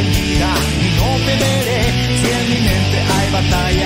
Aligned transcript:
y 0.00 0.90
no 0.96 1.08
temeré 1.26 1.82
si 2.16 2.26
en 2.26 2.48
mi 2.48 2.60
mente 2.66 2.98
hay 3.12 3.30
batalla, 3.30 3.81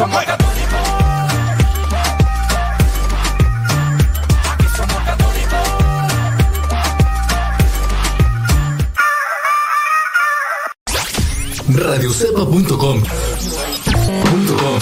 somos 0.00 0.24
católicos. 0.24 0.80
Aquí 4.50 4.66
somos 4.74 5.00
católicos. 5.04 5.60
Radiocepa.com 11.68 12.50
punto 12.50 12.78
com. 14.56 14.80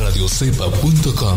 Radiocepa.com 0.00 1.36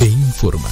e 0.00 0.06
informa. 0.06 0.68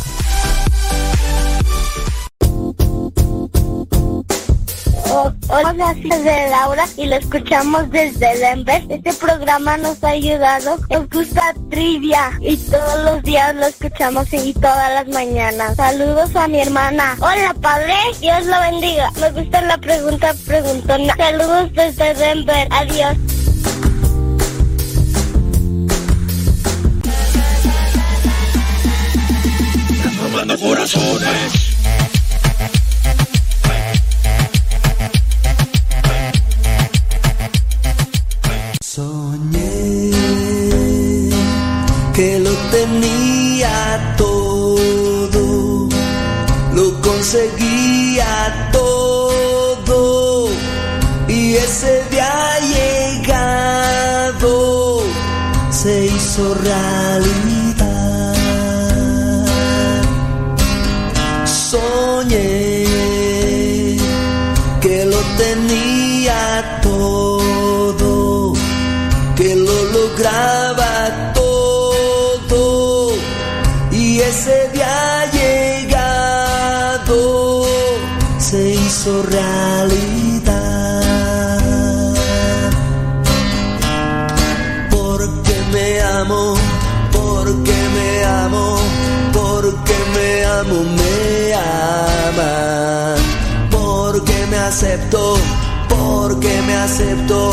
Hola, 5.48 5.94
soy 5.94 6.22
de 6.22 6.50
Laura 6.50 6.84
y 6.96 7.06
lo 7.06 7.16
escuchamos 7.16 7.90
desde 7.90 8.38
Denver. 8.38 8.84
Este 8.88 9.12
programa 9.14 9.76
nos 9.76 10.02
ha 10.04 10.10
ayudado. 10.10 10.76
Nos 10.90 11.08
gusta 11.08 11.54
trivia 11.70 12.32
y 12.40 12.56
todos 12.56 13.04
los 13.04 13.22
días 13.22 13.54
lo 13.54 13.66
escuchamos 13.66 14.32
y 14.32 14.52
todas 14.54 14.92
las 14.92 15.08
mañanas. 15.08 15.76
Saludos 15.76 16.34
a 16.36 16.48
mi 16.48 16.60
hermana. 16.60 17.16
Hola, 17.20 17.54
padre. 17.60 17.94
Dios 18.20 18.46
lo 18.46 18.60
bendiga. 18.60 19.10
Me 19.20 19.30
gusta 19.30 19.62
la 19.62 19.78
pregunta 19.78 20.34
preguntona. 20.46 21.14
Saludos 21.16 21.72
desde 21.72 22.14
Denver. 22.14 22.68
Adiós. 22.70 23.16
Corazones. 30.54 31.74
Soñé 38.80 40.12
que 42.14 42.38
lo 42.38 42.52
tenía 42.70 44.14
todo, 44.16 45.88
lo 46.74 47.00
conseguía 47.00 48.70
todo 48.72 50.48
y 51.28 51.54
ese 51.54 52.04
día 52.10 52.58
llegado 52.72 53.82
se 55.70 56.06
hizo 56.06 56.54
realidad. 56.54 57.35
Lograba 70.26 71.32
todo 71.34 73.12
y 73.92 74.18
ese 74.20 74.68
día 74.72 75.30
llegado 75.32 77.16
se 78.38 78.70
hizo 78.70 79.22
realidad. 79.22 81.02
Porque 84.90 85.54
me 85.72 86.00
amo, 86.00 86.56
porque 87.12 87.76
me 87.94 88.24
amo, 88.24 88.78
porque 89.32 89.94
me 90.14 90.44
amo, 90.44 90.82
me 90.98 91.54
ama. 91.54 93.14
Porque 93.70 94.46
me 94.50 94.58
acepto, 94.58 95.36
porque 95.88 96.62
me 96.66 96.74
acepto, 96.74 97.52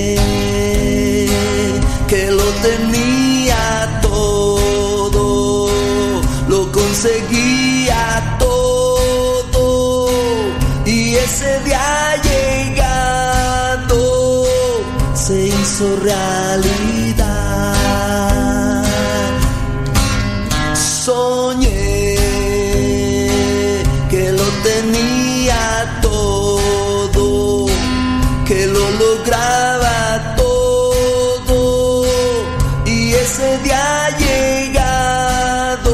hizo 15.81 15.95
realidad. 15.97 17.73
Soñé 20.75 22.17
que 24.09 24.31
lo 24.31 24.43
tenía 24.63 25.99
todo, 26.01 27.65
que 28.45 28.67
lo 28.67 28.91
lograba 28.91 30.35
todo 30.37 32.03
y 32.85 33.13
ese 33.13 33.57
día 33.59 34.09
llegado 34.19 35.93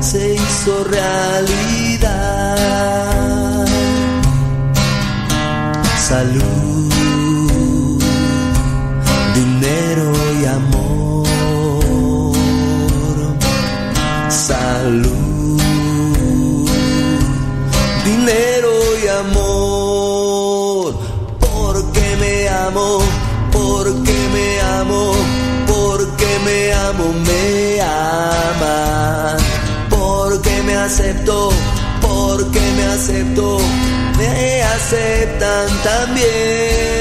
se 0.00 0.34
hizo 0.34 0.84
realidad. 0.84 2.10
Salud, 6.08 7.19
dinero 9.40 10.12
y 10.40 10.44
amor. 10.44 11.26
Salud, 14.28 15.60
dinero 18.04 18.72
y 19.02 19.06
amor. 19.22 20.94
Porque 21.40 22.06
me 22.22 22.48
amo, 22.48 22.88
porque 23.50 24.18
me 24.34 24.48
amo, 24.78 25.02
porque 25.66 26.30
me 26.46 26.58
amo, 26.88 27.06
me 27.28 27.80
ama. 27.80 29.36
Porque 29.88 30.62
me 30.66 30.74
acepto, 30.76 31.50
porque 32.00 32.60
me 32.76 32.84
acepto, 32.96 33.58
me 34.18 34.62
aceptan 34.62 35.68
también. 35.82 36.99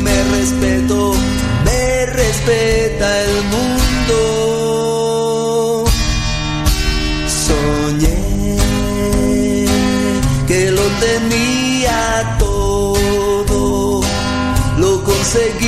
Me 0.00 0.22
respeto, 0.36 1.12
me 1.64 2.06
respeta 2.06 3.22
el 3.24 3.44
mundo. 3.54 4.18
Soñé 7.46 8.56
que 10.46 10.70
lo 10.70 10.82
tenía 11.06 12.36
todo, 12.38 14.02
lo 14.78 15.04
conseguía 15.04 15.67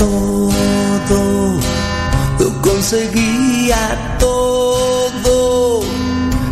todo, 0.00 1.20
lo 2.38 2.62
conseguía 2.62 4.16
todo 4.18 5.82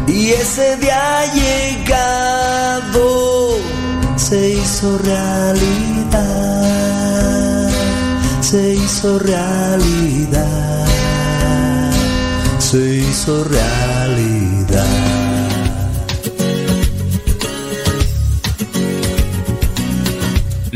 y 0.07 0.31
ese 0.33 0.77
día 0.77 1.25
llegado 1.35 3.07
se 4.17 4.51
hizo 4.51 4.99
realidad, 4.99 6.21
se 8.43 8.75
hizo 8.75 9.19
realidad, 9.19 10.87
se 12.59 12.97
hizo 12.97 13.45
realidad. 13.45 13.88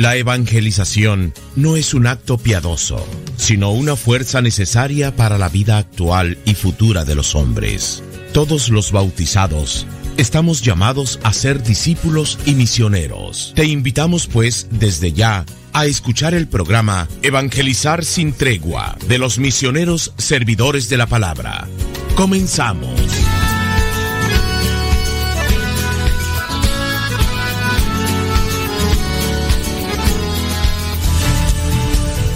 La 0.02 0.16
evangelización 0.16 1.32
no 1.54 1.76
es 1.76 1.94
un 1.94 2.08
acto 2.08 2.36
piadoso, 2.36 3.06
sino 3.36 3.70
una 3.70 3.94
fuerza 3.94 4.40
necesaria 4.40 5.14
para 5.14 5.38
la 5.38 5.48
vida 5.48 5.78
actual 5.78 6.38
y 6.44 6.56
futura 6.56 7.04
de 7.04 7.14
los 7.14 7.36
hombres. 7.36 8.02
Todos 8.32 8.68
los 8.68 8.90
bautizados 8.90 9.86
estamos 10.16 10.60
llamados 10.62 11.20
a 11.22 11.32
ser 11.32 11.62
discípulos 11.62 12.36
y 12.44 12.56
misioneros. 12.56 13.52
Te 13.54 13.66
invitamos 13.66 14.26
pues 14.26 14.66
desde 14.72 15.12
ya 15.12 15.46
a 15.72 15.86
escuchar 15.86 16.34
el 16.34 16.48
programa 16.48 17.06
Evangelizar 17.22 18.04
sin 18.04 18.32
tregua 18.32 18.98
de 19.06 19.18
los 19.18 19.38
misioneros 19.38 20.14
servidores 20.18 20.88
de 20.88 20.96
la 20.96 21.06
palabra. 21.06 21.68
Comenzamos. 22.16 23.21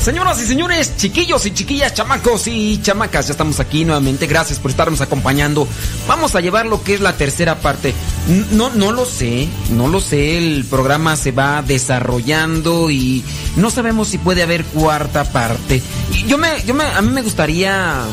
Señoras 0.06 0.40
y 0.40 0.46
señores, 0.46 0.96
chiquillos 0.96 1.46
y 1.46 1.50
chiquillas, 1.50 1.92
chamacos 1.92 2.46
y 2.46 2.80
chamacas, 2.80 3.26
ya 3.26 3.32
estamos 3.32 3.58
aquí 3.58 3.84
nuevamente. 3.84 4.28
Gracias 4.28 4.60
por 4.60 4.70
estarnos 4.70 5.00
acompañando. 5.00 5.66
Vamos 6.06 6.36
a 6.36 6.40
llevar 6.40 6.64
lo 6.66 6.80
que 6.84 6.94
es 6.94 7.00
la 7.00 7.16
tercera 7.16 7.56
parte. 7.56 7.92
No, 8.52 8.70
no 8.70 8.92
lo 8.92 9.04
sé, 9.04 9.48
no 9.70 9.88
lo 9.88 10.00
sé. 10.00 10.38
El 10.38 10.64
programa 10.64 11.16
se 11.16 11.32
va 11.32 11.60
desarrollando 11.60 12.88
y 12.88 13.24
no 13.56 13.68
sabemos 13.68 14.06
si 14.06 14.18
puede 14.18 14.44
haber 14.44 14.64
cuarta 14.66 15.24
parte. 15.24 15.82
Yo 16.28 16.38
me, 16.38 16.62
yo 16.64 16.72
me, 16.72 16.84
a 16.84 17.02
mí 17.02 17.10
me 17.10 17.22
gustaría 17.22 18.04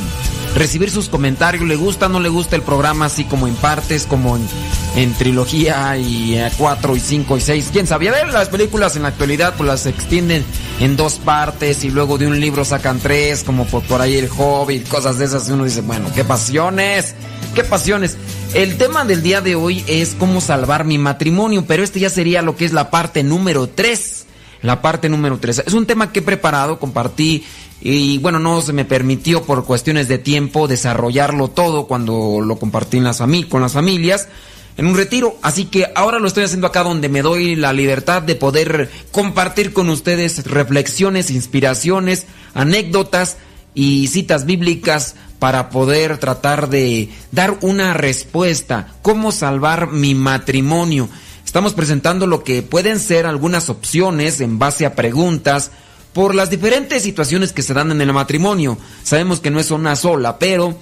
recibir 0.55 0.91
sus 0.91 1.10
comentarios. 1.10 1.67
¿Le 1.67 1.75
gusta 1.75 2.05
o 2.07 2.10
no 2.10 2.19
le 2.19 2.29
gusta 2.29 2.55
el 2.55 2.62
programa 2.62 3.05
así 3.05 3.24
como 3.25 3.48
en 3.48 3.55
partes, 3.55 4.05
como 4.05 4.38
en, 4.38 4.48
en 4.95 5.13
trilogía 5.13 5.98
y 5.98 6.36
eh, 6.36 6.51
cuatro 6.57 6.95
y 6.95 7.00
cinco 7.00 7.38
y 7.38 7.41
seis? 7.41 7.69
¿Quién 7.72 7.88
sabe? 7.88 8.10
A 8.10 8.12
ver, 8.12 8.29
las 8.29 8.50
películas 8.50 8.95
en 8.95 9.03
la 9.03 9.10
actualidad 9.10 9.53
pues 9.57 9.67
las 9.67 9.86
extienden 9.86 10.43
en 10.79 10.95
dos 10.95 11.15
partes 11.19 11.83
y 11.83 11.89
luego 11.89 12.17
de 12.17 12.27
un 12.27 12.39
libro 12.39 12.65
sacan 12.65 13.00
tres, 13.00 13.43
como 13.43 13.65
por, 13.65 14.01
ahí 14.01 14.17
el 14.17 14.29
Hobbit, 14.36 14.88
cosas 14.88 15.17
de 15.17 15.25
esas. 15.25 15.48
Y 15.50 15.53
uno 15.53 15.65
dice, 15.65 15.81
bueno, 15.81 16.10
qué 16.13 16.24
pasiones, 16.24 17.15
qué 17.55 17.63
pasiones. 17.63 18.17
El 18.53 18.77
tema 18.77 19.05
del 19.05 19.24
día 19.24 19.41
de 19.41 19.55
hoy 19.55 19.83
es 19.88 20.15
cómo 20.17 20.41
salvar 20.41 20.86
mi 20.86 20.98
matrimonio, 20.98 21.65
pero 21.67 21.83
este 21.83 22.00
ya 22.00 22.10
sería 22.10 22.41
lo 22.41 22.55
que 22.55 22.65
es 22.65 22.74
la 22.74 22.89
parte 22.89 23.24
número 23.24 23.67
tres. 23.67 24.25
la 24.62 24.81
parte 24.81 25.10
número 25.10 25.39
3. 25.39 25.63
Es 25.67 25.74
un 25.74 25.86
tema 25.86 26.13
que 26.13 26.19
he 26.19 26.22
preparado, 26.22 26.79
compartí 26.79 27.43
y 27.86 28.18
bueno, 28.20 28.40
no 28.40 28.62
se 28.62 28.72
me 28.72 28.86
permitió 28.86 29.44
por 29.44 29.66
cuestiones 29.66 30.08
de 30.08 30.18
tiempo 30.18 30.70
desarrollarlo 30.70 31.50
todo 31.50 31.86
cuando 31.86 32.40
lo 32.42 32.58
compartí 32.58 32.96
en 32.96 33.04
las 33.04 33.22
con 33.50 33.62
las 33.62 33.74
familias 33.74 34.30
en 34.78 34.88
un 34.88 34.96
retiro. 34.96 35.36
Así 35.42 35.66
que 35.66 35.92
ahora 35.94 36.20
lo 36.20 36.28
estoy 36.28 36.46
haciendo 36.46 36.68
acá 36.68 36.84
donde 36.84 37.10
me 37.10 37.22
doy 37.22 37.58
la 37.58 37.74
libertad 37.74 38.22
de 38.22 38.36
poder 38.36 38.90
compartir 39.12 39.74
con 39.74 39.90
ustedes 39.90 40.46
reflexiones, 40.46 41.30
inspiraciones, 41.30 42.25
anécdotas 42.54 43.36
y 43.75 44.08
citas 44.08 44.46
bíblicas 44.46 45.16
para 45.40 45.70
poder 45.70 46.20
tratar 46.20 46.70
de 46.70 47.10
dar 47.34 47.58
una 47.60 47.94
respuesta. 47.94 48.94
¿Cómo 49.02 49.34
salvar 49.34 49.92
mi 49.92 50.16
matrimonio? 50.16 51.10
Estamos 51.46 51.74
presentando 51.74 52.28
lo 52.28 52.46
que 52.46 52.63
pueden 52.63 52.98
ser 52.98 53.25
algunas 53.25 53.70
opciones 53.70 54.40
en 54.40 54.58
base 54.58 54.86
a 54.86 54.96
preguntas 54.96 55.72
por 56.13 56.36
las 56.36 56.50
diferentes 56.50 57.03
situaciones 57.03 57.53
que 57.53 57.63
se 57.63 57.74
dan 57.74 57.91
en 57.91 58.01
el 58.01 58.13
matrimonio. 58.13 58.77
Sabemos 59.03 59.39
que 59.39 59.51
no 59.51 59.60
es 59.60 59.72
una 59.72 59.96
sola, 59.96 60.39
pero 60.39 60.77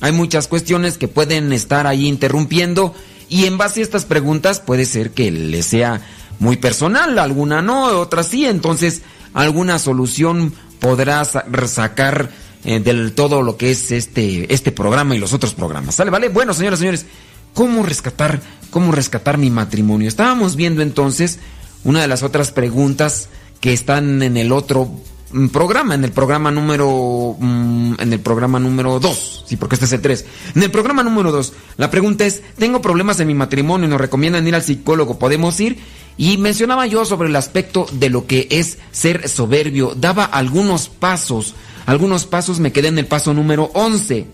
hay 0.00 0.12
muchas 0.12 0.48
cuestiones 0.48 0.98
que 0.98 1.08
pueden 1.08 1.52
estar 1.52 1.86
ahí 1.86 2.06
interrumpiendo 2.06 2.94
y 3.28 3.46
en 3.46 3.58
base 3.58 3.80
a 3.80 3.82
estas 3.82 4.04
preguntas 4.04 4.60
puede 4.60 4.84
ser 4.84 5.10
que 5.10 5.30
le 5.30 5.62
sea 5.62 6.02
muy 6.38 6.56
personal, 6.56 7.18
alguna 7.18 7.62
no, 7.62 7.86
otra 7.98 8.22
sí, 8.22 8.44
entonces 8.44 9.02
alguna 9.32 9.78
solución 9.78 10.52
podrás 10.80 11.32
sacar 11.66 12.30
eh, 12.64 12.80
del 12.80 13.12
todo 13.12 13.42
lo 13.42 13.56
que 13.56 13.70
es 13.70 13.90
este, 13.90 14.52
este 14.52 14.72
programa 14.72 15.16
y 15.16 15.18
los 15.18 15.32
otros 15.32 15.54
programas. 15.54 15.94
¿Sale? 15.94 16.10
¿Vale? 16.10 16.28
Bueno, 16.28 16.52
señoras 16.52 16.78
y 16.78 16.82
señores, 16.82 17.06
¿cómo 17.54 17.82
rescatar, 17.82 18.40
cómo 18.70 18.92
rescatar 18.92 19.38
mi 19.38 19.50
matrimonio? 19.50 20.08
Estábamos 20.08 20.56
viendo 20.56 20.82
entonces 20.82 21.38
una 21.84 22.02
de 22.02 22.08
las 22.08 22.22
otras 22.22 22.50
preguntas 22.50 23.28
que 23.66 23.72
están 23.72 24.22
en 24.22 24.36
el 24.36 24.52
otro 24.52 24.88
mm, 25.32 25.48
programa, 25.48 25.96
en 25.96 26.04
el 26.04 26.12
programa 26.12 26.52
número 26.52 27.36
mm, 27.36 27.94
en 27.98 28.12
el 28.12 28.20
programa 28.20 28.60
número 28.60 29.00
2, 29.00 29.44
sí, 29.44 29.56
porque 29.56 29.74
este 29.74 29.86
es 29.86 29.92
el 29.92 30.00
3. 30.00 30.24
En 30.54 30.62
el 30.62 30.70
programa 30.70 31.02
número 31.02 31.32
2, 31.32 31.52
la 31.76 31.90
pregunta 31.90 32.24
es, 32.24 32.44
tengo 32.58 32.80
problemas 32.80 33.18
en 33.18 33.26
mi 33.26 33.34
matrimonio 33.34 33.88
y 33.88 33.90
nos 33.90 34.00
recomiendan 34.00 34.46
ir 34.46 34.54
al 34.54 34.62
psicólogo, 34.62 35.18
¿podemos 35.18 35.58
ir? 35.58 35.78
Y 36.16 36.38
mencionaba 36.38 36.86
yo 36.86 37.04
sobre 37.04 37.28
el 37.28 37.34
aspecto 37.34 37.88
de 37.90 38.08
lo 38.08 38.28
que 38.28 38.46
es 38.52 38.78
ser 38.92 39.28
soberbio, 39.28 39.96
daba 39.96 40.24
algunos 40.26 40.88
pasos, 40.88 41.56
algunos 41.86 42.24
pasos 42.24 42.60
me 42.60 42.70
quedé 42.70 42.86
en 42.86 43.00
el 43.00 43.06
paso 43.06 43.34
número 43.34 43.72
11. 43.74 44.28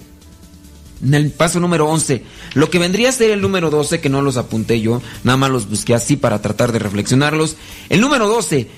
En 1.05 1.15
el 1.15 1.31
paso 1.31 1.59
número 1.59 1.89
11, 1.89 2.23
lo 2.53 2.69
que 2.69 2.79
vendría 2.79 3.09
a 3.09 3.13
ser 3.13 3.31
el 3.31 3.41
número 3.41 3.71
12, 3.71 4.03
que 4.03 4.11
no 4.11 4.21
los 4.21 4.37
apunté 4.37 4.83
yo, 4.83 5.01
nada 5.25 5.39
más 5.39 5.51
los 5.51 5.71
busqué 5.71 5.95
así 5.95 6.17
para 6.17 6.43
tratar 6.43 6.71
de 6.71 6.79
reflexionarlos. 6.79 7.57
El 7.89 8.01
número 8.01 8.29
12, 8.29 8.69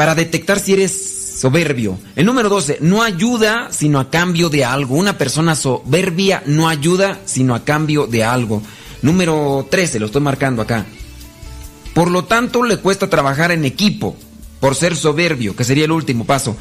para 0.00 0.14
detectar 0.14 0.58
si 0.58 0.72
eres 0.72 1.36
soberbio. 1.38 1.98
El 2.16 2.24
número 2.24 2.48
12, 2.48 2.78
no 2.80 3.02
ayuda 3.02 3.68
sino 3.70 4.00
a 4.00 4.08
cambio 4.08 4.48
de 4.48 4.64
algo. 4.64 4.94
Una 4.94 5.18
persona 5.18 5.54
soberbia 5.54 6.42
no 6.46 6.70
ayuda 6.70 7.20
sino 7.26 7.54
a 7.54 7.66
cambio 7.66 8.06
de 8.06 8.24
algo. 8.24 8.62
Número 9.02 9.68
13, 9.70 10.00
lo 10.00 10.06
estoy 10.06 10.22
marcando 10.22 10.62
acá. 10.62 10.86
Por 11.92 12.10
lo 12.10 12.24
tanto, 12.24 12.62
le 12.62 12.78
cuesta 12.78 13.10
trabajar 13.10 13.52
en 13.52 13.66
equipo 13.66 14.16
por 14.58 14.74
ser 14.74 14.96
soberbio, 14.96 15.54
que 15.54 15.64
sería 15.64 15.84
el 15.84 15.92
último 15.92 16.24
paso. 16.24 16.56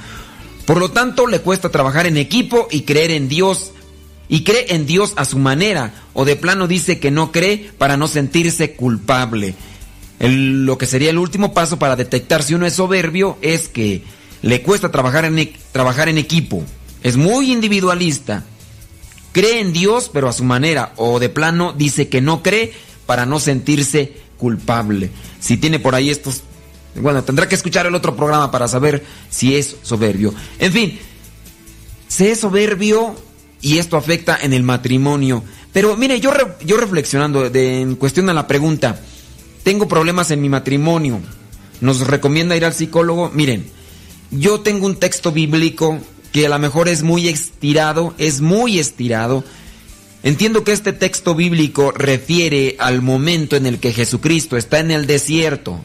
Por 0.65 0.77
lo 0.77 0.91
tanto, 0.91 1.25
le 1.25 1.39
cuesta 1.39 1.69
trabajar 1.69 2.07
en 2.07 2.17
equipo 2.17 2.67
y 2.69 2.81
creer 2.81 3.11
en 3.11 3.29
Dios. 3.29 3.71
Y 4.27 4.43
cree 4.43 4.75
en 4.75 4.85
Dios 4.85 5.13
a 5.15 5.23
su 5.23 5.39
manera. 5.39 5.93
O 6.11 6.25
de 6.25 6.35
plano 6.35 6.67
dice 6.67 6.99
que 6.99 7.09
no 7.09 7.31
cree 7.31 7.71
para 7.77 7.95
no 7.95 8.09
sentirse 8.09 8.73
culpable 8.75 9.55
lo 10.19 10.77
que 10.77 10.85
sería 10.85 11.09
el 11.09 11.17
último 11.17 11.53
paso 11.53 11.79
para 11.79 11.95
detectar 11.95 12.43
si 12.43 12.53
uno 12.53 12.65
es 12.65 12.73
soberbio 12.73 13.37
es 13.41 13.69
que 13.69 14.03
le 14.41 14.61
cuesta 14.61 14.91
trabajar 14.91 15.25
en, 15.25 15.53
trabajar 15.71 16.09
en 16.09 16.17
equipo. 16.17 16.63
Es 17.03 17.15
muy 17.15 17.51
individualista. 17.51 18.43
Cree 19.31 19.61
en 19.61 19.71
Dios, 19.71 20.09
pero 20.11 20.27
a 20.27 20.33
su 20.33 20.43
manera. 20.43 20.93
O 20.97 21.19
de 21.19 21.29
plano 21.29 21.73
dice 21.73 22.09
que 22.09 22.21
no 22.21 22.43
cree 22.43 22.73
para 23.05 23.25
no 23.25 23.39
sentirse 23.39 24.13
culpable. 24.37 25.09
Si 25.39 25.57
tiene 25.57 25.79
por 25.79 25.95
ahí 25.95 26.09
estos... 26.09 26.43
Bueno, 26.95 27.23
tendrá 27.23 27.47
que 27.47 27.55
escuchar 27.55 27.85
el 27.85 27.95
otro 27.95 28.15
programa 28.15 28.51
para 28.51 28.67
saber 28.67 29.05
si 29.29 29.55
es 29.55 29.77
soberbio. 29.83 30.33
En 30.57 30.73
fin, 30.73 30.99
se 32.07 32.31
es 32.31 32.39
soberbio 32.39 33.15
y 33.61 33.77
esto 33.77 33.95
afecta 33.95 34.37
en 34.41 34.53
el 34.53 34.63
matrimonio. 34.63 35.43
Pero 35.71 35.95
mire, 35.95 36.19
yo, 36.19 36.33
yo 36.65 36.77
reflexionando 36.77 37.45
en 37.45 37.95
cuestión 37.95 38.25
de 38.25 38.33
la 38.33 38.47
pregunta, 38.47 38.99
tengo 39.69 39.87
problemas 39.87 40.31
en 40.31 40.41
mi 40.41 40.49
matrimonio, 40.49 41.19
nos 41.79 41.99
recomienda 42.07 42.57
ir 42.57 42.65
al 42.65 42.73
psicólogo. 42.73 43.29
Miren, 43.35 43.69
yo 44.31 44.61
tengo 44.61 44.87
un 44.87 44.95
texto 44.95 45.31
bíblico 45.31 45.99
que 46.31 46.47
a 46.47 46.49
lo 46.49 46.57
mejor 46.57 46.89
es 46.89 47.03
muy 47.03 47.27
estirado, 47.27 48.15
es 48.17 48.41
muy 48.41 48.79
estirado. 48.79 49.43
Entiendo 50.23 50.63
que 50.63 50.71
este 50.71 50.91
texto 50.91 51.35
bíblico 51.35 51.91
refiere 51.91 52.77
al 52.79 53.03
momento 53.03 53.57
en 53.57 53.67
el 53.67 53.77
que 53.77 53.93
Jesucristo 53.93 54.57
está 54.57 54.79
en 54.79 54.89
el 54.89 55.05
desierto. 55.05 55.79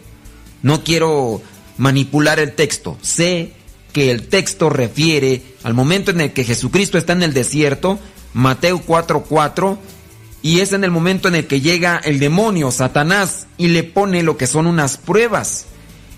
No 0.62 0.82
quiero 0.82 1.42
manipular 1.76 2.38
el 2.38 2.54
texto. 2.54 2.96
Sé 3.02 3.52
que 3.92 4.10
el 4.10 4.28
texto 4.28 4.70
refiere 4.70 5.42
al 5.62 5.74
momento 5.74 6.10
en 6.10 6.22
el 6.22 6.32
que 6.32 6.44
Jesucristo 6.44 6.96
está 6.96 7.12
en 7.12 7.22
el 7.22 7.34
desierto, 7.34 7.98
Mateo 8.32 8.80
4:4, 8.80 9.76
y 10.44 10.60
es 10.60 10.74
en 10.74 10.84
el 10.84 10.90
momento 10.90 11.28
en 11.28 11.36
el 11.36 11.46
que 11.46 11.62
llega 11.62 11.96
el 12.04 12.18
demonio, 12.18 12.70
Satanás, 12.70 13.46
y 13.56 13.68
le 13.68 13.82
pone 13.82 14.22
lo 14.22 14.36
que 14.36 14.46
son 14.46 14.66
unas 14.66 14.98
pruebas. 14.98 15.64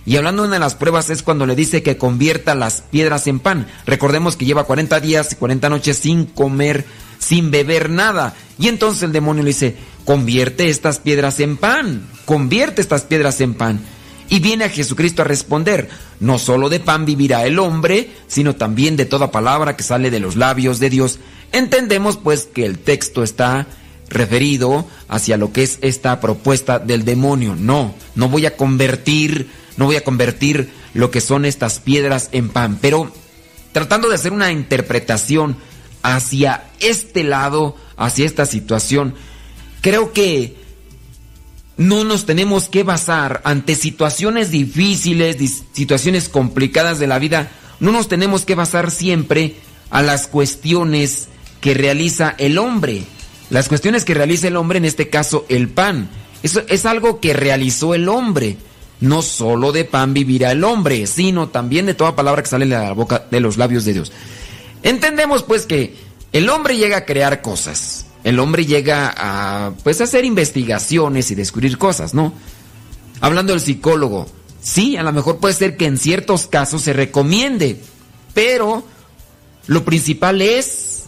Y 0.04 0.16
hablando 0.16 0.48
de 0.48 0.58
las 0.58 0.74
pruebas 0.74 1.10
es 1.10 1.22
cuando 1.22 1.46
le 1.46 1.54
dice 1.54 1.84
que 1.84 1.96
convierta 1.96 2.56
las 2.56 2.80
piedras 2.80 3.28
en 3.28 3.38
pan. 3.38 3.68
Recordemos 3.86 4.34
que 4.34 4.44
lleva 4.44 4.64
40 4.64 4.98
días 4.98 5.30
y 5.30 5.36
40 5.36 5.68
noches 5.68 5.98
sin 5.98 6.26
comer, 6.26 6.84
sin 7.20 7.52
beber 7.52 7.88
nada. 7.88 8.34
Y 8.58 8.66
entonces 8.66 9.04
el 9.04 9.12
demonio 9.12 9.44
le 9.44 9.50
dice, 9.50 9.76
convierte 10.04 10.70
estas 10.70 10.98
piedras 10.98 11.38
en 11.38 11.56
pan, 11.56 12.04
convierte 12.24 12.82
estas 12.82 13.02
piedras 13.02 13.40
en 13.40 13.54
pan. 13.54 13.78
Y 14.28 14.40
viene 14.40 14.64
a 14.64 14.70
Jesucristo 14.70 15.22
a 15.22 15.26
responder, 15.26 15.88
no 16.18 16.40
solo 16.40 16.68
de 16.68 16.80
pan 16.80 17.04
vivirá 17.04 17.46
el 17.46 17.60
hombre, 17.60 18.10
sino 18.26 18.56
también 18.56 18.96
de 18.96 19.06
toda 19.06 19.30
palabra 19.30 19.76
que 19.76 19.84
sale 19.84 20.10
de 20.10 20.18
los 20.18 20.34
labios 20.34 20.80
de 20.80 20.90
Dios. 20.90 21.20
Entendemos 21.52 22.16
pues 22.16 22.48
que 22.52 22.66
el 22.66 22.80
texto 22.80 23.22
está 23.22 23.68
referido 24.08 24.86
hacia 25.08 25.36
lo 25.36 25.52
que 25.52 25.62
es 25.62 25.78
esta 25.82 26.20
propuesta 26.20 26.78
del 26.78 27.04
demonio. 27.04 27.54
No, 27.54 27.94
no 28.14 28.28
voy 28.28 28.46
a 28.46 28.56
convertir, 28.56 29.50
no 29.76 29.86
voy 29.86 29.96
a 29.96 30.04
convertir 30.04 30.70
lo 30.94 31.10
que 31.10 31.20
son 31.20 31.44
estas 31.44 31.80
piedras 31.80 32.28
en 32.32 32.48
pan, 32.48 32.78
pero 32.80 33.12
tratando 33.72 34.08
de 34.08 34.14
hacer 34.14 34.32
una 34.32 34.52
interpretación 34.52 35.56
hacia 36.02 36.64
este 36.80 37.24
lado, 37.24 37.76
hacia 37.96 38.26
esta 38.26 38.46
situación, 38.46 39.14
creo 39.80 40.12
que 40.12 40.56
no 41.76 42.04
nos 42.04 42.24
tenemos 42.24 42.68
que 42.68 42.84
basar 42.84 43.42
ante 43.44 43.74
situaciones 43.74 44.50
difíciles, 44.50 45.64
situaciones 45.72 46.28
complicadas 46.28 46.98
de 46.98 47.06
la 47.06 47.18
vida, 47.18 47.50
no 47.80 47.92
nos 47.92 48.08
tenemos 48.08 48.46
que 48.46 48.54
basar 48.54 48.90
siempre 48.90 49.56
a 49.90 50.00
las 50.02 50.26
cuestiones 50.26 51.28
que 51.60 51.74
realiza 51.74 52.34
el 52.38 52.58
hombre 52.58 53.04
las 53.50 53.68
cuestiones 53.68 54.04
que 54.04 54.14
realiza 54.14 54.48
el 54.48 54.56
hombre, 54.56 54.78
en 54.78 54.84
este 54.84 55.08
caso 55.08 55.46
el 55.48 55.68
pan. 55.68 56.08
Eso 56.42 56.62
es 56.68 56.86
algo 56.86 57.20
que 57.20 57.32
realizó 57.32 57.94
el 57.94 58.08
hombre. 58.08 58.56
No 59.00 59.20
solo 59.22 59.72
de 59.72 59.84
pan 59.84 60.14
vivirá 60.14 60.52
el 60.52 60.64
hombre, 60.64 61.06
sino 61.06 61.48
también 61.48 61.86
de 61.86 61.94
toda 61.94 62.16
palabra 62.16 62.42
que 62.42 62.48
sale 62.48 62.66
de 62.66 62.74
la 62.74 62.92
boca 62.92 63.26
de 63.30 63.40
los 63.40 63.56
labios 63.58 63.84
de 63.84 63.92
Dios. 63.92 64.12
Entendemos 64.82 65.42
pues 65.42 65.66
que 65.66 65.94
el 66.32 66.48
hombre 66.48 66.76
llega 66.76 66.98
a 66.98 67.04
crear 67.04 67.42
cosas. 67.42 68.06
El 68.24 68.38
hombre 68.38 68.66
llega 68.66 69.14
a 69.16 69.72
pues 69.84 70.00
hacer 70.00 70.24
investigaciones 70.24 71.30
y 71.30 71.34
descubrir 71.34 71.78
cosas, 71.78 72.14
¿no? 72.14 72.32
Hablando 73.20 73.52
del 73.52 73.60
psicólogo, 73.60 74.26
sí, 74.60 74.96
a 74.96 75.02
lo 75.02 75.12
mejor 75.12 75.38
puede 75.38 75.54
ser 75.54 75.76
que 75.76 75.86
en 75.86 75.98
ciertos 75.98 76.46
casos 76.46 76.82
se 76.82 76.92
recomiende, 76.92 77.80
pero 78.34 78.84
lo 79.66 79.84
principal 79.84 80.42
es 80.42 81.04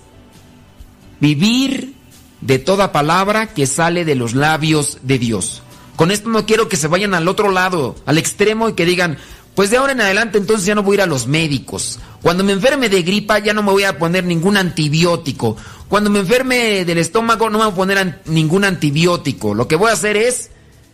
vivir 1.21 1.98
de 2.41 2.59
toda 2.59 2.93
palabra 2.93 3.49
que 3.49 3.67
sale 3.67 4.05
de 4.05 4.15
los 4.15 4.35
labios 4.35 4.99
de 5.03 5.19
Dios. 5.19 5.63
Con 5.97 6.11
esto 6.11 6.29
no 6.29 6.47
quiero 6.47 6.69
que 6.69 6.77
se 6.77 6.89
vayan 6.89 7.15
al 7.15 7.29
otro 7.29 7.51
lado, 7.51 7.97
al 8.07 8.19
extremo 8.19 8.69
y 8.69 8.75
que 8.75 8.85
digan, 8.85 9.19
pues 9.55 9.71
de 9.71 9.79
ahora 9.79 9.93
en 9.93 10.01
adelante 10.01 10.39
entonces 10.39 10.65
ya 10.65 10.77
no 10.77 10.85
voy 10.85 10.95
a 10.95 10.97
ir 10.97 11.03
a 11.03 11.07
los 11.07 11.27
médicos. 11.27 11.99
Cuando 12.23 12.45
me 12.45 12.53
enferme 12.53 12.89
de 12.89 13.03
gripa 13.03 13.41
ya 13.41 13.53
no 13.53 13.63
me 13.63 13.73
voy 13.73 13.83
a 13.83 13.99
poner 13.99 14.25
ningún 14.25 14.57
antibiótico. 14.57 15.57
Cuando 15.89 16.11
me 16.11 16.21
enferme 16.21 16.85
del 16.85 16.99
estómago 16.99 17.51
no 17.51 17.59
me 17.59 17.65
voy 17.65 17.73
a 17.73 17.77
poner 17.77 18.23
ningún 18.27 18.65
antibiótico. 18.65 19.55
Lo 19.55 19.67
que 19.67 19.75
voy 19.75 19.91
a 19.91 19.95
hacer 19.95 20.17
es, 20.17 20.51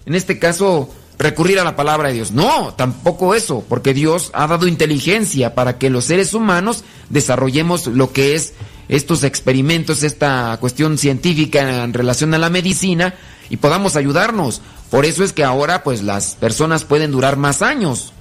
en 0.07 0.15
este 0.15 0.39
caso, 0.39 0.89
recurrir 1.19 1.59
a 1.61 1.65
la 1.65 1.77
palabra 1.77 2.09
de 2.09 2.15
Dios. 2.15 2.33
No, 2.33 2.75
tampoco 2.75 3.35
eso, 3.35 3.65
porque 3.69 3.95
Dios 3.95 4.31
ha 4.33 4.47
dado 4.47 4.67
inteligencia 4.67 5.55
para 5.55 5.79
que 5.79 5.91
los 5.91 6.07
seres 6.07 6.35
humanos 6.35 6.85
desarrollemos 7.11 7.87
lo 7.89 8.13
que 8.13 8.35
es 8.35 8.55
estos 8.89 9.25
experimentos, 9.25 10.03
esta 10.03 10.57
cuestión 10.61 10.99
científica 10.99 11.85
en 11.85 11.93
relación 11.93 12.35
a 12.35 12.39
la 12.39 12.51
medicina 12.51 13.15
y 13.51 13.57
podamos 13.57 13.97
ayudarnos. 13.97 14.61
Por 14.91 15.05
eso 15.05 15.25
es 15.25 15.33
que 15.33 15.45
ahora 15.45 15.83
pues 15.83 16.03
las 16.03 16.37
personas 16.37 16.85
pueden 16.85 17.11
durar 17.11 17.37
más 17.37 17.63
años. 17.63 18.13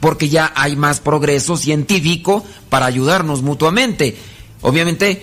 Porque 0.00 0.28
ya 0.28 0.52
hay 0.56 0.74
más 0.74 1.00
progreso 1.00 1.56
científico 1.56 2.44
para 2.68 2.86
ayudarnos 2.86 3.42
mutuamente. 3.42 4.16
Obviamente 4.60 5.22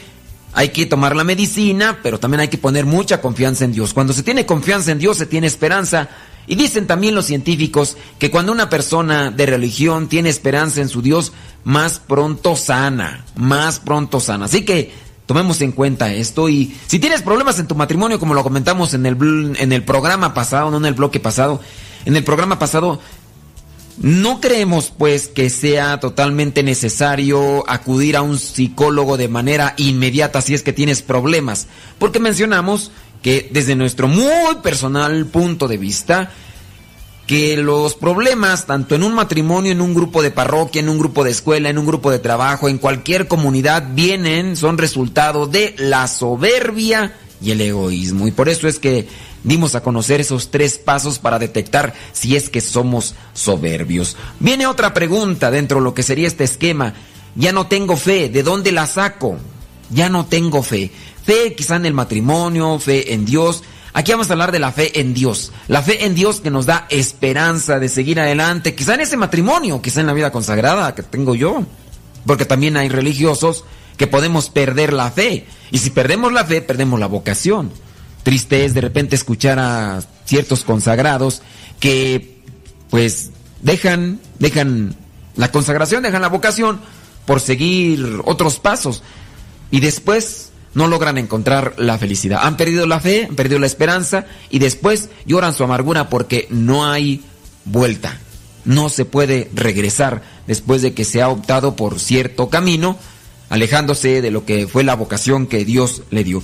hay 0.53 0.69
que 0.69 0.85
tomar 0.85 1.15
la 1.15 1.23
medicina, 1.23 1.99
pero 2.01 2.19
también 2.19 2.41
hay 2.41 2.47
que 2.47 2.57
poner 2.57 2.85
mucha 2.85 3.21
confianza 3.21 3.65
en 3.65 3.73
Dios. 3.73 3.93
Cuando 3.93 4.13
se 4.13 4.23
tiene 4.23 4.45
confianza 4.45 4.91
en 4.91 4.99
Dios 4.99 5.17
se 5.17 5.25
tiene 5.25 5.47
esperanza. 5.47 6.09
Y 6.49 6.55
dicen 6.55 6.87
también 6.87 7.13
los 7.13 7.27
científicos 7.27 7.95
que 8.17 8.31
cuando 8.31 8.51
una 8.51 8.69
persona 8.69 9.29
de 9.29 9.45
religión 9.45 10.09
tiene 10.09 10.29
esperanza 10.29 10.81
en 10.81 10.89
su 10.89 11.03
Dios, 11.03 11.31
más 11.63 11.99
pronto 11.99 12.55
sana, 12.55 13.23
más 13.35 13.79
pronto 13.79 14.19
sana. 14.19 14.45
Así 14.45 14.65
que 14.65 14.91
tomemos 15.27 15.61
en 15.61 15.73
cuenta 15.73 16.11
esto 16.11 16.49
y 16.49 16.75
si 16.87 16.97
tienes 16.97 17.21
problemas 17.21 17.59
en 17.59 17.67
tu 17.67 17.75
matrimonio, 17.75 18.19
como 18.19 18.33
lo 18.33 18.41
comentamos 18.41 18.95
en 18.95 19.05
el, 19.05 19.55
en 19.59 19.71
el 19.71 19.83
programa 19.83 20.33
pasado, 20.33 20.71
no 20.71 20.77
en 20.77 20.85
el 20.85 20.95
bloque 20.95 21.19
pasado, 21.19 21.61
en 22.05 22.15
el 22.15 22.23
programa 22.23 22.57
pasado, 22.57 22.99
no 23.99 24.41
creemos 24.41 24.91
pues 24.97 25.27
que 25.27 25.51
sea 25.51 25.99
totalmente 25.99 26.63
necesario 26.63 27.63
acudir 27.69 28.17
a 28.17 28.23
un 28.23 28.39
psicólogo 28.39 29.17
de 29.17 29.27
manera 29.27 29.75
inmediata 29.77 30.41
si 30.41 30.55
es 30.55 30.63
que 30.63 30.73
tienes 30.73 31.03
problemas, 31.03 31.67
porque 31.99 32.19
mencionamos 32.19 32.91
que 33.21 33.49
desde 33.51 33.75
nuestro 33.75 34.07
muy 34.07 34.55
personal 34.63 35.25
punto 35.25 35.67
de 35.67 35.77
vista, 35.77 36.31
que 37.27 37.57
los 37.57 37.93
problemas, 37.93 38.65
tanto 38.65 38.95
en 38.95 39.03
un 39.03 39.13
matrimonio, 39.13 39.71
en 39.71 39.81
un 39.81 39.93
grupo 39.93 40.23
de 40.23 40.31
parroquia, 40.31 40.79
en 40.79 40.89
un 40.89 40.97
grupo 40.97 41.23
de 41.23 41.29
escuela, 41.29 41.69
en 41.69 41.77
un 41.77 41.85
grupo 41.85 42.09
de 42.09 42.17
trabajo, 42.17 42.69
en 42.69 42.79
cualquier 42.79 43.27
comunidad, 43.27 43.89
vienen, 43.93 44.55
son 44.55 44.79
resultado 44.79 45.45
de 45.45 45.75
la 45.77 46.07
soberbia 46.07 47.13
y 47.39 47.51
el 47.51 47.61
egoísmo. 47.61 48.27
Y 48.27 48.31
por 48.31 48.49
eso 48.49 48.67
es 48.67 48.79
que 48.79 49.07
dimos 49.43 49.75
a 49.75 49.83
conocer 49.83 50.21
esos 50.21 50.49
tres 50.49 50.79
pasos 50.79 51.19
para 51.19 51.37
detectar 51.37 51.93
si 52.13 52.35
es 52.35 52.49
que 52.49 52.61
somos 52.61 53.13
soberbios. 53.33 54.17
Viene 54.39 54.65
otra 54.65 54.93
pregunta 54.95 55.51
dentro 55.51 55.77
de 55.77 55.83
lo 55.83 55.93
que 55.93 56.01
sería 56.01 56.27
este 56.27 56.45
esquema. 56.45 56.95
Ya 57.35 57.51
no 57.51 57.67
tengo 57.67 57.95
fe, 57.95 58.29
¿de 58.29 58.41
dónde 58.41 58.71
la 58.71 58.87
saco? 58.87 59.37
Ya 59.91 60.09
no 60.09 60.25
tengo 60.25 60.63
fe. 60.63 60.91
Fe 61.29 61.53
quizá 61.53 61.75
en 61.75 61.85
el 61.85 61.93
matrimonio, 61.93 62.79
fe 62.79 63.13
en 63.13 63.23
Dios. 63.23 63.61
Aquí 63.93 64.11
vamos 64.11 64.31
a 64.31 64.33
hablar 64.33 64.51
de 64.51 64.57
la 64.57 64.71
fe 64.71 64.99
en 64.99 65.13
Dios. 65.13 65.51
La 65.67 65.83
fe 65.83 66.05
en 66.05 66.15
Dios 66.15 66.41
que 66.41 66.49
nos 66.49 66.65
da 66.65 66.87
esperanza 66.89 67.77
de 67.77 67.87
seguir 67.87 68.19
adelante, 68.19 68.73
quizá 68.73 68.95
en 68.95 69.01
ese 69.01 69.15
matrimonio, 69.15 69.79
quizá 69.79 69.99
en 69.99 70.07
la 70.07 70.13
vida 70.13 70.31
consagrada 70.31 70.95
que 70.95 71.03
tengo 71.03 71.35
yo. 71.35 71.65
Porque 72.25 72.45
también 72.45 72.77
hay 72.77 72.89
religiosos 72.89 73.63
que 73.95 74.07
podemos 74.07 74.49
perder 74.49 74.91
la 74.91 75.11
fe. 75.11 75.45
Y 75.69 75.77
si 75.77 75.91
perdemos 75.91 76.33
la 76.33 76.45
fe, 76.45 76.63
perdemos 76.63 76.99
la 76.99 77.05
vocación. 77.05 77.71
Triste 78.23 78.65
es 78.65 78.73
de 78.73 78.81
repente 78.81 79.15
escuchar 79.15 79.59
a 79.59 80.01
ciertos 80.25 80.63
consagrados 80.63 81.43
que 81.79 82.41
pues 82.89 83.29
dejan, 83.61 84.19
dejan 84.39 84.95
la 85.35 85.51
consagración, 85.51 86.01
dejan 86.01 86.23
la 86.23 86.29
vocación 86.29 86.81
por 87.27 87.39
seguir 87.39 88.19
otros 88.25 88.59
pasos. 88.59 89.03
Y 89.69 89.79
después 89.79 90.48
no 90.73 90.87
logran 90.87 91.17
encontrar 91.17 91.73
la 91.77 91.97
felicidad. 91.97 92.41
Han 92.43 92.57
perdido 92.57 92.85
la 92.85 92.99
fe, 92.99 93.25
han 93.29 93.35
perdido 93.35 93.59
la 93.59 93.65
esperanza 93.65 94.25
y 94.49 94.59
después 94.59 95.09
lloran 95.25 95.53
su 95.53 95.63
amargura 95.63 96.09
porque 96.09 96.47
no 96.49 96.89
hay 96.89 97.23
vuelta. 97.65 98.17
No 98.65 98.89
se 98.89 99.05
puede 99.05 99.49
regresar 99.53 100.21
después 100.47 100.81
de 100.81 100.93
que 100.93 101.05
se 101.05 101.21
ha 101.21 101.29
optado 101.29 101.75
por 101.75 101.99
cierto 101.99 102.49
camino, 102.49 102.97
alejándose 103.49 104.21
de 104.21 104.31
lo 104.31 104.45
que 104.45 104.67
fue 104.67 104.83
la 104.83 104.95
vocación 104.95 105.47
que 105.47 105.65
Dios 105.65 106.03
le 106.11 106.23
dio. 106.23 106.43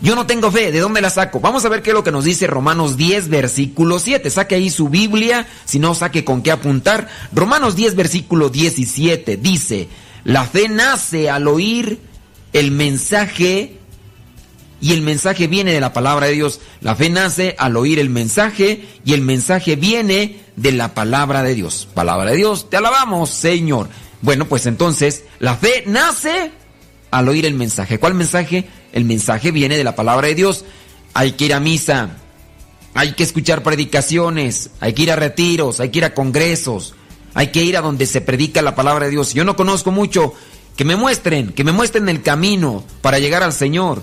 Yo 0.00 0.14
no 0.14 0.26
tengo 0.26 0.50
fe, 0.50 0.70
¿de 0.70 0.80
dónde 0.80 1.00
la 1.00 1.08
saco? 1.08 1.40
Vamos 1.40 1.64
a 1.64 1.68
ver 1.68 1.80
qué 1.80 1.90
es 1.90 1.94
lo 1.94 2.04
que 2.04 2.12
nos 2.12 2.24
dice 2.24 2.46
Romanos 2.46 2.96
10, 2.96 3.28
versículo 3.28 3.98
7. 3.98 4.28
Saque 4.28 4.54
ahí 4.54 4.68
su 4.68 4.88
Biblia, 4.88 5.46
si 5.64 5.78
no, 5.78 5.94
saque 5.94 6.24
con 6.24 6.42
qué 6.42 6.50
apuntar. 6.50 7.08
Romanos 7.32 7.74
10, 7.74 7.94
versículo 7.94 8.50
17 8.50 9.36
dice, 9.38 9.88
la 10.24 10.44
fe 10.44 10.68
nace 10.68 11.30
al 11.30 11.48
oír 11.48 12.00
el 12.54 12.70
mensaje 12.70 13.76
y 14.80 14.92
el 14.92 15.02
mensaje 15.02 15.48
viene 15.48 15.72
de 15.72 15.80
la 15.80 15.92
palabra 15.92 16.26
de 16.26 16.32
Dios. 16.32 16.60
La 16.80 16.94
fe 16.94 17.10
nace 17.10 17.56
al 17.58 17.76
oír 17.76 17.98
el 17.98 18.10
mensaje 18.10 18.86
y 19.04 19.12
el 19.12 19.20
mensaje 19.20 19.76
viene 19.76 20.40
de 20.56 20.72
la 20.72 20.94
palabra 20.94 21.42
de 21.42 21.54
Dios. 21.54 21.88
Palabra 21.94 22.30
de 22.30 22.36
Dios, 22.36 22.70
te 22.70 22.76
alabamos, 22.76 23.30
Señor. 23.30 23.88
Bueno, 24.22 24.46
pues 24.46 24.66
entonces 24.66 25.24
la 25.40 25.56
fe 25.56 25.82
nace 25.86 26.52
al 27.10 27.28
oír 27.28 27.44
el 27.44 27.54
mensaje. 27.54 27.98
¿Cuál 27.98 28.14
mensaje? 28.14 28.66
El 28.92 29.04
mensaje 29.04 29.50
viene 29.50 29.76
de 29.76 29.84
la 29.84 29.96
palabra 29.96 30.28
de 30.28 30.34
Dios. 30.36 30.64
Hay 31.12 31.32
que 31.32 31.46
ir 31.46 31.54
a 31.54 31.60
misa, 31.60 32.10
hay 32.94 33.12
que 33.12 33.24
escuchar 33.24 33.62
predicaciones, 33.64 34.70
hay 34.80 34.92
que 34.92 35.02
ir 35.02 35.10
a 35.10 35.16
retiros, 35.16 35.80
hay 35.80 35.88
que 35.88 35.98
ir 35.98 36.04
a 36.04 36.14
congresos, 36.14 36.94
hay 37.34 37.48
que 37.48 37.64
ir 37.64 37.76
a 37.76 37.80
donde 37.80 38.06
se 38.06 38.20
predica 38.20 38.62
la 38.62 38.76
palabra 38.76 39.06
de 39.06 39.12
Dios. 39.12 39.34
Yo 39.34 39.44
no 39.44 39.56
conozco 39.56 39.90
mucho 39.90 40.34
que 40.76 40.84
me 40.84 40.96
muestren, 40.96 41.52
que 41.52 41.64
me 41.64 41.72
muestren 41.72 42.08
el 42.08 42.22
camino 42.22 42.84
para 43.00 43.18
llegar 43.18 43.42
al 43.42 43.52
Señor. 43.52 44.02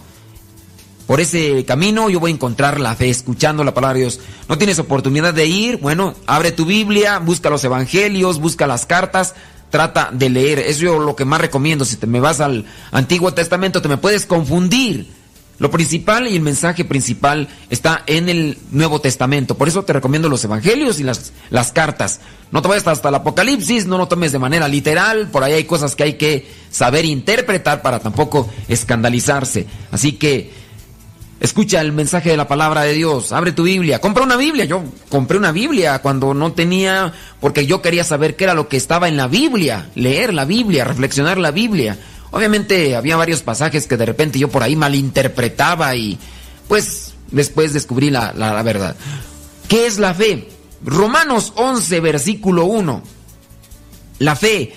Por 1.08 1.20
ese 1.20 1.66
camino 1.66 2.10
yo 2.10 2.20
voy 2.20 2.32
a 2.32 2.34
encontrar 2.34 2.80
la 2.80 2.96
fe, 2.96 3.10
escuchando 3.10 3.64
la 3.64 3.74
palabra 3.74 3.96
de 3.96 4.02
Dios. 4.02 4.20
No 4.48 4.58
tienes 4.58 4.80
oportunidad 4.80 5.34
de 5.34 5.46
ir, 5.46 5.78
bueno, 5.78 6.14
abre 6.26 6.52
tu 6.52 6.66
Biblia, 6.66 7.20
busca 7.20 7.50
los 7.50 7.64
evangelios, 7.64 8.40
busca 8.40 8.68
las 8.68 8.86
cartas, 8.86 9.36
trata 9.70 10.10
de 10.14 10.30
leer. 10.30 10.60
Eso 10.60 10.94
es 10.94 11.02
lo 11.02 11.16
que 11.16 11.26
más 11.26 11.42
recomiendo. 11.42 11.84
Si 11.84 11.98
te 11.98 12.08
me 12.08 12.22
vas 12.22 12.40
al 12.40 12.66
Antiguo 12.92 13.34
Testamento, 13.34 13.82
te 13.82 13.90
me 13.90 13.98
puedes 13.98 14.26
confundir. 14.26 15.21
Lo 15.62 15.70
principal 15.70 16.28
y 16.28 16.36
el 16.36 16.42
mensaje 16.42 16.86
principal 16.86 17.48
está 17.70 18.02
en 18.08 18.30
el 18.30 18.58
Nuevo 18.72 19.00
Testamento. 19.00 19.56
Por 19.56 19.68
eso 19.68 19.84
te 19.84 19.94
recomiendo 19.94 20.28
los 20.28 20.44
evangelios 20.44 21.00
y 21.00 21.04
las, 21.04 21.72
cartas. 21.72 22.20
No 22.50 22.64
te 22.64 22.68
vayas 22.68 22.88
hasta 22.88 23.10
el 23.10 23.16
Apocalipsis, 23.16 23.86
no 23.86 24.00
lo 24.00 24.08
tomes 24.08 24.32
de 24.32 24.40
manera 24.40 24.68
literal. 24.68 25.30
Por 25.30 25.44
ahí 25.44 25.54
hay 25.54 25.66
cosas 25.66 25.96
que 25.96 26.02
hay 26.02 26.14
que 26.14 26.52
saber 26.72 27.06
interpretar 27.06 27.84
para 27.84 28.00
tampoco 28.00 28.50
escandalizarse. 28.70 29.68
Así 29.92 30.14
que 30.14 30.52
escucha 31.40 31.80
el 31.80 31.92
mensaje 31.92 32.32
de 32.32 32.38
la 32.38 32.48
palabra 32.48 32.82
de 32.82 32.94
Dios. 32.94 33.32
Abre 33.32 33.52
tu 33.52 33.62
Biblia. 33.62 34.02
Compra 34.02 34.24
una 34.24 34.38
Biblia. 34.38 34.66
Yo 34.66 34.82
compré 35.10 35.38
una 35.38 35.52
Biblia 35.52 36.00
cuando 36.00 36.34
no 36.34 36.54
tenía, 36.54 37.14
porque 37.40 37.68
yo 37.68 37.84
quería 37.84 38.04
saber 38.04 38.36
qué 38.36 38.46
era 38.46 38.56
lo 38.56 38.68
que 38.68 38.78
estaba 38.78 39.08
en 39.08 39.16
la 39.16 39.28
Biblia. 39.28 39.92
Leer 39.94 40.34
la 40.34 40.46
Biblia, 40.46 40.86
reflexionar 40.86 41.38
la 41.38 41.52
Biblia. 41.52 42.00
Obviamente 42.32 42.96
había 42.96 43.18
varios 43.18 43.42
pasajes 43.42 43.88
que 43.88 43.98
de 43.98 44.06
repente 44.06 44.40
yo 44.40 44.48
por 44.50 44.64
ahí 44.64 44.76
malinterpretaba 44.76 45.96
y 45.96 46.18
pues 46.68 47.14
después 47.30 47.74
descubrí 47.74 48.10
la, 48.10 48.34
la, 48.34 48.62
verdad. 48.64 48.96
¿Qué 49.68 49.86
es 49.86 50.00
la 50.00 50.14
fe? 50.14 50.50
Romanos 50.84 51.54
11, 51.56 52.00
versículo 52.00 52.66
1. 52.66 53.04
La 54.20 54.36
fe, 54.36 54.74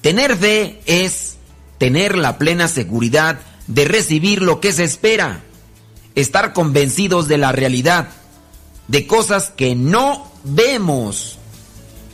tener 0.00 0.36
fe 0.36 0.80
es 0.86 1.36
tener 1.78 2.16
la 2.16 2.38
plena 2.38 2.66
seguridad 2.66 3.38
de 3.66 3.84
recibir 3.84 4.42
lo 4.42 4.60
que 4.60 4.72
se 4.72 4.84
espera, 4.84 5.42
estar 6.14 6.52
convencidos 6.52 7.28
de 7.28 7.38
la 7.38 7.52
realidad, 7.52 8.08
de 8.88 9.06
cosas 9.06 9.50
que 9.50 9.74
no 9.74 10.32
vemos. 10.44 11.35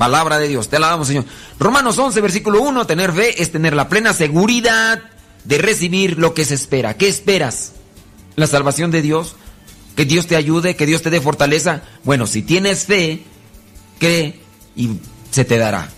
Palabra 0.03 0.41
de 0.41 0.49
Dios, 0.49 0.69
te 0.69 0.75
alabamos 0.75 1.07
Señor. 1.07 1.27
Romanos 1.61 1.97
11, 1.97 2.21
versículo 2.21 2.61
1, 2.61 2.89
tener 2.89 3.13
fe 3.13 3.41
es 3.41 3.53
tener 3.53 3.73
la 3.73 3.89
plena 3.89 4.13
seguridad 4.13 5.01
de 5.45 5.59
recibir 5.59 6.19
lo 6.19 6.35
que 6.35 6.45
se 6.45 6.55
espera. 6.55 6.97
¿Qué 6.97 7.07
esperas? 7.07 7.75
¿La 8.35 8.49
salvación 8.49 8.91
de 8.91 9.01
Dios? 9.01 9.37
¿Que 9.95 10.05
Dios 10.05 10.27
te 10.27 10.35
ayude? 10.35 10.75
¿Que 10.75 10.87
Dios 10.87 11.03
te 11.03 11.11
dé 11.11 11.21
fortaleza? 11.21 11.83
Bueno, 12.03 12.27
si 12.27 12.43
tienes 12.43 12.87
fe, 12.87 13.23
cree 14.01 14.41
y 14.75 14.91
se 15.31 15.45
te 15.45 15.57
dará. 15.57 15.89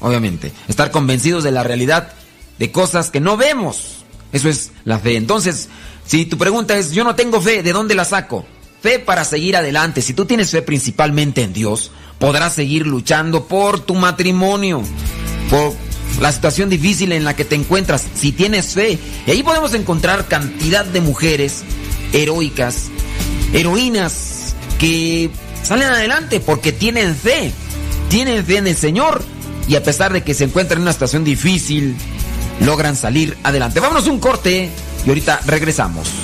Obviamente. 0.00 0.50
Estar 0.66 0.90
convencidos 0.90 1.44
de 1.44 1.52
la 1.52 1.62
realidad 1.62 2.12
de 2.58 2.72
cosas 2.72 3.12
que 3.12 3.20
no 3.20 3.36
vemos. 3.36 4.04
Eso 4.32 4.48
es 4.48 4.72
la 4.84 4.98
fe. 4.98 5.14
Entonces, 5.14 5.68
si 6.04 6.26
tu 6.26 6.36
pregunta 6.36 6.76
es, 6.76 6.90
yo 6.90 7.04
no 7.04 7.14
tengo 7.14 7.40
fe, 7.40 7.62
¿de 7.62 7.72
dónde 7.72 7.94
la 7.94 8.04
saco? 8.04 8.46
Fe 8.84 8.98
para 8.98 9.24
seguir 9.24 9.56
adelante. 9.56 10.02
Si 10.02 10.12
tú 10.12 10.26
tienes 10.26 10.50
fe 10.50 10.60
principalmente 10.60 11.40
en 11.40 11.54
Dios, 11.54 11.90
podrás 12.18 12.52
seguir 12.52 12.86
luchando 12.86 13.48
por 13.48 13.80
tu 13.80 13.94
matrimonio, 13.94 14.82
por 15.48 15.72
la 16.20 16.30
situación 16.30 16.68
difícil 16.68 17.12
en 17.12 17.24
la 17.24 17.34
que 17.34 17.46
te 17.46 17.54
encuentras, 17.54 18.04
si 18.14 18.30
tienes 18.30 18.74
fe. 18.74 18.98
Y 19.26 19.30
ahí 19.30 19.42
podemos 19.42 19.72
encontrar 19.72 20.28
cantidad 20.28 20.84
de 20.84 21.00
mujeres 21.00 21.64
heroicas, 22.12 22.90
heroínas, 23.54 24.54
que 24.78 25.30
salen 25.62 25.88
adelante 25.88 26.40
porque 26.40 26.70
tienen 26.70 27.16
fe, 27.16 27.52
tienen 28.10 28.44
fe 28.44 28.58
en 28.58 28.66
el 28.66 28.76
Señor 28.76 29.24
y 29.66 29.76
a 29.76 29.82
pesar 29.82 30.12
de 30.12 30.22
que 30.22 30.34
se 30.34 30.44
encuentran 30.44 30.80
en 30.80 30.82
una 30.82 30.92
situación 30.92 31.24
difícil, 31.24 31.96
logran 32.60 32.96
salir 32.96 33.34
adelante. 33.44 33.80
Vámonos 33.80 34.06
un 34.08 34.20
corte 34.20 34.68
y 35.06 35.08
ahorita 35.08 35.40
regresamos. 35.46 36.23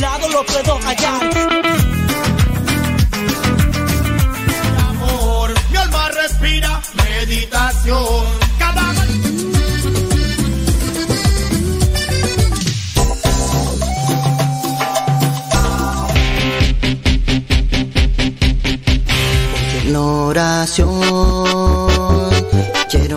Lado 0.00 0.28
lo 0.30 0.44
puedo 0.46 0.78
hallar. 0.78 1.30
Amor, 4.88 5.54
mi 5.70 5.76
alma 5.76 6.08
respira 6.08 6.80
meditación. 6.96 8.24
Cada 8.58 8.94
oración 19.96 21.00
quiero 22.90 23.16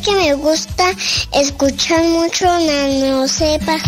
Que 0.00 0.14
me 0.14 0.34
gusta 0.34 0.90
escuchar 1.32 2.02
mucho 2.04 2.46
Nano 2.46 3.28
Sepa. 3.28 3.78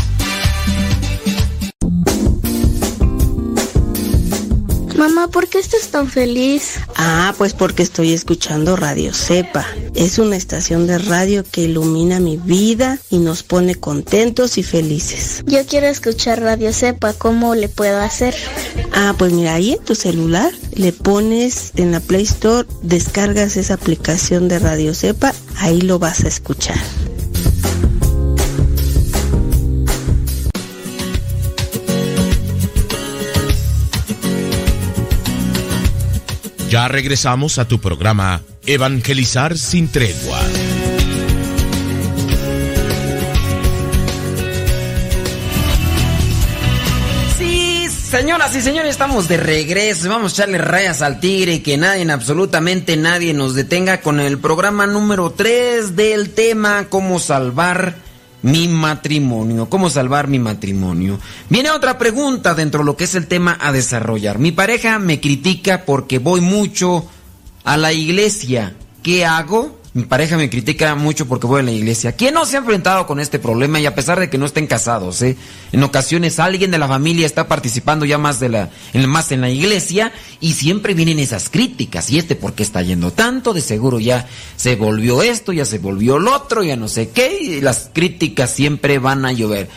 Mamá, 5.02 5.26
¿por 5.26 5.48
qué 5.48 5.58
estás 5.58 5.88
tan 5.88 6.08
feliz? 6.08 6.74
Ah, 6.94 7.34
pues 7.36 7.54
porque 7.54 7.82
estoy 7.82 8.12
escuchando 8.12 8.76
Radio 8.76 9.12
Cepa. 9.12 9.66
Es 9.96 10.20
una 10.20 10.36
estación 10.36 10.86
de 10.86 10.98
radio 10.98 11.42
que 11.42 11.62
ilumina 11.62 12.20
mi 12.20 12.36
vida 12.36 13.00
y 13.10 13.18
nos 13.18 13.42
pone 13.42 13.74
contentos 13.74 14.58
y 14.58 14.62
felices. 14.62 15.42
Yo 15.44 15.66
quiero 15.66 15.88
escuchar 15.88 16.40
Radio 16.40 16.72
Cepa, 16.72 17.14
¿cómo 17.14 17.56
le 17.56 17.68
puedo 17.68 18.00
hacer? 18.00 18.36
Ah, 18.92 19.16
pues 19.18 19.32
mira, 19.32 19.54
ahí 19.54 19.72
en 19.72 19.84
tu 19.84 19.96
celular 19.96 20.52
le 20.72 20.92
pones 20.92 21.72
en 21.74 21.90
la 21.90 21.98
Play 21.98 22.22
Store, 22.22 22.68
descargas 22.82 23.56
esa 23.56 23.74
aplicación 23.74 24.46
de 24.46 24.60
Radio 24.60 24.94
Cepa, 24.94 25.34
ahí 25.56 25.80
lo 25.80 25.98
vas 25.98 26.22
a 26.22 26.28
escuchar. 26.28 26.78
Ya 36.72 36.88
regresamos 36.88 37.58
a 37.58 37.68
tu 37.68 37.82
programa 37.82 38.40
Evangelizar 38.64 39.58
sin 39.58 39.88
tregua. 39.88 40.40
Sí, 47.36 47.86
señoras 47.90 48.56
y 48.56 48.62
señores, 48.62 48.92
estamos 48.92 49.28
de 49.28 49.36
regreso. 49.36 50.08
Vamos 50.08 50.32
a 50.32 50.34
echarle 50.36 50.56
rayas 50.56 51.02
al 51.02 51.20
tigre 51.20 51.56
y 51.56 51.60
que 51.60 51.76
nadie, 51.76 52.10
absolutamente 52.10 52.96
nadie 52.96 53.34
nos 53.34 53.54
detenga 53.54 54.00
con 54.00 54.18
el 54.18 54.38
programa 54.38 54.86
número 54.86 55.30
3 55.30 55.94
del 55.94 56.30
tema 56.30 56.86
Cómo 56.88 57.18
salvar 57.18 57.96
mi 58.42 58.68
matrimonio. 58.68 59.68
¿Cómo 59.68 59.90
salvar 59.90 60.28
mi 60.28 60.38
matrimonio? 60.38 61.18
Viene 61.48 61.70
otra 61.70 61.98
pregunta 61.98 62.54
dentro 62.54 62.80
de 62.80 62.86
lo 62.86 62.96
que 62.96 63.04
es 63.04 63.14
el 63.14 63.26
tema 63.26 63.56
a 63.60 63.72
desarrollar. 63.72 64.38
Mi 64.38 64.52
pareja 64.52 64.98
me 64.98 65.20
critica 65.20 65.84
porque 65.84 66.18
voy 66.18 66.40
mucho 66.40 67.06
a 67.64 67.76
la 67.76 67.92
iglesia. 67.92 68.74
¿Qué 69.02 69.24
hago? 69.24 69.81
Mi 69.94 70.04
pareja 70.04 70.38
me 70.38 70.48
critica 70.48 70.94
mucho 70.94 71.28
porque 71.28 71.46
voy 71.46 71.60
a 71.60 71.64
la 71.64 71.70
iglesia. 71.70 72.12
¿Quién 72.12 72.32
no 72.32 72.46
se 72.46 72.56
ha 72.56 72.60
enfrentado 72.60 73.06
con 73.06 73.20
este 73.20 73.38
problema 73.38 73.78
y 73.78 73.84
a 73.84 73.94
pesar 73.94 74.18
de 74.18 74.30
que 74.30 74.38
no 74.38 74.46
estén 74.46 74.66
casados? 74.66 75.20
Eh? 75.20 75.36
En 75.70 75.82
ocasiones 75.82 76.38
alguien 76.38 76.70
de 76.70 76.78
la 76.78 76.88
familia 76.88 77.26
está 77.26 77.46
participando 77.46 78.06
ya 78.06 78.16
más, 78.16 78.40
de 78.40 78.48
la, 78.48 78.70
en, 78.94 79.06
más 79.06 79.32
en 79.32 79.42
la 79.42 79.50
iglesia 79.50 80.10
y 80.40 80.54
siempre 80.54 80.94
vienen 80.94 81.18
esas 81.18 81.50
críticas. 81.50 82.08
¿Y 82.08 82.18
este 82.18 82.36
por 82.36 82.54
qué 82.54 82.62
está 82.62 82.80
yendo 82.80 83.10
tanto? 83.10 83.52
De 83.52 83.60
seguro 83.60 84.00
ya 84.00 84.26
se 84.56 84.76
volvió 84.76 85.20
esto, 85.20 85.52
ya 85.52 85.66
se 85.66 85.78
volvió 85.78 86.18
lo 86.18 86.34
otro, 86.34 86.62
ya 86.62 86.76
no 86.76 86.88
sé 86.88 87.10
qué. 87.10 87.38
Y 87.42 87.60
las 87.60 87.90
críticas 87.92 88.50
siempre 88.50 88.98
van 88.98 89.26
a 89.26 89.32
llover. 89.32 89.68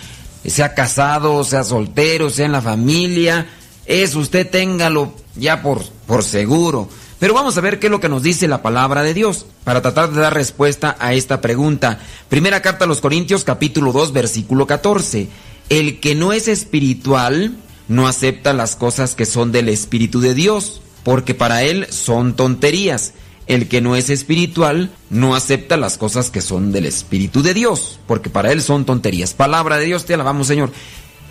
Sea 0.46 0.74
casado, 0.74 1.44
sea 1.44 1.66
soltero, 1.66 2.30
sea 2.30 2.46
en 2.46 2.54
la 2.54 2.62
familia. 2.62 3.50
Eso 3.86 4.20
usted 4.20 4.50
téngalo 4.50 5.14
ya 5.36 5.62
por, 5.62 5.84
por 6.08 6.24
seguro. 6.24 6.88
Pero 7.20 7.34
vamos 7.34 7.58
a 7.58 7.62
ver 7.62 7.80
qué 7.80 7.88
es 7.88 7.92
lo 7.92 8.00
que 8.00 8.10
nos 8.10 8.24
dice 8.24 8.48
la 8.48 8.62
palabra 8.62 9.02
de 9.02 9.14
Dios 9.14 9.46
para 9.64 9.82
tratar 9.82 10.12
de 10.12 10.22
dar 10.22 10.34
respuesta 10.34 10.98
a 11.00 11.14
esta 11.14 11.40
pregunta. 11.40 12.00
Primera 12.28 12.62
carta 12.62 12.86
a 12.86 12.88
los 12.88 13.00
Corintios 13.00 13.44
capítulo 13.44 13.94
2 13.94 14.12
versículo 14.12 14.68
14. 14.68 15.30
El 15.70 16.00
que 16.00 16.14
no 16.14 16.34
es 16.34 16.48
espiritual 16.48 17.56
no 17.88 18.08
acepta 18.08 18.54
las 18.54 18.76
cosas 18.76 19.16
que 19.16 19.26
son 19.26 19.52
del 19.52 19.70
Espíritu 19.70 20.20
de 20.20 20.34
Dios, 20.34 20.82
porque 21.04 21.34
para 21.34 21.64
él 21.64 21.88
son 21.90 22.36
tonterías. 22.36 23.14
El 23.48 23.68
que 23.68 23.80
no 23.80 23.96
es 23.96 24.10
espiritual 24.10 24.90
no 25.12 25.36
acepta 25.36 25.78
las 25.78 25.98
cosas 25.98 26.32
que 26.32 26.42
son 26.42 26.72
del 26.72 26.86
Espíritu 26.86 27.44
de 27.44 27.54
Dios, 27.54 28.00
porque 28.08 28.30
para 28.30 28.52
él 28.52 28.62
son 28.62 28.86
tonterías. 28.86 29.34
Palabra 29.34 29.78
de 29.78 29.86
Dios, 29.86 30.06
te 30.06 30.16
alabamos 30.16 30.48
Señor. 30.48 30.72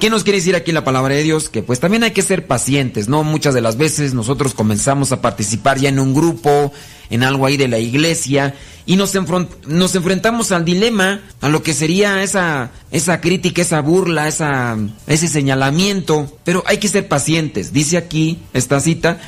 ¿Qué 0.05 0.11
nos 0.11 0.23
quiere 0.23 0.37
decir 0.37 0.55
aquí 0.55 0.71
la 0.71 0.85
palabra 0.85 1.15
de 1.15 1.23
Dios? 1.23 1.49
Que 1.49 1.63
pues 1.63 1.81
también 1.81 2.05
hay 2.05 2.11
que 2.11 2.21
ser 2.21 2.47
pacientes, 2.47 3.09
¿no? 3.09 3.25
Muchas 3.25 3.55
de 3.55 3.63
las 3.63 3.79
veces 3.79 4.13
nosotros 4.13 4.53
comenzamos 4.53 5.13
a 5.13 5.23
participar 5.23 5.79
ya 5.79 5.89
en 5.89 5.99
un 5.99 6.13
grupo, 6.13 6.75
en 7.09 7.23
algo 7.23 7.47
ahí 7.47 7.57
de 7.57 7.69
la 7.69 7.79
iglesia, 7.79 8.55
y 8.85 8.97
nos, 8.97 9.15
enfrentamos 9.15 10.53
al 10.53 10.67
dilema, 10.67 11.23
a 11.41 11.49
lo 11.49 11.63
que 11.63 11.73
sería 11.73 12.23
esa, 12.23 12.71
esa 12.91 13.23
crítica, 13.23 13.63
esa 13.63 13.81
burla, 13.81 14.29
esa, 14.29 14.77
ese 15.07 15.27
señalamiento. 15.27 16.37
Pero 16.45 16.63
hay 16.67 16.77
que 16.77 16.89
ser 16.89 17.09
pacientes. 17.09 17.73
Dice 17.73 17.97
aquí 17.97 18.41
esta 18.53 18.81
cita, 18.81 19.23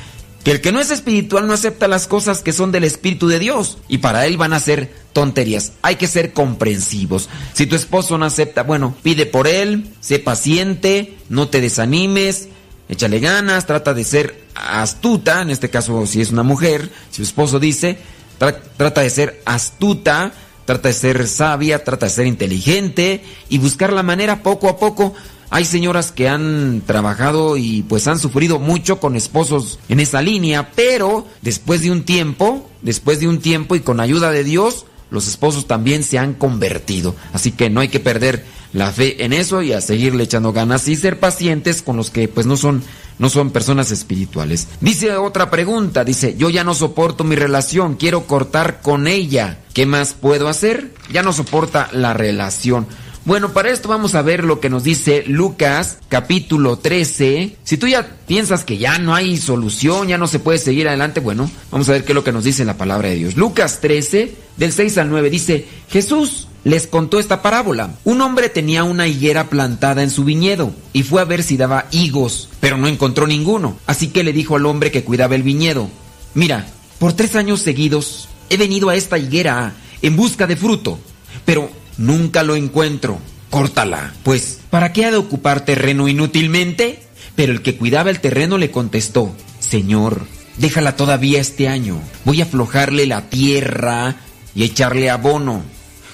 que 0.47 0.51
el 0.53 0.61
que 0.61 0.71
no 0.71 0.79
es 0.79 0.91
espiritual 0.91 1.45
no 1.45 1.51
acepta 1.51 1.89
las 1.89 2.07
cosas 2.07 2.41
que 2.41 2.53
son 2.53 2.71
del 2.71 2.85
Espíritu 2.85 3.27
de 3.27 3.37
Dios 3.37 3.79
y 3.89 3.97
para 3.97 4.27
él 4.27 4.37
van 4.37 4.53
a 4.53 4.61
ser 4.61 4.93
tonterías. 5.11 5.73
Hay 5.81 5.97
que 5.97 6.07
ser 6.07 6.31
comprensivos. 6.31 7.27
Si 7.51 7.65
tu 7.65 7.75
esposo 7.75 8.17
no 8.17 8.23
acepta, 8.23 8.63
bueno, 8.63 8.95
pide 9.03 9.25
por 9.25 9.45
él, 9.45 9.93
sé 9.99 10.19
paciente, 10.19 11.17
no 11.27 11.49
te 11.49 11.59
desanimes, 11.59 12.47
échale 12.87 13.19
ganas, 13.19 13.65
trata 13.65 13.93
de 13.93 14.05
ser 14.05 14.41
astuta, 14.55 15.41
en 15.41 15.49
este 15.49 15.69
caso 15.69 16.07
si 16.07 16.21
es 16.21 16.31
una 16.31 16.43
mujer, 16.43 16.89
si 17.11 17.17
tu 17.17 17.23
esposo 17.23 17.59
dice, 17.59 17.97
trata 18.37 19.01
de 19.01 19.09
ser 19.09 19.41
astuta, 19.43 20.31
trata 20.63 20.87
de 20.87 20.93
ser 20.93 21.27
sabia, 21.27 21.83
trata 21.83 22.05
de 22.05 22.11
ser 22.13 22.25
inteligente 22.25 23.21
y 23.49 23.57
buscar 23.57 23.91
la 23.91 24.01
manera 24.01 24.43
poco 24.43 24.69
a 24.69 24.77
poco 24.77 25.13
hay 25.49 25.65
señoras 25.65 26.11
que 26.11 26.27
han 26.27 26.81
trabajado 26.85 27.57
y 27.57 27.83
pues 27.83 28.07
han 28.07 28.19
sufrido 28.19 28.59
mucho 28.59 28.99
con 28.99 29.15
esposos 29.15 29.79
en 29.89 29.99
esa 29.99 30.21
línea, 30.21 30.71
pero 30.75 31.25
después 31.41 31.81
de 31.81 31.91
un 31.91 32.03
tiempo, 32.03 32.69
después 32.81 33.19
de 33.19 33.27
un 33.27 33.39
tiempo 33.39 33.75
y 33.75 33.79
con 33.79 33.99
ayuda 33.99 34.31
de 34.31 34.43
Dios, 34.43 34.85
los 35.09 35.27
esposos 35.27 35.67
también 35.67 36.03
se 36.03 36.19
han 36.19 36.33
convertido. 36.33 37.15
Así 37.31 37.51
que 37.51 37.69
no 37.69 37.79
hay 37.79 37.87
que 37.87 37.99
perder 37.99 38.45
la 38.73 38.91
fe 38.91 39.23
en 39.23 39.31
eso 39.31 39.61
y 39.61 39.71
a 39.71 39.79
seguirle 39.79 40.25
echando 40.25 40.51
ganas 40.51 40.87
y 40.87 40.95
ser 40.95 41.19
pacientes 41.19 41.81
con 41.81 41.95
los 41.95 42.09
que 42.09 42.27
pues 42.27 42.45
no 42.45 42.57
son 42.57 42.83
no 43.17 43.29
son 43.29 43.49
personas 43.49 43.89
espirituales. 43.89 44.67
Dice 44.79 45.15
otra 45.15 45.49
pregunta, 45.49 46.03
dice, 46.03 46.35
"Yo 46.37 46.51
ya 46.51 46.63
no 46.63 46.75
soporto 46.75 47.23
mi 47.23 47.35
relación, 47.35 47.95
quiero 47.95 48.27
cortar 48.27 48.81
con 48.81 49.07
ella. 49.07 49.59
¿Qué 49.73 49.87
más 49.87 50.13
puedo 50.13 50.47
hacer?" 50.47 50.93
Ya 51.11 51.23
no 51.23 51.33
soporta 51.33 51.89
la 51.93 52.13
relación. 52.13 52.85
Bueno, 53.27 53.51
para 53.51 53.71
esto 53.71 53.89
vamos 53.89 54.15
a 54.15 54.21
ver 54.21 54.45
lo 54.45 54.61
que 54.61 54.69
nos 54.69 54.85
dice 54.85 55.25
Lucas 55.27 55.97
capítulo 56.07 56.77
13. 56.77 57.57
Si 57.61 57.75
tú 57.75 57.85
ya 57.85 58.07
piensas 58.25 58.63
que 58.63 58.77
ya 58.77 58.99
no 58.99 59.13
hay 59.13 59.35
solución, 59.35 60.07
ya 60.07 60.17
no 60.17 60.27
se 60.27 60.39
puede 60.39 60.59
seguir 60.59 60.87
adelante, 60.87 61.19
bueno, 61.19 61.51
vamos 61.69 61.89
a 61.89 61.91
ver 61.91 62.05
qué 62.05 62.13
es 62.13 62.15
lo 62.15 62.23
que 62.23 62.31
nos 62.31 62.45
dice 62.45 62.63
la 62.63 62.77
palabra 62.77 63.09
de 63.09 63.15
Dios. 63.15 63.35
Lucas 63.35 63.81
13, 63.81 64.33
del 64.55 64.71
6 64.71 64.97
al 64.99 65.09
9, 65.09 65.29
dice, 65.29 65.65
Jesús 65.89 66.47
les 66.63 66.87
contó 66.87 67.19
esta 67.19 67.41
parábola. 67.41 67.95
Un 68.05 68.21
hombre 68.21 68.47
tenía 68.47 68.85
una 68.85 69.07
higuera 69.09 69.49
plantada 69.49 70.03
en 70.03 70.09
su 70.09 70.23
viñedo 70.23 70.71
y 70.93 71.03
fue 71.03 71.19
a 71.19 71.25
ver 71.25 71.43
si 71.43 71.57
daba 71.57 71.87
higos, 71.91 72.47
pero 72.61 72.77
no 72.77 72.87
encontró 72.87 73.27
ninguno. 73.27 73.77
Así 73.87 74.07
que 74.07 74.23
le 74.23 74.31
dijo 74.31 74.55
al 74.55 74.65
hombre 74.65 74.89
que 74.89 75.03
cuidaba 75.03 75.35
el 75.35 75.43
viñedo, 75.43 75.89
mira, 76.33 76.65
por 76.97 77.11
tres 77.11 77.35
años 77.35 77.59
seguidos 77.59 78.29
he 78.49 78.55
venido 78.55 78.87
a 78.87 78.95
esta 78.95 79.17
higuera 79.17 79.73
en 80.01 80.15
busca 80.15 80.47
de 80.47 80.55
fruto, 80.55 80.97
pero 81.43 81.69
nunca 81.97 82.43
lo 82.43 82.55
encuentro. 82.55 83.19
Córtala, 83.49 84.13
pues, 84.23 84.59
¿para 84.69 84.91
qué 84.93 85.05
ha 85.05 85.11
de 85.11 85.17
ocupar 85.17 85.63
terreno 85.63 86.07
inútilmente? 86.07 87.03
Pero 87.35 87.53
el 87.53 87.61
que 87.61 87.77
cuidaba 87.77 88.09
el 88.09 88.19
terreno 88.19 88.57
le 88.57 88.71
contestó, 88.71 89.33
Señor, 89.59 90.25
déjala 90.57 90.95
todavía 90.95 91.39
este 91.39 91.67
año. 91.67 92.01
Voy 92.25 92.41
a 92.41 92.45
aflojarle 92.45 93.05
la 93.05 93.29
tierra 93.29 94.15
y 94.53 94.63
echarle 94.63 95.09
abono. 95.09 95.61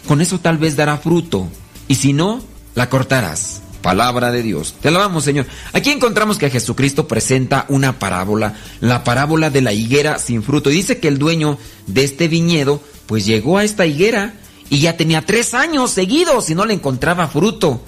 Con 0.07 0.21
eso 0.21 0.39
tal 0.39 0.57
vez 0.57 0.75
dará 0.75 0.97
fruto. 0.97 1.49
Y 1.87 1.95
si 1.95 2.13
no, 2.13 2.43
la 2.75 2.89
cortarás. 2.89 3.61
Palabra 3.81 4.31
de 4.31 4.43
Dios. 4.43 4.75
Te 4.81 4.87
alabamos, 4.87 5.25
Señor. 5.25 5.45
Aquí 5.73 5.91
encontramos 5.91 6.37
que 6.37 6.49
Jesucristo 6.49 7.07
presenta 7.07 7.65
una 7.67 7.99
parábola, 7.99 8.55
la 8.79 9.03
parábola 9.03 9.49
de 9.49 9.61
la 9.61 9.73
higuera 9.73 10.19
sin 10.19 10.41
fruto. 10.43 10.71
Y 10.71 10.75
dice 10.75 10.99
que 10.99 11.09
el 11.09 11.19
dueño 11.19 11.57
de 11.87 12.03
este 12.03 12.27
viñedo, 12.27 12.81
pues 13.07 13.25
llegó 13.25 13.57
a 13.57 13.63
esta 13.63 13.85
higuera 13.85 14.35
y 14.69 14.79
ya 14.79 14.97
tenía 14.97 15.25
tres 15.25 15.53
años 15.53 15.91
seguidos 15.91 16.49
y 16.49 16.55
no 16.55 16.65
le 16.65 16.73
encontraba 16.73 17.27
fruto. 17.27 17.83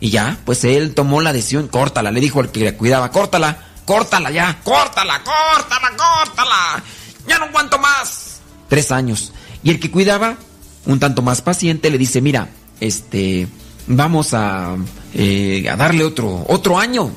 Y 0.00 0.10
ya, 0.10 0.38
pues 0.44 0.64
él 0.64 0.94
tomó 0.94 1.20
la 1.20 1.32
decisión, 1.32 1.68
córtala, 1.68 2.10
le 2.10 2.20
dijo 2.20 2.40
al 2.40 2.50
que 2.50 2.60
le 2.60 2.74
cuidaba, 2.74 3.10
córtala, 3.10 3.58
córtala 3.84 4.30
ya, 4.30 4.60
córtala, 4.62 5.22
córtala, 5.22 5.90
córtala. 5.96 6.84
Ya 7.26 7.38
no 7.38 7.46
aguanto 7.46 7.78
más. 7.78 8.40
Tres 8.68 8.92
años. 8.92 9.32
Y 9.62 9.70
el 9.70 9.80
que 9.80 9.90
cuidaba, 9.90 10.36
un 10.86 11.00
tanto 11.00 11.22
más 11.22 11.40
paciente, 11.40 11.90
le 11.90 11.98
dice, 11.98 12.20
mira, 12.20 12.48
este, 12.80 13.48
vamos 13.86 14.34
a, 14.34 14.76
eh, 15.14 15.68
a 15.70 15.76
darle 15.76 16.04
otro, 16.04 16.44
otro 16.48 16.78
año. 16.78 17.10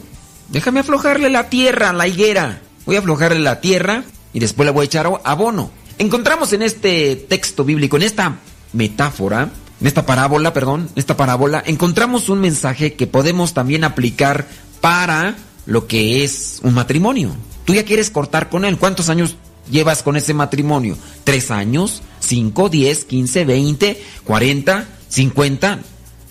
Déjame 0.50 0.80
aflojarle 0.80 1.30
la 1.30 1.50
tierra, 1.50 1.92
la 1.92 2.08
higuera. 2.08 2.62
Voy 2.86 2.96
a 2.96 3.00
aflojarle 3.00 3.40
la 3.40 3.60
tierra 3.60 4.04
y 4.34 4.40
después 4.40 4.66
le 4.66 4.72
voy 4.72 4.84
a 4.84 4.86
echar 4.86 5.12
abono. 5.26 5.72
Encontramos 5.98 6.54
en 6.54 6.62
este 6.62 7.16
texto 7.16 7.66
bíblico, 7.66 7.98
en 7.98 8.04
esta 8.04 8.38
metáfora, 8.74 9.50
en 9.80 9.88
esta 9.88 10.06
parábola, 10.06 10.54
perdón, 10.54 10.90
en 10.94 11.00
esta 11.00 11.18
parábola, 11.18 11.64
encontramos 11.66 12.30
un 12.30 12.40
mensaje 12.40 12.94
que 12.94 13.08
podemos 13.08 13.54
también 13.54 13.84
aplicar 13.84 14.48
para 14.82 15.36
lo 15.66 15.88
que 15.88 16.24
es 16.24 16.60
un 16.64 16.74
matrimonio. 16.74 17.36
Tú 17.66 17.74
ya 17.74 17.84
quieres 17.84 18.10
cortar 18.10 18.50
con 18.50 18.66
él. 18.66 18.78
¿Cuántos 18.78 19.10
años 19.10 19.36
llevas 19.70 20.02
con 20.02 20.16
ese 20.16 20.34
matrimonio? 20.34 20.98
¿Tres 21.24 21.52
años? 21.52 22.02
¿Cinco? 22.20 22.70
¿Diez? 22.70 23.06
¿Quince? 23.06 23.46
¿Veinte? 23.46 24.02
¿Cuarenta? 24.24 24.88
¿Cincuenta? 25.10 25.80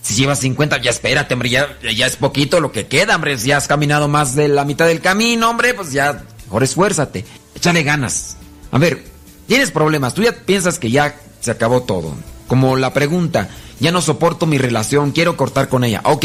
Si 0.03 0.15
llevas 0.15 0.39
50, 0.39 0.81
ya 0.81 0.91
espérate, 0.91 1.35
hombre, 1.35 1.51
ya, 1.51 1.67
es 1.83 2.17
poquito 2.17 2.61
lo 2.61 2.71
que 2.71 2.87
queda, 2.87 3.17
hombre. 3.17 3.37
Si 3.39 3.51
has 3.51 3.67
caminado 3.67 4.07
más 4.07 4.37
de 4.37 4.47
la 4.47 4.65
mitad 4.65 4.87
del 4.87 5.01
camino, 5.01 5.51
hombre, 5.51 5.75
pues 5.75 5.91
ya, 5.91 6.23
mejor 6.45 6.63
esfuérzate. 6.63 7.25
Échale 7.57 7.83
ganas. 7.83 8.37
A 8.71 8.79
ver, 8.79 9.05
tienes 9.49 9.73
problemas, 9.73 10.15
tú 10.15 10.23
ya 10.23 10.33
piensas 10.33 10.79
que 10.79 10.93
ya 10.93 11.17
se 11.47 11.53
acabó 11.53 11.83
todo. 11.83 12.13
Como 12.49 12.77
la 12.77 12.93
pregunta, 12.93 13.49
ya 13.79 13.93
no 13.93 14.03
soporto 14.03 14.47
mi 14.47 14.59
relación, 14.59 15.13
quiero 15.13 15.37
cortar 15.37 15.69
con 15.69 15.85
ella. 15.85 16.01
Ok, 16.05 16.25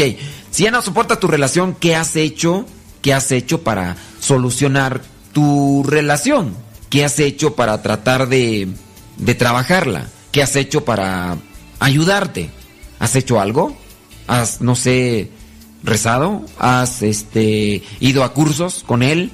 si 0.50 0.64
ya 0.64 0.72
no 0.72 0.82
soporta 0.82 1.20
tu 1.20 1.28
relación, 1.28 1.76
¿qué 1.78 1.94
has 1.94 2.16
hecho? 2.16 2.66
¿Qué 3.02 3.14
has 3.14 3.30
hecho 3.30 3.62
para 3.62 3.96
solucionar 4.18 5.00
tu 5.32 5.84
relación? 5.86 6.56
¿Qué 6.90 7.04
has 7.04 7.20
hecho 7.20 7.54
para 7.54 7.82
tratar 7.82 8.28
de, 8.28 8.66
de 9.16 9.34
trabajarla? 9.36 10.08
¿Qué 10.32 10.42
has 10.42 10.56
hecho 10.56 10.84
para 10.84 11.36
ayudarte? 11.78 12.50
¿Has 12.98 13.14
hecho 13.14 13.40
algo? 13.40 13.76
¿Has, 14.26 14.60
no 14.60 14.74
sé, 14.74 15.30
rezado? 15.84 16.44
¿Has 16.58 17.02
este, 17.02 17.84
ido 18.00 18.24
a 18.24 18.32
cursos 18.32 18.82
con 18.84 19.04
él? 19.04 19.30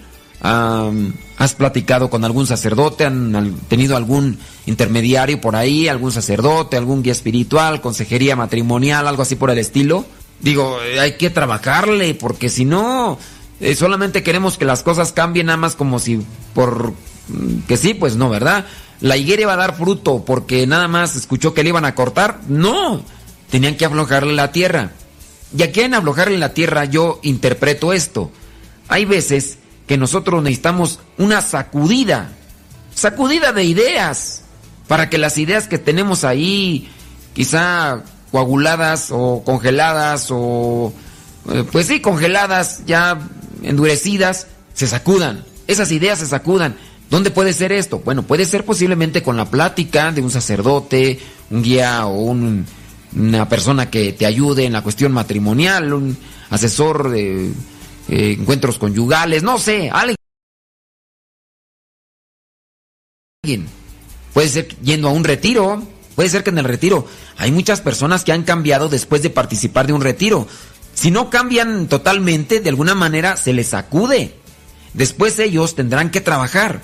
¿Has 1.39 1.55
platicado 1.55 2.11
con 2.11 2.25
algún 2.25 2.49
sacerdote? 2.49 3.05
¿Han 3.05 3.55
tenido 3.69 3.97
algún 3.97 4.39
intermediario 4.67 5.41
por 5.41 5.55
ahí? 5.55 5.87
¿Algún 5.87 6.11
sacerdote? 6.11 6.77
¿Algún 6.77 7.03
guía 7.03 7.13
espiritual? 7.13 7.81
¿Consejería 7.81 8.35
matrimonial? 8.35 9.07
¿Algo 9.07 9.23
así 9.23 9.37
por 9.37 9.51
el 9.51 9.59
estilo? 9.59 10.05
Digo, 10.41 10.79
hay 11.01 11.13
que 11.13 11.31
trabajarle 11.31 12.15
porque 12.15 12.49
si 12.49 12.65
no, 12.65 13.19
eh, 13.61 13.77
solamente 13.77 14.25
queremos 14.25 14.59
que 14.59 14.65
las 14.65 14.83
cosas 14.83 15.13
cambien 15.13 15.47
nada 15.47 15.57
más 15.57 15.77
como 15.77 16.01
si 16.01 16.21
por... 16.55 16.93
que 17.69 17.77
sí, 17.77 17.95
pues 17.95 18.17
no, 18.17 18.29
¿verdad? 18.29 18.67
La 19.01 19.17
higuera 19.17 19.43
iba 19.43 19.53
a 19.53 19.57
dar 19.57 19.77
fruto 19.77 20.25
porque 20.25 20.67
nada 20.67 20.89
más 20.89 21.15
escuchó 21.15 21.55
que 21.55 21.63
le 21.63 21.69
iban 21.69 21.85
a 21.85 21.95
cortar. 21.95 22.41
No, 22.49 23.01
tenían 23.49 23.77
que 23.77 23.85
aflojarle 23.85 24.33
la 24.35 24.51
tierra. 24.51 24.91
Y 25.57 25.63
aquí 25.63 25.83
en 25.83 25.95
aflojarle 25.95 26.37
la 26.37 26.53
tierra 26.53 26.85
yo 26.85 27.21
interpreto 27.23 27.93
esto. 27.93 28.33
Hay 28.89 29.05
veces 29.05 29.59
que 29.89 29.97
nosotros 29.97 30.43
necesitamos 30.43 31.01
una 31.17 31.41
sacudida, 31.41 32.31
sacudida 32.95 33.53
de 33.53 33.65
ideas, 33.65 34.43
para 34.87 35.11
que 35.11 35.19
las 35.19 35.39
ideas 35.39 35.67
que 35.67 35.79
tenemos 35.79 36.25
ahí, 36.25 36.89
quizá 37.35 38.03
coaguladas 38.31 39.09
o 39.11 39.43
congeladas 39.45 40.29
o, 40.31 40.93
pues 41.73 41.87
sí, 41.87 42.01
congeladas, 42.01 42.83
ya 42.87 43.19
endurecidas, 43.63 44.47
se 44.75 44.87
sacudan. 44.87 45.43
Esas 45.67 45.91
ideas 45.91 46.19
se 46.19 46.27
sacudan. 46.27 46.77
¿Dónde 47.11 47.31
puede 47.31 47.55
ser 47.55 47.73
esto? 47.73 48.01
Bueno, 48.05 48.23
puede 48.23 48.45
ser 48.45 48.67
posiblemente 48.67 49.23
con 49.23 49.39
la 49.39 49.47
plática 49.47 50.13
de 50.13 50.21
un 50.21 50.31
sacerdote, 50.31 51.19
un 51.51 51.63
guía 51.63 52.05
o 52.07 52.21
un, 52.21 52.67
una 53.17 53.49
persona 53.49 53.91
que 53.91 54.13
te 54.13 54.27
ayude 54.27 54.67
en 54.67 54.75
la 54.75 54.83
cuestión 54.83 55.13
matrimonial, 55.13 55.95
un 55.95 56.17
asesor 56.51 57.11
de 57.11 57.53
eh, 58.09 58.37
encuentros 58.39 58.79
conyugales, 58.79 59.43
no 59.43 59.59
sé, 59.59 59.91
alguien. 59.91 60.17
Puede 64.33 64.49
ser 64.49 64.69
yendo 64.81 65.09
a 65.09 65.13
un 65.13 65.25
retiro, 65.25 65.83
puede 66.15 66.29
ser 66.29 66.43
que 66.43 66.51
en 66.51 66.59
el 66.59 66.65
retiro 66.65 67.07
hay 67.37 67.53
muchas 67.53 67.81
personas 67.81 68.25
que 68.25 68.33
han 68.33 68.43
cambiado 68.43 68.89
después 68.89 69.23
de 69.23 69.31
participar 69.31 69.87
de 69.87 69.93
un 69.93 70.01
retiro. 70.01 70.47
Si 70.95 71.11
no 71.11 71.31
cambian 71.31 71.87
totalmente, 71.87 72.61
de 72.61 72.69
alguna 72.71 72.95
manera 72.95 73.37
se 73.37 73.53
les 73.53 73.69
sacude. 73.69 74.35
Después 74.95 75.39
ellos 75.39 75.75
tendrán 75.75 76.11
que 76.11 76.21
trabajar. 76.21 76.81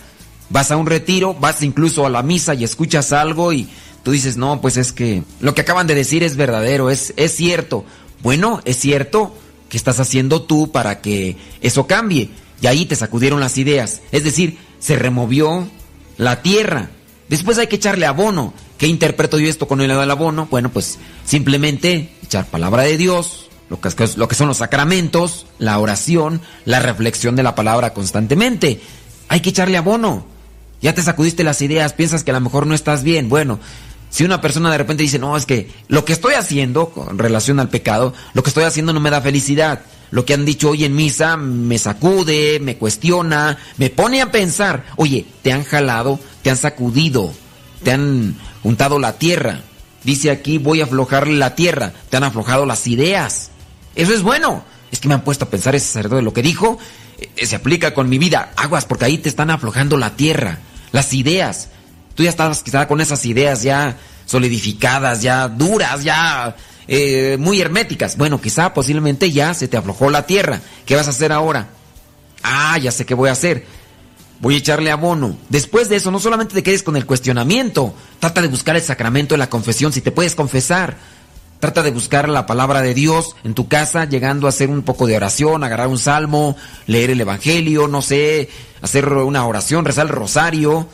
Vas 0.51 0.71
a 0.71 0.77
un 0.77 0.87
retiro, 0.87 1.35
vas 1.35 1.63
incluso 1.63 2.07
a 2.07 2.11
la 2.11 2.23
misa 2.23 2.55
y 2.55 2.65
escuchas 2.65 3.13
algo 3.13 3.53
y 3.53 3.69
tú 4.03 4.13
dices, 4.13 4.37
no, 4.37 4.61
pues 4.61 4.77
es 4.77 4.93
que 4.93 5.23
lo 5.41 5.55
que 5.55 5.63
acaban 5.63 5.87
de 5.87 5.95
decir 5.95 6.23
es 6.23 6.37
verdadero, 6.37 6.91
es, 6.91 7.13
es 7.17 7.35
cierto. 7.35 7.85
Bueno, 8.23 8.61
es 8.65 8.79
cierto, 8.79 9.35
¿qué 9.75 9.79
estás 9.79 9.99
haciendo 9.99 10.41
tú 10.43 10.71
para 10.71 11.01
que 11.01 11.37
eso 11.61 11.89
cambie? 11.89 12.31
Y 12.63 12.69
ahí 12.69 12.87
te 12.87 12.95
sacudieron 12.95 13.41
las 13.41 13.59
ideas. 13.59 14.03
Es 14.13 14.23
decir, 14.23 14.57
se 14.79 14.95
removió 14.95 15.67
la 16.17 16.43
tierra. 16.43 16.91
Después 17.29 17.59
hay 17.59 17.67
que 17.67 17.75
echarle 17.75 18.07
abono. 18.07 18.55
¿Qué 18.79 18.87
interpreto 18.87 19.37
yo 19.41 19.49
esto 19.49 19.67
con 19.67 19.81
el 19.81 19.91
abono? 19.91 20.47
Bueno, 20.49 20.71
pues 20.71 21.01
simplemente 21.25 22.15
echar 22.23 22.47
palabra 22.47 22.85
de 22.85 22.97
Dios, 22.97 23.51
lo 23.69 23.81
que, 23.81 23.91
lo 24.15 24.29
que 24.29 24.37
son 24.37 24.47
los 24.47 24.59
sacramentos, 24.59 25.47
la 25.59 25.77
oración, 25.81 26.41
la 26.65 26.79
reflexión 26.79 27.35
de 27.35 27.43
la 27.43 27.57
palabra 27.57 27.95
constantemente. 27.95 28.81
Hay 29.27 29.41
que 29.41 29.51
echarle 29.51 29.77
abono. 29.77 30.25
Ya 30.83 30.95
te 30.95 31.03
sacudiste 31.03 31.43
las 31.43 31.61
ideas, 31.63 31.95
piensas 31.95 32.23
que 32.23 32.31
a 32.31 32.35
lo 32.35 32.41
mejor 32.41 32.69
no 32.69 32.77
estás 32.77 33.03
bien. 33.03 33.29
Bueno, 33.29 33.59
si 34.15 34.23
una 34.23 34.41
persona 34.41 34.71
de 34.71 34.79
repente 34.79 35.03
dice, 35.03 35.19
no, 35.19 35.37
es 35.37 35.45
que 35.45 35.73
lo 35.89 36.05
que 36.05 36.13
estoy 36.13 36.35
haciendo 36.35 36.91
con 36.91 37.19
relación 37.19 37.59
al 37.59 37.69
pecado, 37.69 38.15
lo 38.33 38.45
que 38.45 38.51
estoy 38.51 38.63
haciendo 38.63 38.93
no 38.93 39.01
me 39.01 39.11
da 39.11 39.21
felicidad. 39.21 39.81
Lo 40.13 40.25
que 40.25 40.35
han 40.35 40.45
dicho 40.45 40.71
hoy 40.71 40.85
en 40.85 40.95
misa 40.95 41.37
me 41.37 41.79
sacude, 41.79 42.61
me 42.61 42.77
cuestiona, 42.77 43.59
me 43.77 43.91
pone 43.91 44.23
a 44.23 44.31
pensar. 44.31 44.85
Oye, 44.95 45.27
te 45.43 45.51
han 45.51 45.65
jalado, 45.65 46.21
te 46.45 46.51
han 46.51 46.57
sacudido, 46.57 47.35
te 47.83 47.91
han 47.91 48.37
untado 48.63 49.01
la 49.01 49.15
tierra. 49.15 49.63
Dice 50.05 50.31
aquí, 50.31 50.59
voy 50.59 50.81
a 50.81 50.85
aflojarle 50.85 51.35
la 51.37 51.57
tierra. 51.57 51.93
Te 52.09 52.17
han 52.17 52.23
aflojado 52.23 52.67
las 52.67 52.87
ideas. 52.87 53.51
Eso 53.97 54.15
es 54.15 54.23
bueno. 54.23 54.63
Es 54.93 55.01
que 55.01 55.09
me 55.09 55.15
han 55.15 55.25
puesto 55.25 55.47
a 55.47 55.51
pensar 55.51 55.75
ese 55.75 55.87
sacerdote. 55.87 56.23
Lo 56.23 56.33
que 56.33 56.43
dijo 56.43 56.79
eh, 57.19 57.47
se 57.47 57.57
aplica 57.57 57.95
con 57.95 58.09
mi 58.09 58.19
vida. 58.19 58.53
Aguas, 58.55 58.85
porque 58.85 59.07
ahí 59.07 59.19
te 59.19 59.29
están 59.29 59.51
aflojando 59.51 59.97
la 59.97 60.15
tierra, 60.15 60.61
las 60.93 61.13
ideas. 61.15 61.71
Tú 62.15 62.23
ya 62.23 62.31
estabas 62.31 62.63
quizá 62.63 62.87
con 62.87 63.01
esas 63.01 63.25
ideas 63.27 63.63
ya 63.63 63.97
solidificadas, 64.27 65.23
ya 65.23 65.49
duras, 65.49 66.03
ya 66.05 66.57
eh, 66.87 67.37
muy 67.39 67.61
herméticas. 67.61 68.17
Bueno, 68.17 68.41
quizá 68.41 68.75
posiblemente 68.75 69.31
ya 69.31 69.55
se 69.55 69.69
te 69.69 69.77
aflojó 69.77 70.11
la 70.11 70.27
tierra. 70.27 70.61
¿Qué 70.87 70.97
vas 70.97 71.07
a 71.07 71.11
hacer 71.11 71.33
ahora? 71.33 71.69
Ah, 72.43 72.79
ya 72.79 72.93
sé 72.93 73.07
qué 73.07 73.15
voy 73.15 73.29
a 73.29 73.33
hacer. 73.33 73.67
Voy 74.41 74.57
a 74.57 74.59
echarle 74.59 74.91
abono. 74.91 75.37
Después 75.49 75.89
de 75.89 75.97
eso, 75.97 76.11
no 76.11 76.21
solamente 76.21 76.55
te 76.55 76.63
quedes 76.63 76.83
con 76.83 76.97
el 76.97 77.07
cuestionamiento. 77.07 77.95
Trata 78.21 78.43
de 78.43 78.49
buscar 78.49 78.77
el 78.77 78.83
sacramento 78.83 79.35
de 79.35 79.39
la 79.39 79.49
confesión, 79.49 79.93
si 79.93 80.01
te 80.01 80.13
puedes 80.13 80.35
confesar. 80.35 80.97
Trata 81.61 81.83
de 81.83 81.93
buscar 81.93 82.29
la 82.29 82.45
palabra 82.45 82.83
de 82.83 82.93
Dios 82.93 83.37
en 83.43 83.55
tu 83.55 83.69
casa, 83.69 84.05
llegando 84.05 84.47
a 84.47 84.51
hacer 84.51 84.69
un 84.69 84.83
poco 84.83 85.07
de 85.07 85.17
oración, 85.17 85.65
agarrar 85.65 85.89
un 85.89 85.99
salmo, 85.99 86.57
leer 86.87 87.09
el 87.09 87.21
Evangelio, 87.23 87.89
no 87.89 88.03
sé, 88.03 88.51
hacer 88.83 89.09
una 89.09 89.47
oración, 89.47 89.87
rezar 89.87 90.05
el 90.05 90.13
rosario. 90.13 90.89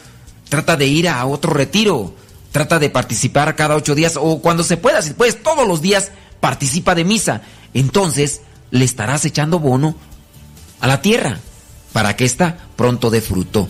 Trata 0.51 0.77
de 0.77 0.87
ir 0.87 1.09
a 1.09 1.25
otro 1.25 1.55
retiro. 1.55 2.15
Trata 2.53 2.79
de 2.79 2.91
participar 2.91 3.57
cada 3.57 3.77
ocho 3.77 3.95
días 3.95 4.19
o 4.21 4.43
cuando 4.43 4.63
se 4.63 4.77
pueda, 4.77 5.01
si 5.01 5.15
puedes, 5.15 5.43
todos 5.43 5.67
los 5.67 5.81
días 5.81 6.11
participa 6.41 6.95
de 6.95 7.05
misa. 7.05 7.41
Entonces 7.73 8.43
le 8.71 8.85
estarás 8.85 9.25
echando 9.25 9.59
bono 9.59 9.97
a 10.81 10.87
la 10.87 11.01
tierra 11.01 11.39
para 11.95 12.15
que 12.17 12.27
ésta 12.27 12.59
pronto 12.77 13.09
dé 13.09 13.23
fruto. 13.23 13.67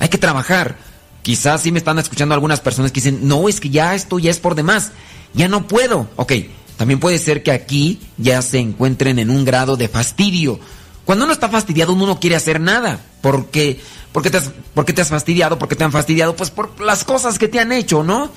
Hay 0.00 0.08
que 0.08 0.18
trabajar. 0.18 0.76
Quizás 1.22 1.60
sí 1.60 1.70
me 1.70 1.78
están 1.78 2.00
escuchando 2.00 2.34
algunas 2.34 2.58
personas 2.58 2.90
que 2.90 3.00
dicen, 3.00 3.28
no, 3.28 3.48
es 3.48 3.60
que 3.60 3.70
ya 3.70 3.94
esto 3.94 4.18
ya 4.18 4.32
es 4.32 4.40
por 4.40 4.56
demás 4.56 4.90
ya 5.34 5.48
no 5.48 5.66
puedo. 5.66 6.08
Ok, 6.16 6.32
también 6.76 7.00
puede 7.00 7.18
ser 7.18 7.42
que 7.42 7.52
aquí 7.52 8.00
ya 8.18 8.42
se 8.42 8.58
encuentren 8.58 9.18
en 9.18 9.30
un 9.30 9.44
grado 9.44 9.76
de 9.76 9.88
fastidio. 9.88 10.60
Cuando 11.04 11.24
uno 11.24 11.32
está 11.32 11.48
fastidiado, 11.48 11.92
uno 11.92 12.06
no 12.06 12.20
quiere 12.20 12.36
hacer 12.36 12.60
nada. 12.60 13.00
Porque, 13.20 13.80
porque, 14.12 14.30
te 14.30 14.38
has, 14.38 14.50
porque 14.74 14.92
te 14.92 15.02
has 15.02 15.08
fastidiado, 15.08 15.58
porque 15.58 15.76
te 15.76 15.84
han 15.84 15.92
fastidiado, 15.92 16.36
pues 16.36 16.50
por 16.50 16.80
las 16.80 17.04
cosas 17.04 17.38
que 17.38 17.48
te 17.48 17.60
han 17.60 17.72
hecho, 17.72 18.02
¿no? 18.02 18.30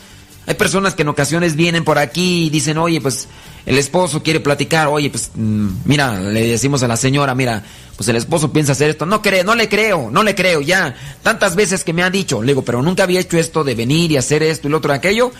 Hay 0.47 0.53
personas 0.53 0.93
que 0.93 1.01
en 1.01 1.07
ocasiones 1.07 1.55
vienen 1.55 1.83
por 1.83 1.97
aquí 1.97 2.45
y 2.45 2.49
dicen, 2.51 2.77
oye, 2.77 3.01
pues 3.01 3.27
el 3.65 3.79
esposo 3.79 4.21
quiere 4.21 4.39
platicar, 4.39 4.87
oye, 4.87 5.09
pues 5.09 5.31
mm, 5.33 5.69
mira, 5.85 6.19
le 6.19 6.47
decimos 6.47 6.83
a 6.83 6.87
la 6.87 6.97
señora, 6.97 7.33
mira, 7.33 7.63
pues 7.95 8.07
el 8.09 8.15
esposo 8.15 8.53
piensa 8.53 8.73
hacer 8.73 8.91
esto, 8.91 9.07
no 9.07 9.23
creo, 9.23 9.43
no 9.43 9.55
le 9.55 9.67
creo, 9.67 10.11
no 10.11 10.21
le 10.21 10.35
creo, 10.35 10.61
ya, 10.61 10.95
tantas 11.23 11.55
veces 11.55 11.83
que 11.83 11.93
me 11.93 12.03
ha 12.03 12.11
dicho, 12.11 12.43
le 12.43 12.51
digo, 12.51 12.63
pero 12.63 12.83
nunca 12.83 13.01
había 13.01 13.21
hecho 13.21 13.39
esto 13.39 13.63
de 13.63 13.73
venir 13.73 14.11
y 14.11 14.17
hacer 14.17 14.43
esto 14.43 14.67
y 14.67 14.71
lo 14.71 14.77
otro 14.77 14.93
y 14.93 14.97
aquello, 14.97 15.31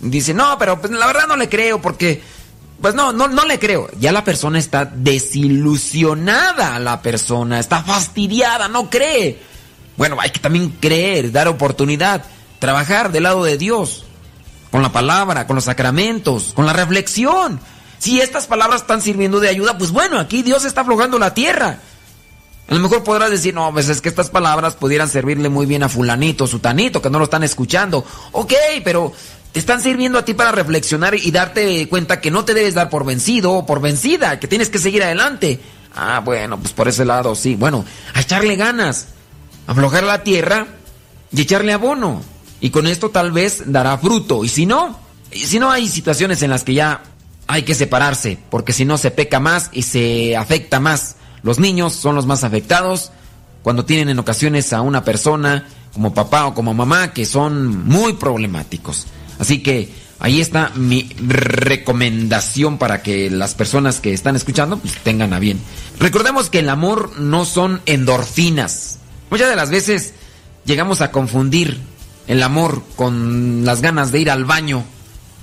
Dice, 0.00 0.32
no, 0.32 0.56
pero 0.58 0.80
pues, 0.80 0.92
la 0.92 1.06
verdad 1.06 1.26
no 1.28 1.36
le 1.36 1.48
creo 1.48 1.80
porque... 1.80 2.22
Pues 2.80 2.94
no, 2.94 3.12
no, 3.12 3.28
no 3.28 3.44
le 3.44 3.58
creo. 3.58 3.88
Ya 3.98 4.10
la 4.12 4.24
persona 4.24 4.58
está 4.58 4.84
desilusionada, 4.84 6.78
la 6.78 7.02
persona 7.02 7.58
está 7.58 7.82
fastidiada, 7.82 8.68
no 8.68 8.88
cree. 8.88 9.42
Bueno, 9.96 10.16
hay 10.18 10.30
que 10.30 10.40
también 10.40 10.70
creer, 10.80 11.30
dar 11.30 11.48
oportunidad, 11.48 12.24
trabajar 12.58 13.12
del 13.12 13.24
lado 13.24 13.44
de 13.44 13.58
Dios, 13.58 14.06
con 14.70 14.80
la 14.80 14.92
palabra, 14.92 15.46
con 15.46 15.56
los 15.56 15.64
sacramentos, 15.64 16.52
con 16.54 16.64
la 16.64 16.72
reflexión. 16.72 17.60
Si 17.98 18.18
estas 18.18 18.46
palabras 18.46 18.80
están 18.80 19.02
sirviendo 19.02 19.40
de 19.40 19.50
ayuda, 19.50 19.76
pues 19.76 19.90
bueno, 19.90 20.18
aquí 20.18 20.42
Dios 20.42 20.64
está 20.64 20.80
aflojando 20.80 21.18
la 21.18 21.34
tierra. 21.34 21.80
A 22.66 22.74
lo 22.74 22.80
mejor 22.80 23.04
podrás 23.04 23.30
decir, 23.30 23.52
no, 23.52 23.70
pues 23.72 23.88
es 23.88 24.00
que 24.00 24.08
estas 24.08 24.30
palabras 24.30 24.76
pudieran 24.76 25.08
servirle 25.08 25.48
muy 25.48 25.66
bien 25.66 25.82
a 25.82 25.88
fulanito, 25.88 26.46
sutanito, 26.46 27.02
que 27.02 27.10
no 27.10 27.18
lo 27.18 27.24
están 27.24 27.42
escuchando. 27.42 28.06
Ok, 28.32 28.54
pero 28.84 29.12
te 29.52 29.58
están 29.58 29.82
sirviendo 29.82 30.18
a 30.18 30.24
ti 30.24 30.34
para 30.34 30.52
reflexionar 30.52 31.14
y 31.14 31.30
darte 31.30 31.88
cuenta 31.88 32.20
que 32.20 32.30
no 32.30 32.44
te 32.44 32.54
debes 32.54 32.74
dar 32.74 32.88
por 32.88 33.04
vencido 33.04 33.52
o 33.52 33.66
por 33.66 33.80
vencida, 33.80 34.38
que 34.38 34.48
tienes 34.48 34.70
que 34.70 34.78
seguir 34.78 35.02
adelante. 35.02 35.60
Ah, 35.94 36.20
bueno, 36.24 36.58
pues 36.58 36.72
por 36.72 36.88
ese 36.88 37.04
lado 37.04 37.34
sí. 37.34 37.56
Bueno, 37.56 37.84
a 38.14 38.20
echarle 38.20 38.56
ganas, 38.56 39.08
aflojar 39.66 40.04
la 40.04 40.22
tierra 40.22 40.66
y 41.32 41.40
echarle 41.40 41.72
abono. 41.72 42.22
Y 42.60 42.70
con 42.70 42.86
esto 42.86 43.10
tal 43.10 43.32
vez 43.32 43.64
dará 43.66 43.98
fruto. 43.98 44.44
Y 44.44 44.48
si 44.48 44.66
no, 44.66 44.98
si 45.32 45.58
no 45.58 45.70
hay 45.70 45.88
situaciones 45.88 46.42
en 46.42 46.50
las 46.50 46.62
que 46.62 46.74
ya 46.74 47.02
hay 47.48 47.64
que 47.64 47.74
separarse, 47.74 48.38
porque 48.50 48.72
si 48.72 48.84
no 48.84 48.98
se 48.98 49.10
peca 49.10 49.40
más 49.40 49.70
y 49.72 49.82
se 49.82 50.36
afecta 50.36 50.78
más. 50.78 51.16
Los 51.42 51.58
niños 51.58 51.94
son 51.94 52.14
los 52.14 52.26
más 52.26 52.44
afectados 52.44 53.10
cuando 53.62 53.84
tienen 53.84 54.10
en 54.10 54.18
ocasiones 54.18 54.72
a 54.72 54.82
una 54.82 55.02
persona 55.02 55.66
como 55.92 56.14
papá 56.14 56.46
o 56.46 56.54
como 56.54 56.74
mamá 56.74 57.12
que 57.12 57.26
son 57.26 57.88
muy 57.88 58.12
problemáticos. 58.12 59.06
Así 59.40 59.62
que 59.62 59.88
ahí 60.20 60.40
está 60.40 60.70
mi 60.76 61.08
recomendación 61.18 62.78
para 62.78 63.02
que 63.02 63.30
las 63.30 63.54
personas 63.54 63.98
que 63.98 64.12
están 64.12 64.36
escuchando 64.36 64.78
pues, 64.78 64.94
tengan 64.98 65.32
a 65.32 65.38
bien. 65.38 65.58
Recordemos 65.98 66.50
que 66.50 66.60
el 66.60 66.68
amor 66.68 67.18
no 67.18 67.46
son 67.46 67.80
endorfinas. 67.86 68.98
Muchas 69.30 69.48
de 69.48 69.56
las 69.56 69.70
veces 69.70 70.12
llegamos 70.66 71.00
a 71.00 71.10
confundir 71.10 71.80
el 72.26 72.42
amor 72.42 72.82
con 72.96 73.64
las 73.64 73.80
ganas 73.80 74.12
de 74.12 74.20
ir 74.20 74.30
al 74.30 74.44
baño. 74.44 74.84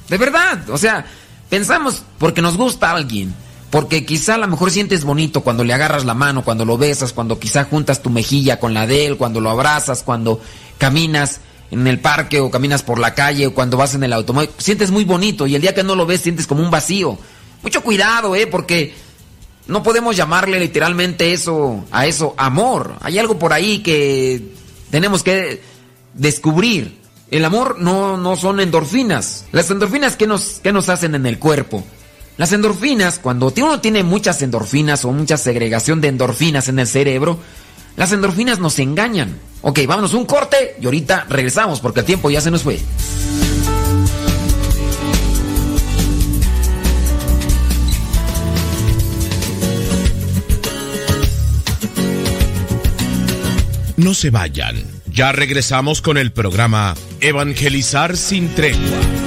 De 0.09 0.17
verdad, 0.17 0.69
o 0.69 0.77
sea, 0.77 1.05
pensamos 1.49 2.03
porque 2.19 2.43
nos 2.43 2.55
gusta 2.55 2.91
alguien, 2.91 3.33
porque 3.71 4.05
quizá 4.05 4.35
a 4.35 4.37
lo 4.37 4.47
mejor 4.47 4.69
sientes 4.69 5.03
bonito 5.03 5.41
cuando 5.41 5.63
le 5.63 5.73
agarras 5.73 6.05
la 6.05 6.13
mano, 6.13 6.43
cuando 6.43 6.65
lo 6.65 6.77
besas, 6.77 7.13
cuando 7.13 7.39
quizá 7.39 7.63
juntas 7.65 8.03
tu 8.03 8.11
mejilla 8.11 8.59
con 8.59 8.75
la 8.75 8.85
de 8.85 9.07
él, 9.07 9.17
cuando 9.17 9.41
lo 9.41 9.49
abrazas, 9.49 10.03
cuando 10.03 10.39
caminas 10.77 11.41
en 11.71 11.87
el 11.87 11.99
parque 11.99 12.39
o 12.39 12.49
caminas 12.49 12.83
por 12.83 12.99
la 12.99 13.13
calle 13.13 13.47
o 13.47 13.53
cuando 13.53 13.77
vas 13.77 13.95
en 13.95 14.03
el 14.03 14.13
automóvil, 14.13 14.49
sientes 14.57 14.91
muy 14.91 15.03
bonito 15.03 15.47
y 15.47 15.55
el 15.55 15.61
día 15.61 15.75
que 15.75 15.83
no 15.83 15.95
lo 15.95 16.05
ves 16.05 16.21
sientes 16.21 16.47
como 16.47 16.63
un 16.63 16.71
vacío. 16.71 17.17
Mucho 17.63 17.81
cuidado, 17.81 18.35
eh, 18.35 18.47
porque 18.47 18.93
no 19.67 19.83
podemos 19.83 20.15
llamarle 20.15 20.59
literalmente 20.59 21.33
eso 21.33 21.85
a 21.91 22.05
eso 22.05 22.33
amor. 22.37 22.95
Hay 23.01 23.19
algo 23.19 23.37
por 23.37 23.53
ahí 23.53 23.79
que 23.79 24.53
tenemos 24.89 25.23
que 25.23 25.61
descubrir. 26.13 26.97
El 27.29 27.43
amor 27.43 27.77
no, 27.79 28.15
no 28.17 28.37
son 28.37 28.59
endorfinas. 28.61 29.45
Las 29.51 29.69
endorfinas 29.69 30.15
¿qué 30.15 30.27
nos, 30.27 30.59
qué 30.63 30.71
nos 30.71 30.87
hacen 30.87 31.15
en 31.15 31.25
el 31.25 31.39
cuerpo? 31.39 31.83
Las 32.37 32.53
endorfinas, 32.53 33.19
cuando 33.19 33.51
uno 33.57 33.81
tiene 33.81 34.03
muchas 34.03 34.41
endorfinas 34.43 35.03
o 35.05 35.11
mucha 35.11 35.37
segregación 35.37 36.01
de 36.01 36.09
endorfinas 36.09 36.69
en 36.69 36.77
el 36.79 36.87
cerebro, 36.87 37.39
las 37.97 38.11
endorfinas 38.13 38.59
nos 38.59 38.79
engañan. 38.79 39.37
Ok, 39.61 39.79
vámonos 39.85 40.13
un 40.13 40.25
corte 40.25 40.77
y 40.79 40.85
ahorita 40.85 41.25
regresamos 41.27 41.81
porque 41.81 41.99
el 41.99 42.05
tiempo 42.05 42.29
ya 42.29 42.39
se 42.39 42.51
nos 42.51 42.63
fue. 42.63 42.79
No 53.97 54.13
se 54.13 54.29
vayan, 54.29 54.75
ya 55.07 55.31
regresamos 55.31 56.03
con 56.03 56.19
el 56.19 56.31
programa 56.31 56.93
Evangelizar 57.19 58.15
sin 58.15 58.53
tregua. 58.53 59.26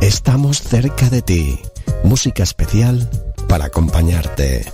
Estamos 0.00 0.62
cerca 0.62 1.08
de 1.10 1.22
ti. 1.22 1.58
Música 2.04 2.42
especial 2.42 3.08
para 3.48 3.66
acompañarte. 3.66 4.66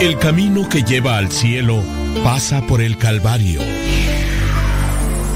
El 0.00 0.18
camino 0.18 0.68
que 0.68 0.82
lleva 0.82 1.16
al 1.16 1.30
cielo 1.30 1.82
pasa 2.24 2.66
por 2.66 2.80
el 2.80 2.98
Calvario. 2.98 3.60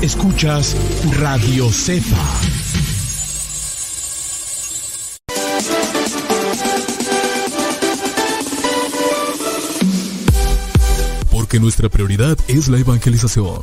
Escuchas 0.02 0.76
Radio 1.18 1.70
Cefa. 1.72 2.16
Porque 11.30 11.60
nuestra 11.60 11.88
prioridad 11.88 12.36
es 12.48 12.68
la 12.68 12.78
evangelización. 12.78 13.62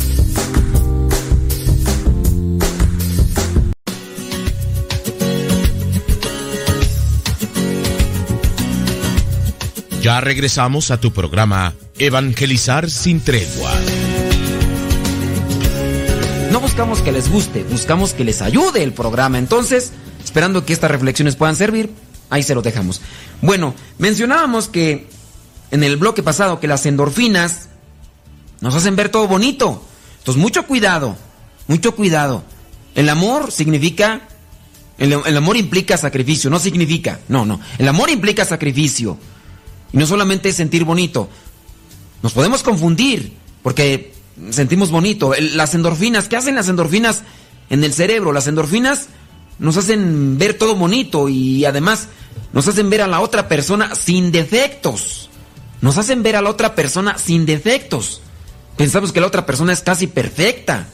Ya 10.01 10.19
regresamos 10.19 10.89
a 10.89 10.99
tu 10.99 11.13
programa 11.13 11.75
Evangelizar 11.99 12.89
sin 12.89 13.21
tregua. 13.21 13.71
No 16.51 16.59
buscamos 16.59 17.03
que 17.03 17.11
les 17.11 17.29
guste, 17.29 17.63
buscamos 17.65 18.13
que 18.13 18.23
les 18.23 18.41
ayude 18.41 18.81
el 18.81 18.93
programa. 18.93 19.37
Entonces, 19.37 19.91
esperando 20.23 20.65
que 20.65 20.73
estas 20.73 20.89
reflexiones 20.89 21.35
puedan 21.35 21.55
servir, 21.55 21.91
ahí 22.31 22.41
se 22.41 22.55
lo 22.55 22.63
dejamos. 22.63 22.99
Bueno, 23.43 23.75
mencionábamos 23.99 24.69
que 24.69 25.07
en 25.69 25.83
el 25.83 25.97
bloque 25.97 26.23
pasado 26.23 26.59
que 26.59 26.67
las 26.67 26.87
endorfinas 26.87 27.69
nos 28.59 28.73
hacen 28.73 28.95
ver 28.95 29.09
todo 29.09 29.27
bonito. 29.27 29.85
Entonces, 30.17 30.41
mucho 30.41 30.65
cuidado, 30.65 31.15
mucho 31.67 31.95
cuidado. 31.95 32.43
El 32.95 33.07
amor 33.07 33.51
significa, 33.51 34.21
el, 34.97 35.13
el 35.13 35.37
amor 35.37 35.57
implica 35.57 35.95
sacrificio, 35.95 36.49
no 36.49 36.57
significa, 36.57 37.19
no, 37.27 37.45
no. 37.45 37.59
El 37.77 37.87
amor 37.87 38.09
implica 38.09 38.45
sacrificio. 38.45 39.19
Y 39.93 39.97
no 39.97 40.05
solamente 40.05 40.49
es 40.49 40.55
sentir 40.55 40.83
bonito. 40.83 41.29
Nos 42.23 42.33
podemos 42.33 42.63
confundir 42.63 43.33
porque 43.63 44.13
sentimos 44.49 44.91
bonito. 44.91 45.33
las 45.39 45.75
endorfinas, 45.75 46.27
¿qué 46.27 46.37
hacen 46.37 46.55
las 46.55 46.69
endorfinas 46.69 47.23
en 47.69 47.83
el 47.83 47.93
cerebro? 47.93 48.31
Las 48.31 48.47
endorfinas 48.47 49.07
nos 49.59 49.77
hacen 49.77 50.37
ver 50.37 50.55
todo 50.55 50.75
bonito 50.75 51.29
y 51.29 51.65
además 51.65 52.07
nos 52.53 52.67
hacen 52.67 52.89
ver 52.89 53.01
a 53.01 53.07
la 53.07 53.21
otra 53.21 53.47
persona 53.47 53.95
sin 53.95 54.31
defectos. 54.31 55.29
Nos 55.81 55.97
hacen 55.97 56.23
ver 56.23 56.35
a 56.35 56.41
la 56.41 56.49
otra 56.49 56.75
persona 56.75 57.17
sin 57.17 57.45
defectos. 57.45 58.21
Pensamos 58.77 59.11
que 59.11 59.21
la 59.21 59.27
otra 59.27 59.45
persona 59.45 59.73
es 59.73 59.81
casi 59.81 60.07
perfecta. 60.07 60.87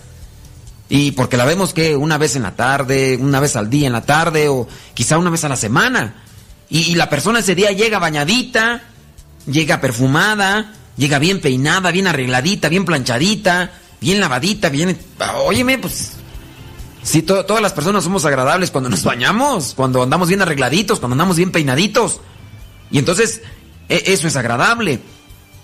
Y 0.89 1.11
porque 1.11 1.35
la 1.35 1.45
vemos 1.45 1.73
que 1.73 1.95
una 1.97 2.17
vez 2.17 2.35
en 2.35 2.43
la 2.43 2.55
tarde, 2.55 3.17
una 3.19 3.39
vez 3.39 3.55
al 3.55 3.69
día 3.69 3.87
en 3.87 3.93
la 3.93 4.05
tarde 4.05 4.47
o 4.47 4.67
quizá 4.93 5.17
una 5.17 5.29
vez 5.29 5.43
a 5.43 5.49
la 5.49 5.57
semana. 5.57 6.23
Y, 6.69 6.95
la 6.95 7.09
persona 7.09 7.39
ese 7.39 7.55
día 7.55 7.71
llega 7.71 7.99
bañadita, 7.99 8.83
llega 9.45 9.79
perfumada, 9.79 10.73
llega 10.97 11.19
bien 11.19 11.39
peinada, 11.39 11.91
bien 11.91 12.07
arregladita, 12.07 12.69
bien 12.69 12.85
planchadita, 12.85 13.71
bien 14.01 14.19
lavadita, 14.19 14.69
bien... 14.69 14.97
Óyeme, 15.45 15.77
pues... 15.77 16.13
Sí, 17.03 17.21
todas 17.21 17.61
las 17.61 17.71
personas 17.71 18.03
somos 18.03 18.25
agradables 18.25 18.69
cuando 18.69 18.89
nos 18.89 19.03
bañamos, 19.03 19.73
cuando 19.75 20.03
andamos 20.03 20.27
bien 20.27 20.41
arregladitos, 20.41 20.99
cuando 20.99 21.13
andamos 21.13 21.37
bien 21.37 21.51
peinaditos. 21.51 22.19
Y 22.91 22.97
entonces, 22.99 23.41
e, 23.87 24.03
eso 24.07 24.27
es 24.27 24.35
agradable. 24.35 24.99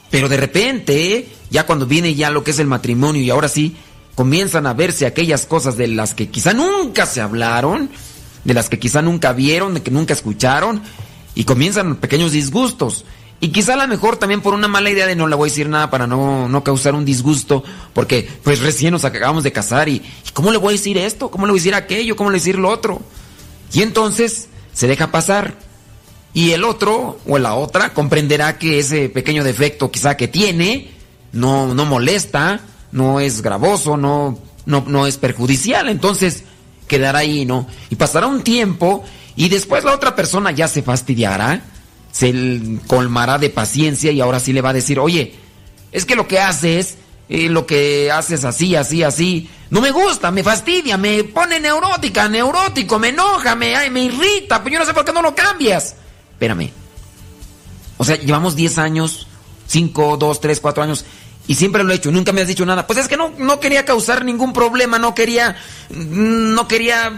Pero 0.09 0.29
de 0.29 0.37
repente, 0.37 1.27
ya 1.49 1.65
cuando 1.65 1.85
viene 1.85 2.15
ya 2.15 2.29
lo 2.29 2.45
que 2.45 2.51
es 2.51 2.59
el 2.59 2.67
matrimonio 2.67 3.21
y 3.21 3.29
ahora 3.29 3.49
sí, 3.49 3.75
comienzan 4.15 4.67
a 4.67 4.73
verse 4.73 5.05
aquellas 5.05 5.45
cosas 5.45 5.75
de 5.75 5.87
las 5.87 6.13
que 6.13 6.29
quizá 6.29 6.53
nunca 6.53 7.05
se 7.05 7.19
hablaron, 7.19 7.89
de 8.43 8.53
las 8.53 8.69
que 8.69 8.79
quizá 8.79 9.01
nunca 9.01 9.33
vieron, 9.33 9.73
de 9.73 9.81
que 9.81 9.91
nunca 9.91 10.13
escucharon, 10.13 10.81
y 11.35 11.45
comienzan 11.45 11.95
pequeños 11.95 12.31
disgustos. 12.31 13.05
Y 13.39 13.49
quizá 13.49 13.73
a 13.73 13.77
lo 13.77 13.87
mejor 13.87 14.15
también 14.15 14.41
por 14.41 14.53
una 14.53 14.69
mala 14.69 14.89
idea 14.89 15.05
de 15.05 15.15
no 15.15 15.27
le 15.27 15.35
voy 15.35 15.49
a 15.49 15.51
decir 15.51 15.67
nada 15.67 15.89
para 15.89 16.07
no, 16.07 16.47
no 16.47 16.63
causar 16.63 16.95
un 16.95 17.03
disgusto, 17.03 17.63
porque 17.93 18.29
pues 18.43 18.59
recién 18.59 18.93
nos 18.93 19.03
acabamos 19.03 19.43
de 19.43 19.51
casar 19.51 19.89
y, 19.89 20.01
¿cómo 20.33 20.51
le 20.51 20.57
voy 20.57 20.69
a 20.69 20.77
decir 20.77 20.97
esto? 20.97 21.29
¿Cómo 21.29 21.45
le 21.45 21.51
voy 21.51 21.59
a 21.59 21.61
decir 21.61 21.75
aquello? 21.75 22.15
¿Cómo 22.15 22.29
le 22.29 22.35
voy 22.35 22.39
a 22.39 22.43
decir 22.43 22.57
lo 22.57 22.69
otro? 22.69 23.01
Y 23.73 23.81
entonces 23.81 24.47
se 24.73 24.87
deja 24.87 25.11
pasar. 25.11 25.55
Y 26.33 26.51
el 26.51 26.63
otro 26.63 27.19
o 27.27 27.37
la 27.37 27.55
otra 27.55 27.93
comprenderá 27.93 28.57
que 28.57 28.79
ese 28.79 29.09
pequeño 29.09 29.43
defecto 29.43 29.91
quizá 29.91 30.15
que 30.15 30.27
tiene 30.27 30.91
no, 31.33 31.73
no 31.73 31.85
molesta, 31.85 32.61
no 32.91 33.19
es 33.19 33.41
gravoso, 33.41 33.97
no, 33.97 34.39
no, 34.65 34.85
no 34.87 35.05
es 35.05 35.17
perjudicial. 35.17 35.89
Entonces 35.89 36.45
quedará 36.87 37.19
ahí, 37.19 37.45
¿no? 37.45 37.67
Y 37.89 37.95
pasará 37.95 38.27
un 38.27 38.43
tiempo 38.43 39.03
y 39.35 39.49
después 39.49 39.83
la 39.83 39.93
otra 39.93 40.15
persona 40.15 40.51
ya 40.51 40.67
se 40.67 40.83
fastidiará, 40.83 41.63
se 42.11 42.79
colmará 42.87 43.37
de 43.37 43.49
paciencia 43.49 44.11
y 44.11 44.21
ahora 44.21 44.39
sí 44.39 44.53
le 44.53 44.61
va 44.61 44.69
a 44.69 44.73
decir, 44.73 44.99
oye, 44.99 45.35
es 45.91 46.05
que 46.05 46.15
lo 46.15 46.27
que 46.27 46.39
haces, 46.39 46.97
eh, 47.29 47.49
lo 47.49 47.65
que 47.65 48.11
haces 48.11 48.45
así, 48.45 48.75
así, 48.75 49.03
así, 49.03 49.49
no 49.69 49.81
me 49.81 49.91
gusta, 49.91 50.29
me 50.29 50.43
fastidia, 50.43 50.97
me 50.97 51.23
pone 51.23 51.59
neurótica, 51.59 52.29
neurótico, 52.29 52.99
me 52.99 53.09
enoja, 53.09 53.55
me, 53.55 53.89
me 53.89 54.03
irrita, 54.03 54.61
pues 54.61 54.73
yo 54.73 54.79
no 54.79 54.85
sé 54.85 54.93
por 54.93 55.03
qué 55.03 55.13
no 55.13 55.21
lo 55.21 55.33
cambias. 55.33 55.95
Espérame. 56.33 56.71
O 57.97 58.05
sea, 58.05 58.17
llevamos 58.17 58.55
10 58.55 58.77
años, 58.77 59.27
5, 59.67 60.17
2, 60.17 60.41
3, 60.41 60.59
4 60.59 60.83
años 60.83 61.05
y 61.45 61.55
siempre 61.55 61.83
lo 61.83 61.91
he 61.91 61.95
hecho, 61.95 62.11
nunca 62.11 62.31
me 62.31 62.41
has 62.41 62.47
dicho 62.47 62.65
nada. 62.65 62.87
Pues 62.87 62.99
es 62.99 63.07
que 63.07 63.17
no, 63.17 63.33
no 63.37 63.59
quería 63.59 63.83
causar 63.83 64.23
ningún 64.23 64.53
problema, 64.53 64.97
no 64.97 65.13
quería. 65.13 65.57
No 65.89 66.67
quería 66.67 67.13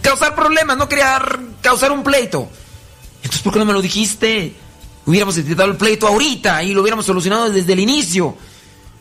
causar 0.00 0.34
problemas, 0.34 0.76
no 0.76 0.88
quería 0.88 1.22
causar 1.60 1.92
un 1.92 2.02
pleito. 2.02 2.48
Entonces, 3.22 3.42
¿por 3.42 3.52
qué 3.52 3.60
no 3.60 3.64
me 3.64 3.72
lo 3.72 3.80
dijiste? 3.80 4.54
Hubiéramos 5.06 5.36
intentado 5.38 5.70
el 5.70 5.76
pleito 5.76 6.08
ahorita 6.08 6.62
y 6.64 6.74
lo 6.74 6.80
hubiéramos 6.82 7.06
solucionado 7.06 7.50
desde 7.50 7.72
el 7.72 7.80
inicio. 7.80 8.36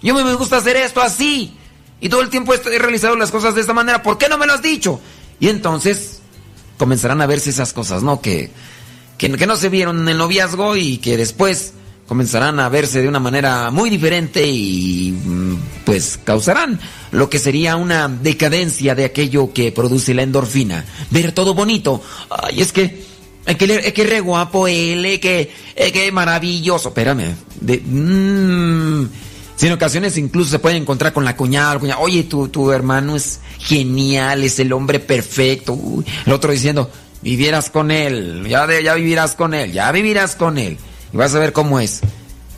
Yo 0.01 0.14
me 0.14 0.34
gusta 0.36 0.57
hacer 0.57 0.78
esto 0.78 1.01
así. 1.01 1.57
Y 1.99 2.09
todo 2.09 2.22
el 2.22 2.30
tiempo 2.30 2.53
he 2.53 2.80
realizado 2.80 3.16
las 3.16 3.32
cosas 3.32 3.55
de 3.55 3.62
esta 3.62 3.74
manera. 3.74 4.03
¿Por 4.03 4.18
qué 4.18 4.30
no 4.30 4.38
me 4.38 4.45
lo 4.45 4.53
has 4.53 4.62
dicho? 4.62 4.99
Y 5.39 5.49
entonces 5.49 6.22
comenzarán 6.78 7.22
a 7.22 7.28
verse 7.28 7.49
esas 7.49 7.74
cosas, 7.74 8.03
¿no? 8.03 8.22
Que, 8.22 8.51
que, 9.18 9.32
que 9.32 9.47
no 9.47 9.55
se 9.55 9.70
vieron 9.70 10.01
en 10.01 10.09
el 10.09 10.18
noviazgo 10.18 10.76
y 10.76 10.97
que 10.97 11.18
después 11.18 11.74
comenzarán 12.08 12.60
a 12.60 12.70
verse 12.70 13.02
de 13.02 13.08
una 13.08 13.20
manera 13.20 13.72
muy 13.72 13.89
diferente 13.89 14.45
y 14.45 15.12
mm, 15.12 15.56
pues 15.86 16.20
causarán 16.24 16.80
lo 17.12 17.30
que 17.30 17.39
sería 17.39 17.76
una 17.78 18.08
decadencia 18.08 18.95
de 18.95 19.06
aquello 19.06 19.54
que 19.54 19.72
produce 19.72 20.14
la 20.14 20.24
endorfina. 20.24 20.86
Ver 21.10 21.32
todo 21.32 21.54
bonito. 21.54 22.02
Ay, 22.30 22.62
es 22.62 22.72
que 22.72 23.12
es 23.45 23.56
que, 23.56 23.66
es 23.66 23.93
que 23.93 24.04
re 24.04 24.20
guapo 24.20 24.68
él, 24.68 25.06
es 25.06 25.20
que, 25.20 25.52
que 25.76 26.12
maravilloso. 26.12 26.89
Espérame. 26.89 27.36
De, 27.60 27.80
mm, 27.80 29.10
si 29.56 29.68
en 29.68 29.74
ocasiones 29.74 30.18
incluso 30.18 30.49
se 30.52 30.60
puede 30.60 30.78
encontrar 30.78 31.14
con 31.14 31.24
la 31.24 31.36
cuñada, 31.36 31.80
oye, 31.99 32.24
tu, 32.24 32.49
tu 32.49 32.72
hermano 32.72 33.16
es 33.16 33.39
genial, 33.60 34.43
es 34.43 34.60
el 34.60 34.74
hombre 34.74 34.99
perfecto. 34.99 35.78
el 36.26 36.34
otro 36.34 36.52
diciendo, 36.52 36.89
vivieras 37.22 37.70
con 37.70 37.91
él, 37.91 38.45
ya, 38.47 38.68
de, 38.68 38.84
ya 38.84 38.95
vivirás 38.95 39.36
con 39.36 39.54
él, 39.54 39.72
ya 39.72 39.91
vivirás 39.91 40.36
con 40.36 40.58
él 40.58 40.78
y 41.14 41.18
vas 41.18 41.36
a 41.36 41.39
ver 41.39 41.53
cómo 41.53 41.80
es. 41.80 42.01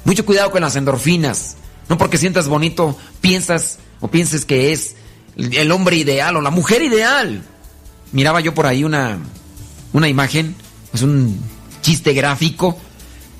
Mucho 0.06 0.26
cuidado 0.26 0.52
con 0.52 0.62
las 0.62 0.76
endorfinas. 0.76 1.58
No 1.90 1.98
porque 1.98 2.18
sientas 2.18 2.48
bonito, 2.48 2.98
piensas 3.22 3.80
o 4.00 4.10
pienses 4.10 4.46
que 4.46 4.72
es 4.72 4.96
el 5.36 5.72
hombre 5.72 5.98
ideal 5.98 6.36
o 6.38 6.42
la 6.42 6.52
mujer 6.52 6.82
ideal. 6.82 7.44
Miraba 8.12 8.40
yo 8.42 8.54
por 8.54 8.66
ahí 8.66 8.84
una, 8.84 9.20
una 9.92 10.08
imagen, 10.08 10.56
es 10.94 11.02
un 11.02 11.40
chiste 11.82 12.14
gráfico, 12.14 12.78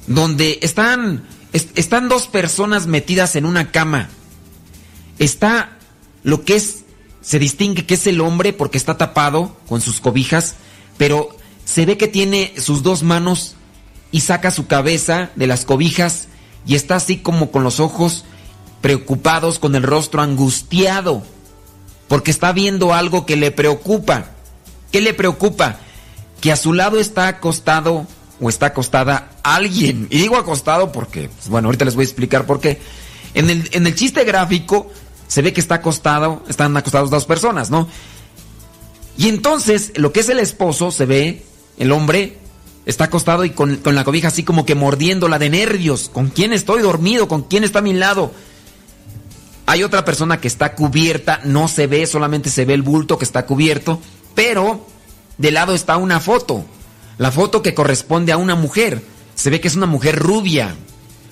donde 0.08 0.60
están, 0.62 1.24
están 1.54 2.10
dos 2.10 2.28
personas 2.28 2.88
metidas 2.88 3.36
en 3.36 3.46
una 3.46 3.72
cama. 3.72 4.10
Está 5.20 5.78
lo 6.24 6.44
que 6.44 6.56
es, 6.56 6.84
se 7.22 7.40
distingue 7.40 7.86
que 7.86 7.94
es 7.94 8.08
el 8.08 8.20
hombre 8.20 8.52
porque 8.52 8.78
está 8.78 8.98
tapado 8.98 9.58
con 9.68 9.80
sus 9.80 10.00
cobijas, 10.02 10.56
pero 10.98 11.38
se 11.66 11.86
ve 11.86 11.98
que 11.98 12.08
tiene 12.08 12.54
sus 12.58 12.84
dos 12.84 13.04
manos 13.04 13.56
y 14.14 14.22
saca 14.22 14.52
su 14.52 14.68
cabeza 14.68 15.32
de 15.36 15.48
las 15.48 15.66
cobijas 15.66 16.28
y 16.68 16.76
está 16.76 16.96
así 16.96 17.18
como 17.18 17.52
con 17.52 17.64
los 17.64 17.80
ojos 17.80 18.24
preocupados, 18.80 19.58
con 19.58 19.76
el 19.76 19.82
rostro 19.82 20.22
angustiado, 20.22 21.24
porque 22.08 22.30
está 22.30 22.54
viendo 22.54 22.94
algo 22.94 23.26
que 23.26 23.36
le 23.36 23.50
preocupa. 23.50 24.28
¿Qué 24.92 25.02
le 25.02 25.16
preocupa? 25.16 25.78
Que 26.40 26.52
a 26.52 26.56
su 26.56 26.74
lado 26.74 27.00
está 27.00 27.28
acostado 27.28 28.06
o 28.40 28.50
está 28.50 28.68
acostada 28.68 29.32
alguien. 29.42 30.08
Y 30.12 30.20
digo 30.20 30.38
acostado 30.38 30.92
porque, 30.92 31.30
pues, 31.30 31.50
bueno, 31.50 31.70
ahorita 31.70 31.86
les 31.86 31.96
voy 31.96 32.04
a 32.04 32.06
explicar 32.06 32.46
por 32.46 32.60
qué. 32.62 32.80
En 33.34 33.50
el, 33.50 33.68
en 33.72 33.88
el 33.88 33.96
chiste 33.96 34.24
gráfico 34.26 34.92
se 35.28 35.42
ve 35.42 35.54
que 35.54 35.60
está 35.60 35.76
acostado, 35.76 36.44
están 36.48 36.78
acostados 36.78 37.10
dos 37.10 37.26
personas, 37.26 37.72
¿no? 37.72 37.88
Y 39.18 39.28
entonces, 39.28 39.92
lo 39.96 40.14
que 40.14 40.20
es 40.20 40.30
el 40.30 40.38
esposo, 40.38 40.92
se 40.92 41.08
ve, 41.08 41.44
el 41.80 41.92
hombre, 41.92 42.43
Está 42.86 43.06
acostado 43.06 43.46
y 43.46 43.52
con, 43.52 43.80
la 43.84 44.04
cobija 44.04 44.28
así 44.28 44.44
como 44.44 44.66
que 44.66 44.76
mordiéndola 44.76 45.40
de 45.40 45.50
nervios. 45.50 46.10
¿Con 46.10 46.30
quién 46.30 46.52
estoy 46.52 46.82
dormido? 46.82 47.28
¿Con 47.28 47.44
quién 47.44 47.64
está 47.64 47.80
a 47.80 47.84
mi 47.84 47.94
lado? 47.94 48.34
Hay 49.66 49.84
otra 49.84 50.04
persona 50.04 50.42
que 50.42 50.50
está 50.50 50.76
cubierta, 50.76 51.40
no 51.46 51.70
se 51.70 51.88
ve, 51.88 52.06
solamente 52.06 52.50
se 52.50 52.66
ve 52.66 52.74
el 52.74 52.82
bulto 52.82 53.18
que 53.18 53.24
está 53.24 53.46
cubierto, 53.46 54.02
pero 54.36 54.86
de 55.38 55.52
lado 55.52 55.74
está 55.74 55.96
una 55.96 56.20
foto. 56.20 56.66
La 57.18 57.32
foto 57.32 57.62
que 57.62 57.74
corresponde 57.74 58.34
a 58.34 58.38
una 58.38 58.56
mujer. 58.56 59.02
se 59.36 59.50
ve 59.50 59.62
que 59.62 59.68
es 59.68 59.76
una 59.76 59.86
mujer 59.86 60.18
rubia, 60.18 60.76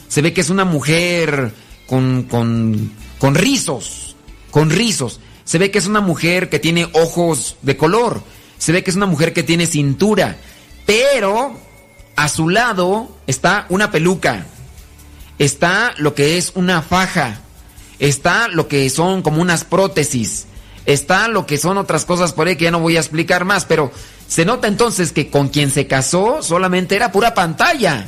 se 0.07 0.21
ve 0.21 0.33
que 0.33 0.41
es 0.41 0.49
una 0.49 0.65
mujer 0.65 1.53
con, 1.85 2.23
con, 2.23 2.91
con 3.19 3.35
rizos, 3.35 4.15
con 4.49 4.69
rizos, 4.69 5.19
se 5.43 5.57
ve 5.57 5.69
que 5.69 5.77
es 5.77 5.87
una 5.87 6.01
mujer 6.01 6.49
que 6.49 6.59
tiene 6.59 6.89
ojos 6.93 7.57
de 7.61 7.77
color, 7.77 8.23
se 8.57 8.71
ve 8.71 8.83
que 8.83 8.89
es 8.89 8.97
una 8.97 9.05
mujer 9.05 9.33
que 9.33 9.43
tiene 9.43 9.67
cintura, 9.67 10.37
pero 10.85 11.55
a 12.15 12.29
su 12.29 12.49
lado 12.49 13.15
está 13.27 13.65
una 13.69 13.91
peluca, 13.91 14.45
está 15.39 15.93
lo 15.97 16.13
que 16.13 16.37
es 16.37 16.51
una 16.55 16.81
faja, 16.81 17.41
está 17.99 18.47
lo 18.47 18.67
que 18.67 18.89
son 18.89 19.21
como 19.21 19.41
unas 19.41 19.63
prótesis, 19.63 20.45
está 20.85 21.27
lo 21.27 21.45
que 21.45 21.57
son 21.57 21.77
otras 21.77 22.05
cosas 22.05 22.33
por 22.33 22.47
ahí 22.47 22.55
que 22.55 22.65
ya 22.65 22.71
no 22.71 22.79
voy 22.79 22.97
a 22.97 23.01
explicar 23.01 23.45
más, 23.45 23.65
pero 23.65 23.91
se 24.27 24.45
nota 24.45 24.67
entonces 24.67 25.11
que 25.11 25.29
con 25.29 25.49
quien 25.49 25.71
se 25.71 25.87
casó 25.87 26.41
solamente 26.41 26.95
era 26.95 27.11
pura 27.11 27.33
pantalla. 27.33 28.07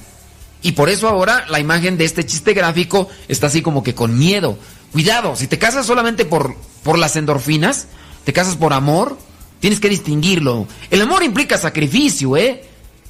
Y 0.61 0.71
por 0.71 0.88
eso 0.88 1.09
ahora 1.09 1.45
la 1.49 1.59
imagen 1.59 1.97
de 1.97 2.05
este 2.05 2.26
chiste 2.26 2.53
gráfico 2.53 3.09
está 3.28 3.47
así 3.47 3.61
como 3.61 3.84
que 3.84 3.93
con 3.93 4.17
miedo. 4.17 4.57
Cuidado, 4.93 5.36
si 5.36 5.47
te 5.47 5.59
casas 5.59 5.86
solamente 5.86 6.24
por, 6.24 6.55
por 6.84 6.97
las 6.97 7.17
endorfinas, 7.17 7.88
te 8.24 8.32
casas 8.32 8.55
por 8.55 8.71
amor, 8.71 9.17
tienes 9.64 9.80
que 9.80 9.88
distinguirlo. 9.88 10.68
El 10.91 11.01
amor 11.01 11.24
implica 11.24 11.57
sacrificio, 11.57 12.36
¿eh? 12.36 12.66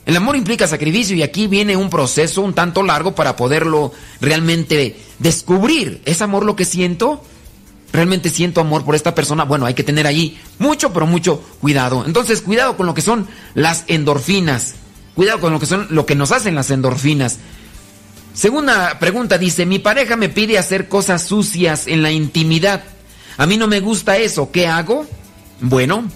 El 0.06 0.16
amor 0.16 0.36
implica 0.36 0.68
sacrificio 0.68 1.16
y 1.16 1.24
aquí 1.24 1.48
viene 1.48 1.76
un 1.76 1.90
proceso 1.90 2.44
un 2.44 2.54
tanto 2.54 2.84
largo 2.84 3.16
para 3.16 3.36
poderlo 3.36 3.92
realmente 4.22 4.96
descubrir. 5.18 6.04
¿Es 6.06 6.22
amor 6.22 6.46
lo 6.46 6.56
que 6.56 6.66
siento? 6.66 7.24
realmente 7.92 8.30
siento 8.30 8.62
amor 8.62 8.86
por 8.86 8.94
esta 8.94 9.16
persona, 9.16 9.46
bueno, 9.46 9.66
hay 9.66 9.74
que 9.74 9.84
tener 9.84 10.06
ahí 10.06 10.40
mucho, 10.60 10.94
pero 10.94 11.08
mucho 11.08 11.42
cuidado. 11.60 12.04
Entonces, 12.06 12.42
cuidado 12.42 12.78
con 12.78 12.86
lo 12.86 12.94
que 12.94 13.02
son 13.02 13.28
las 13.56 13.86
endorfinas. 13.88 14.76
Cuidado 15.16 15.40
con 15.40 15.54
lo 15.54 15.60
que 15.60 15.66
son 15.66 15.88
lo 15.90 16.06
que 16.06 16.14
nos 16.14 16.32
hacen 16.32 16.54
las 16.54 16.70
endorfinas. 16.70 17.40
Segunda 18.36 19.00
pregunta 19.00 19.40
dice, 19.40 19.66
mi 19.66 19.80
pareja 19.80 20.18
me 20.18 20.30
pide 20.30 20.60
hacer 20.60 20.88
cosas 20.88 21.24
sucias 21.24 21.88
en 21.88 22.04
la 22.04 22.12
intimidad. 22.12 22.84
A 23.38 23.48
mí 23.48 23.58
no 23.58 23.68
me 23.68 23.80
gusta 23.80 24.18
eso, 24.18 24.52
¿qué 24.52 24.68
hago? 24.68 25.08
Bueno, 25.60 26.10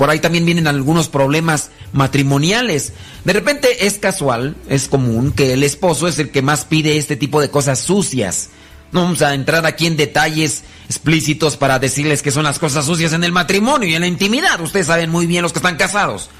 por 0.00 0.08
ahí 0.08 0.18
también 0.18 0.46
vienen 0.46 0.66
algunos 0.66 1.10
problemas 1.10 1.68
matrimoniales. 1.92 2.94
De 3.26 3.34
repente 3.34 3.84
es 3.84 3.98
casual, 3.98 4.56
es 4.66 4.88
común 4.88 5.30
que 5.30 5.52
el 5.52 5.62
esposo 5.62 6.08
es 6.08 6.18
el 6.18 6.30
que 6.30 6.40
más 6.40 6.64
pide 6.64 6.96
este 6.96 7.16
tipo 7.16 7.38
de 7.38 7.50
cosas 7.50 7.80
sucias. 7.80 8.48
No 8.92 9.02
vamos 9.02 9.20
a 9.20 9.34
entrar 9.34 9.66
aquí 9.66 9.86
en 9.86 9.98
detalles 9.98 10.62
explícitos 10.86 11.58
para 11.58 11.78
decirles 11.78 12.22
que 12.22 12.30
son 12.30 12.44
las 12.44 12.58
cosas 12.58 12.86
sucias 12.86 13.12
en 13.12 13.24
el 13.24 13.32
matrimonio 13.32 13.90
y 13.90 13.94
en 13.94 14.00
la 14.00 14.06
intimidad. 14.06 14.58
Ustedes 14.62 14.86
saben 14.86 15.10
muy 15.10 15.26
bien 15.26 15.42
los 15.42 15.52
que 15.52 15.58
están 15.58 15.76
casados. 15.76 16.30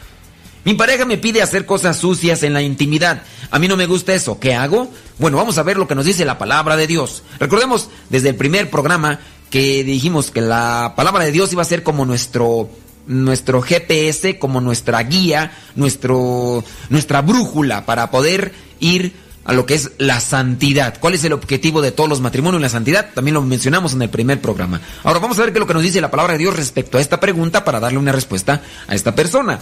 Mi 0.65 0.73
pareja 0.73 1.05
me 1.05 1.19
pide 1.19 1.43
hacer 1.43 1.67
cosas 1.67 1.99
sucias 1.99 2.43
en 2.43 2.55
la 2.55 2.63
intimidad. 2.63 3.25
A 3.51 3.59
mí 3.59 3.69
no 3.69 3.77
me 3.77 3.85
gusta 3.85 4.15
eso. 4.15 4.41
¿Qué 4.41 4.55
hago? 4.55 4.91
Bueno, 5.19 5.37
vamos 5.37 5.59
a 5.59 5.63
ver 5.65 5.77
lo 5.77 5.87
que 5.87 5.95
nos 5.95 6.07
dice 6.07 6.25
la 6.25 6.39
palabra 6.39 6.77
de 6.77 6.87
Dios. 6.87 7.25
Recordemos 7.39 7.91
desde 8.09 8.31
el 8.31 8.37
primer 8.37 8.71
programa 8.71 9.21
que 9.51 9.85
dijimos 9.85 10.31
que 10.31 10.41
la 10.41 10.95
palabra 10.97 11.25
de 11.25 11.33
Dios 11.33 11.53
iba 11.53 11.61
a 11.61 11.67
ser 11.67 11.83
como 11.83 12.07
nuestro 12.07 12.71
nuestro 13.11 13.61
GPS, 13.61 14.39
como 14.39 14.61
nuestra 14.61 15.03
guía, 15.03 15.53
nuestro 15.75 16.65
nuestra 16.89 17.23
brújula 17.23 17.85
para 17.85 18.11
poder 18.11 18.53
ir 18.79 19.13
a 19.45 19.53
lo 19.53 19.67
que 19.67 19.75
es 19.75 19.93
la 19.99 20.21
santidad. 20.21 20.99
¿Cuál 21.01 21.15
es 21.15 21.25
el 21.25 21.33
objetivo 21.33 21.83
de 21.83 21.93
todos 21.93 22.09
los 22.09 22.21
matrimonios? 22.21 22.63
La 22.63 22.69
santidad. 22.69 23.11
También 23.13 23.35
lo 23.35 23.43
mencionamos 23.43 23.93
en 23.95 24.03
el 24.03 24.11
primer 24.11 24.41
programa. 24.41 24.81
Ahora 25.03 25.19
vamos 25.19 25.39
a 25.39 25.43
ver 25.43 25.53
qué 25.53 25.59
es 25.59 25.61
lo 25.61 25.67
que 25.67 25.75
nos 25.75 25.83
dice 25.83 26.01
la 26.01 26.11
palabra 26.11 26.35
de 26.35 26.39
Dios 26.39 26.57
respecto 26.57 26.99
a 26.99 27.01
esta 27.01 27.19
pregunta 27.19 27.65
para 27.65 27.81
darle 27.81 27.99
una 27.99 28.13
respuesta 28.13 28.63
a 28.87 28.95
esta 28.95 29.15
persona. 29.15 29.59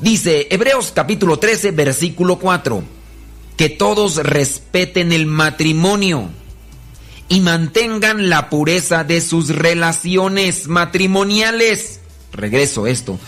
Dice 0.00 0.46
Hebreos 0.50 0.92
capítulo 0.94 1.38
13, 1.38 1.72
versículo 1.72 2.38
4. 2.38 2.84
Que 3.56 3.70
todos 3.70 4.16
respeten 4.16 5.12
el 5.12 5.26
matrimonio 5.26 6.28
y 7.28 7.40
mantengan 7.40 8.28
la 8.28 8.50
pureza 8.50 9.02
de 9.02 9.20
sus 9.20 9.48
relaciones 9.48 10.68
matrimoniales. 10.68 12.00
Regreso 12.32 12.86
esto. 12.86 13.18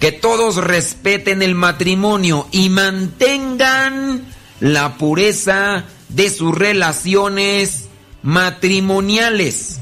Que 0.00 0.12
todos 0.12 0.56
respeten 0.56 1.42
el 1.42 1.54
matrimonio 1.54 2.48
y 2.50 2.68
mantengan 2.68 4.24
la 4.60 4.96
pureza 4.96 5.84
de 6.08 6.30
sus 6.30 6.54
relaciones 6.54 7.88
matrimoniales. 8.22 9.78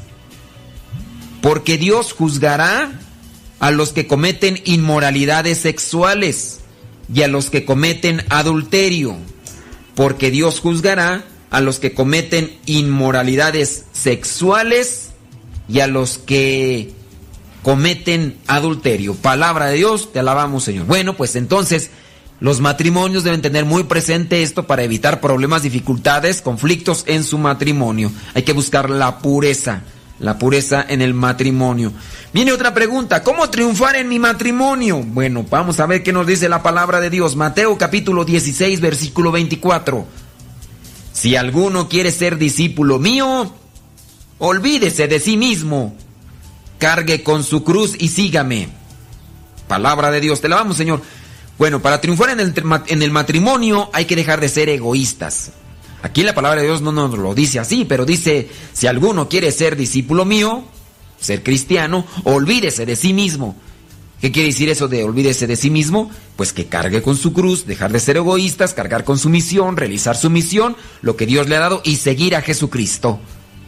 Porque 1.41 1.77
Dios 1.79 2.13
juzgará 2.13 2.93
a 3.59 3.71
los 3.71 3.93
que 3.93 4.07
cometen 4.07 4.61
inmoralidades 4.65 5.59
sexuales 5.59 6.61
y 7.13 7.23
a 7.23 7.29
los 7.29 7.51
que 7.51 7.65
cometen 7.65 8.25
adulterio. 8.29 9.17
Porque 9.95 10.31
Dios 10.31 10.61
juzgará 10.61 11.25
a 11.51 11.61
los 11.61 11.79
que 11.79 11.93
cometen 11.93 12.57
inmoralidades 12.65 13.85
sexuales 13.93 15.11
y 15.69 15.81
a 15.81 15.87
los 15.87 16.19
que 16.19 16.93
cometen 17.63 18.37
adulterio. 18.47 19.15
Palabra 19.15 19.67
de 19.67 19.77
Dios, 19.77 20.13
te 20.13 20.19
alabamos 20.19 20.65
Señor. 20.65 20.87
Bueno, 20.87 21.15
pues 21.17 21.37
entonces 21.37 21.91
los 22.41 22.61
matrimonios 22.61 23.23
deben 23.23 23.41
tener 23.41 23.65
muy 23.65 23.85
presente 23.85 24.43
esto 24.43 24.67
para 24.67 24.83
evitar 24.83 25.21
problemas, 25.21 25.63
dificultades, 25.63 26.43
conflictos 26.43 27.05
en 27.07 27.23
su 27.23 27.39
matrimonio. 27.39 28.11
Hay 28.35 28.43
que 28.43 28.53
buscar 28.53 28.91
la 28.91 29.21
pureza, 29.21 29.83
la 30.19 30.39
pureza 30.39 30.85
en 30.89 31.03
el 31.03 31.15
matrimonio. 31.15 31.93
Viene 32.33 32.53
otra 32.53 32.75
pregunta, 32.75 33.23
¿cómo 33.23 33.49
triunfar 33.49 33.95
en 33.95 34.09
mi 34.09 34.19
matrimonio? 34.19 35.03
Bueno, 35.05 35.47
vamos 35.49 35.79
a 35.79 35.87
ver 35.87 36.03
qué 36.03 36.13
nos 36.13 36.27
dice 36.27 36.49
la 36.49 36.65
palabra 36.65 37.01
de 37.01 37.11
Dios. 37.11 37.37
Mateo 37.37 37.79
capítulo 37.79 38.25
16, 38.25 38.81
versículo 38.81 39.31
24. 39.31 40.05
Si 41.13 41.37
alguno 41.37 41.89
quiere 41.89 42.11
ser 42.11 42.39
discípulo 42.39 42.99
mío, 42.99 43.55
olvídese 44.39 45.07
de 45.07 45.21
sí 45.21 45.37
mismo, 45.37 45.95
cargue 46.83 47.23
con 47.23 47.45
su 47.45 47.63
cruz 47.63 47.95
y 47.97 48.09
sígame. 48.09 48.69
Palabra 49.69 50.11
de 50.11 50.21
Dios, 50.21 50.41
te 50.41 50.49
la 50.49 50.57
vamos, 50.57 50.77
Señor. 50.77 51.01
Bueno, 51.57 51.81
para 51.81 52.01
triunfar 52.01 52.31
en 52.31 52.41
el, 52.41 52.53
en 52.89 53.03
el 53.03 53.13
matrimonio 53.13 53.89
hay 53.93 54.05
que 54.05 54.17
dejar 54.17 54.41
de 54.41 54.49
ser 54.49 54.69
egoístas. 54.69 55.53
Aquí 56.03 56.25
la 56.25 56.35
palabra 56.35 56.61
de 56.61 56.67
Dios 56.67 56.83
no 56.83 56.91
nos 56.91 57.17
lo 57.17 57.37
dice 57.37 57.61
así, 57.61 57.85
pero 57.85 58.05
dice, 58.05 58.51
si 58.73 58.89
alguno 58.89 59.29
quiere 59.29 59.53
ser 59.53 59.77
discípulo 59.77 60.25
mío, 60.25 60.65
ser 61.21 61.45
cristiano, 61.45 62.05
olvídese 62.25 62.85
de 62.85 62.97
sí 62.97 63.13
mismo. 63.13 63.55
¿Qué 64.21 64.33
quiere 64.33 64.49
decir 64.49 64.69
eso 64.69 64.89
de 64.89 65.05
olvídese 65.05 65.47
de 65.47 65.55
sí 65.55 65.71
mismo? 65.71 66.11
Pues 66.35 66.53
que 66.53 66.67
cargue 66.67 67.01
con 67.01 67.17
su 67.17 67.33
cruz, 67.33 67.65
dejar 67.65 67.93
de 67.93 68.01
ser 68.01 68.17
egoístas, 68.17 68.75
cargar 68.75 69.05
con 69.05 69.21
su 69.21 69.29
misión, 69.29 69.77
realizar 69.77 70.17
su 70.17 70.31
misión, 70.31 70.77
lo 71.01 71.15
que 71.15 71.27
Dios 71.27 71.49
le 71.49 71.55
ha 71.55 71.61
dado 71.61 71.81
y 71.85 71.95
seguir 71.95 72.35
a 72.35 72.43
Jesucristo. 72.43 73.21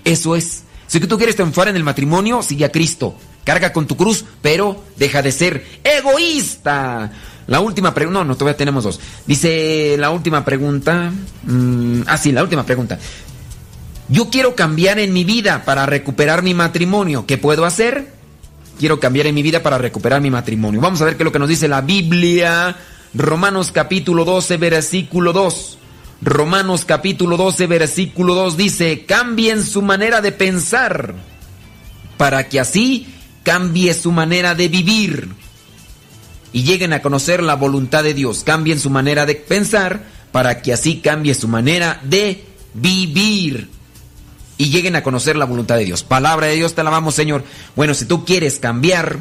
Eso 0.02 0.34
es. 0.34 0.63
Si 0.86 1.00
tú 1.00 1.16
quieres 1.16 1.36
triunfar 1.36 1.68
en 1.68 1.76
el 1.76 1.84
matrimonio, 1.84 2.42
sigue 2.42 2.64
a 2.64 2.72
Cristo. 2.72 3.16
Carga 3.44 3.72
con 3.72 3.86
tu 3.86 3.96
cruz, 3.96 4.24
pero 4.40 4.82
deja 4.96 5.22
de 5.22 5.32
ser 5.32 5.64
egoísta. 5.82 7.12
La 7.46 7.60
última 7.60 7.92
pregunta, 7.92 8.20
no, 8.20 8.24
no, 8.24 8.36
todavía 8.36 8.56
tenemos 8.56 8.84
dos. 8.84 9.00
Dice 9.26 9.96
la 9.98 10.10
última 10.10 10.44
pregunta. 10.44 11.12
Mm, 11.42 12.02
ah, 12.06 12.16
sí, 12.16 12.32
la 12.32 12.42
última 12.42 12.64
pregunta. 12.64 12.98
Yo 14.08 14.30
quiero 14.30 14.54
cambiar 14.54 14.98
en 14.98 15.12
mi 15.12 15.24
vida 15.24 15.64
para 15.64 15.86
recuperar 15.86 16.42
mi 16.42 16.54
matrimonio. 16.54 17.26
¿Qué 17.26 17.38
puedo 17.38 17.64
hacer? 17.64 18.12
Quiero 18.78 18.98
cambiar 18.98 19.26
en 19.26 19.34
mi 19.34 19.42
vida 19.42 19.62
para 19.62 19.78
recuperar 19.78 20.20
mi 20.20 20.30
matrimonio. 20.30 20.80
Vamos 20.80 21.00
a 21.00 21.04
ver 21.04 21.16
qué 21.16 21.22
es 21.22 21.24
lo 21.24 21.32
que 21.32 21.38
nos 21.38 21.48
dice 21.48 21.68
la 21.68 21.80
Biblia. 21.80 22.76
Romanos 23.14 23.72
capítulo 23.72 24.24
12, 24.24 24.56
versículo 24.56 25.32
2. 25.32 25.78
Romanos 26.22 26.84
capítulo 26.84 27.36
12, 27.36 27.66
versículo 27.66 28.34
2 28.34 28.56
dice, 28.56 29.04
cambien 29.04 29.62
su 29.62 29.82
manera 29.82 30.20
de 30.20 30.32
pensar 30.32 31.14
para 32.16 32.48
que 32.48 32.60
así 32.60 33.06
cambie 33.42 33.92
su 33.94 34.10
manera 34.12 34.54
de 34.54 34.68
vivir 34.68 35.28
y 36.54 36.62
lleguen 36.62 36.92
a 36.92 37.02
conocer 37.02 37.42
la 37.42 37.56
voluntad 37.56 38.04
de 38.04 38.14
Dios. 38.14 38.44
Cambien 38.44 38.78
su 38.78 38.88
manera 38.88 39.26
de 39.26 39.34
pensar 39.34 40.04
para 40.30 40.62
que 40.62 40.72
así 40.72 41.00
cambie 41.00 41.34
su 41.34 41.48
manera 41.48 42.00
de 42.04 42.44
vivir. 42.74 43.68
Y 44.56 44.70
lleguen 44.70 44.94
a 44.94 45.02
conocer 45.02 45.34
la 45.34 45.46
voluntad 45.46 45.76
de 45.76 45.84
Dios. 45.84 46.04
Palabra 46.04 46.46
de 46.46 46.54
Dios, 46.54 46.76
te 46.76 46.80
alabamos, 46.80 47.16
Señor. 47.16 47.42
Bueno, 47.74 47.92
si 47.92 48.04
tú 48.04 48.24
quieres 48.24 48.60
cambiar 48.60 49.18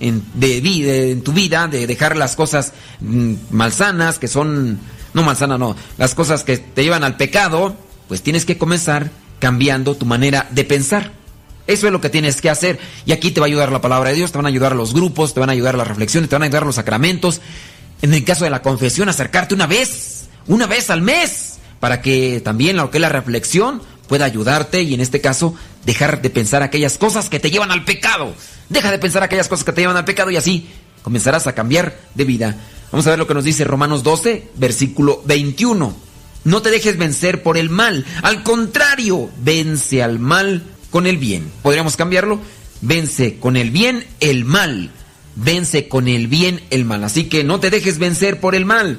en, 0.00 0.24
de, 0.32 1.10
en 1.10 1.22
tu 1.22 1.34
vida, 1.34 1.68
de 1.68 1.86
dejar 1.86 2.16
las 2.16 2.36
cosas 2.36 2.72
mm, 3.00 3.34
malsanas, 3.50 4.18
que 4.18 4.26
son, 4.26 4.80
no 5.14 5.22
malsanas, 5.22 5.58
no, 5.58 5.76
las 5.98 6.14
cosas 6.14 6.44
que 6.44 6.58
te 6.58 6.82
llevan 6.82 7.04
al 7.04 7.16
pecado, 7.16 7.76
pues 8.08 8.22
tienes 8.22 8.44
que 8.44 8.58
comenzar 8.58 9.10
cambiando 9.38 9.96
tu 9.96 10.06
manera 10.06 10.46
de 10.50 10.64
pensar. 10.64 11.12
Eso 11.66 11.86
es 11.86 11.92
lo 11.92 12.00
que 12.00 12.10
tienes 12.10 12.40
que 12.40 12.50
hacer. 12.50 12.78
Y 13.06 13.12
aquí 13.12 13.30
te 13.30 13.40
va 13.40 13.46
a 13.46 13.48
ayudar 13.48 13.70
la 13.70 13.80
palabra 13.80 14.10
de 14.10 14.16
Dios, 14.16 14.32
te 14.32 14.38
van 14.38 14.46
a 14.46 14.48
ayudar 14.48 14.74
los 14.74 14.92
grupos, 14.92 15.34
te 15.34 15.40
van 15.40 15.50
a 15.50 15.52
ayudar 15.52 15.76
las 15.76 15.86
reflexiones, 15.86 16.28
te 16.28 16.34
van 16.34 16.42
a 16.42 16.46
ayudar 16.46 16.66
los 16.66 16.74
sacramentos. 16.74 17.40
En 18.02 18.12
el 18.12 18.24
caso 18.24 18.44
de 18.44 18.50
la 18.50 18.62
confesión, 18.62 19.08
acercarte 19.08 19.54
una 19.54 19.66
vez, 19.66 20.28
una 20.46 20.66
vez 20.66 20.90
al 20.90 21.02
mes, 21.02 21.58
para 21.78 22.02
que 22.02 22.40
también 22.44 22.76
lo 22.76 22.90
que 22.90 22.98
es 22.98 23.02
la 23.02 23.08
reflexión 23.08 23.82
pueda 24.08 24.24
ayudarte 24.24 24.82
y 24.82 24.94
en 24.94 25.00
este 25.00 25.20
caso 25.20 25.54
dejar 25.84 26.20
de 26.20 26.30
pensar 26.30 26.62
aquellas 26.64 26.98
cosas 26.98 27.28
que 27.28 27.38
te 27.38 27.50
llevan 27.50 27.70
al 27.70 27.84
pecado. 27.84 28.34
Deja 28.68 28.90
de 28.90 28.98
pensar 28.98 29.22
aquellas 29.22 29.48
cosas 29.48 29.64
que 29.64 29.72
te 29.72 29.82
llevan 29.82 29.96
al 29.96 30.04
pecado 30.04 30.30
y 30.30 30.36
así 30.36 30.68
comenzarás 31.02 31.46
a 31.46 31.54
cambiar 31.54 31.96
de 32.14 32.24
vida. 32.24 32.56
Vamos 32.92 33.06
a 33.06 33.10
ver 33.10 33.18
lo 33.18 33.26
que 33.26 33.34
nos 33.34 33.44
dice 33.44 33.64
Romanos 33.64 34.02
12, 34.02 34.48
versículo 34.56 35.22
21. 35.24 35.94
No 36.44 36.62
te 36.62 36.70
dejes 36.70 36.96
vencer 36.96 37.42
por 37.42 37.58
el 37.58 37.70
mal, 37.70 38.04
al 38.22 38.42
contrario, 38.42 39.30
vence 39.42 40.02
al 40.02 40.18
mal 40.18 40.62
con 40.90 41.06
el 41.06 41.18
bien. 41.18 41.50
¿Podríamos 41.62 41.96
cambiarlo? 41.96 42.40
Vence 42.80 43.38
con 43.38 43.56
el 43.56 43.70
bien 43.70 44.06
el 44.20 44.44
mal. 44.44 44.90
Vence 45.36 45.88
con 45.88 46.08
el 46.08 46.26
bien 46.26 46.60
el 46.70 46.84
mal. 46.84 47.04
Así 47.04 47.24
que 47.24 47.44
no 47.44 47.60
te 47.60 47.70
dejes 47.70 47.98
vencer 47.98 48.40
por 48.40 48.54
el 48.54 48.64
mal. 48.64 48.98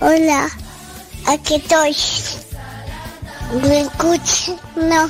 Hola, 0.00 0.48
aquí 1.26 1.56
estoy. 1.56 1.96
¿Me 3.60 3.80
escuchas? 3.80 4.54
No. 4.76 5.08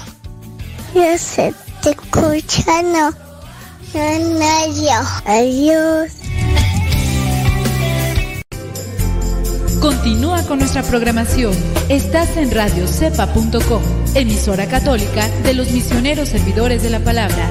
Yo 0.95 1.19
sé, 1.19 1.53
te 1.83 1.91
escucha, 1.91 2.83
no. 2.83 3.11
No, 3.93 4.19
no, 4.39 4.75
yo. 4.75 5.09
Adiós. 5.27 6.13
Continúa 9.83 10.43
con 10.45 10.61
nuestra 10.61 10.83
programación. 10.83 11.53
Estás 11.91 12.39
en 12.39 12.51
radiocepa.com, 12.51 13.83
emisora 14.15 14.67
católica 14.67 15.29
de 15.43 15.53
los 15.53 15.71
misioneros 15.73 16.31
servidores 16.31 16.83
de 16.83 16.89
la 16.89 17.01
palabra. 17.01 17.51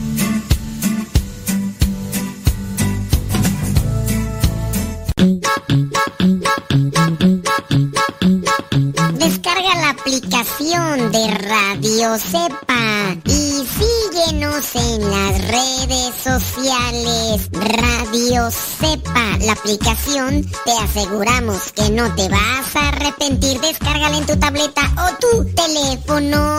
Aplicación 10.01 11.11
de 11.11 11.27
Radio 11.27 12.17
Cepa 12.17 13.15
y 13.23 13.63
síguenos 13.67 14.75
en 14.75 15.11
las 15.11 15.47
redes 15.47 16.15
sociales. 16.15 17.49
Radio 17.53 18.49
Cepa, 18.49 19.37
la 19.41 19.53
aplicación, 19.53 20.43
te 20.65 20.71
aseguramos 20.71 21.71
que 21.73 21.91
no 21.91 22.13
te 22.15 22.27
vas 22.29 22.75
a 22.75 22.89
arrepentir. 22.89 23.61
Descárgala 23.61 24.17
en 24.17 24.25
tu 24.25 24.35
tableta 24.37 24.81
o 24.97 25.17
tu 25.19 25.45
teléfono. 25.53 26.57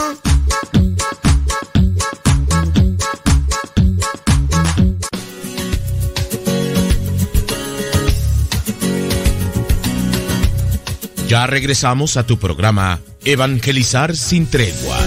Ya 11.27 11.45
regresamos 11.47 12.15
a 12.15 12.25
tu 12.25 12.37
programa 12.37 13.01
Evangelizar 13.25 14.17
sin 14.17 14.47
tregua. 14.47 14.97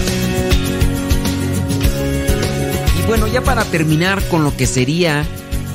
Y 2.99 3.05
bueno, 3.05 3.27
ya 3.27 3.43
para 3.43 3.63
terminar 3.65 4.27
con 4.29 4.43
lo 4.43 4.57
que 4.57 4.65
sería 4.65 5.23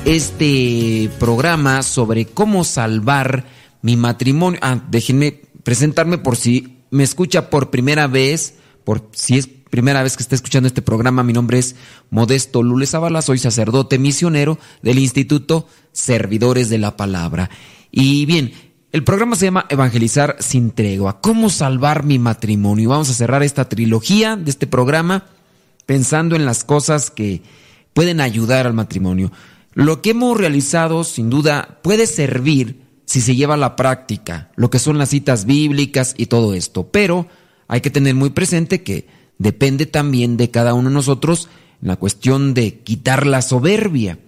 este 0.03 1.09
programa 1.19 1.83
sobre 1.83 2.25
cómo 2.25 2.65
salvar 2.65 3.45
mi 3.81 3.95
matrimonio. 3.95 4.59
Ah, 4.61 4.83
déjenme 4.89 5.39
presentarme 5.63 6.17
por 6.17 6.35
si 6.35 6.79
me 6.91 7.03
escucha 7.03 7.49
por 7.49 7.69
primera 7.69 8.07
vez, 8.07 8.55
por 8.83 9.09
si 9.13 9.37
es 9.37 9.47
primera 9.47 10.03
vez 10.03 10.17
que 10.17 10.23
está 10.23 10.35
escuchando 10.35 10.67
este 10.67 10.81
programa. 10.81 11.23
Mi 11.23 11.31
nombre 11.31 11.59
es 11.59 11.77
Modesto 12.09 12.61
Lule 12.61 12.87
Zavala, 12.87 13.21
soy 13.21 13.37
sacerdote 13.37 13.99
misionero 13.99 14.59
del 14.81 14.99
Instituto 14.99 15.67
Servidores 15.93 16.69
de 16.69 16.77
la 16.77 16.97
Palabra. 16.97 17.49
Y 17.89 18.25
bien, 18.25 18.51
el 18.93 19.03
programa 19.03 19.35
se 19.35 19.45
llama 19.45 19.65
Evangelizar 19.69 20.37
sin 20.39 20.69
tregua. 20.69 21.19
¿Cómo 21.19 21.49
salvar 21.49 22.03
mi 22.03 22.19
matrimonio? 22.19 22.89
Vamos 22.89 23.09
a 23.09 23.15
cerrar 23.15 23.41
esta 23.41 23.67
trilogía 23.67 24.35
de 24.35 24.51
este 24.51 24.67
programa 24.67 25.25
pensando 25.87 26.35
en 26.35 26.45
las 26.45 26.63
cosas 26.63 27.09
que 27.09 27.41
pueden 27.95 28.21
ayudar 28.21 28.67
al 28.67 28.75
matrimonio. 28.75 29.31
Lo 29.73 30.03
que 30.03 30.11
hemos 30.11 30.37
realizado, 30.37 31.03
sin 31.03 31.31
duda, 31.31 31.79
puede 31.81 32.05
servir 32.05 32.83
si 33.05 33.19
se 33.19 33.35
lleva 33.35 33.55
a 33.55 33.57
la 33.57 33.75
práctica, 33.75 34.51
lo 34.55 34.69
que 34.69 34.77
son 34.77 34.99
las 34.99 35.09
citas 35.09 35.45
bíblicas 35.45 36.13
y 36.15 36.27
todo 36.27 36.53
esto. 36.53 36.89
Pero 36.91 37.27
hay 37.67 37.81
que 37.81 37.89
tener 37.89 38.13
muy 38.13 38.29
presente 38.29 38.83
que 38.83 39.07
depende 39.39 39.87
también 39.87 40.37
de 40.37 40.51
cada 40.51 40.75
uno 40.75 40.89
de 40.89 40.93
nosotros 40.93 41.49
la 41.81 41.95
cuestión 41.95 42.53
de 42.53 42.81
quitar 42.81 43.25
la 43.25 43.41
soberbia. 43.41 44.19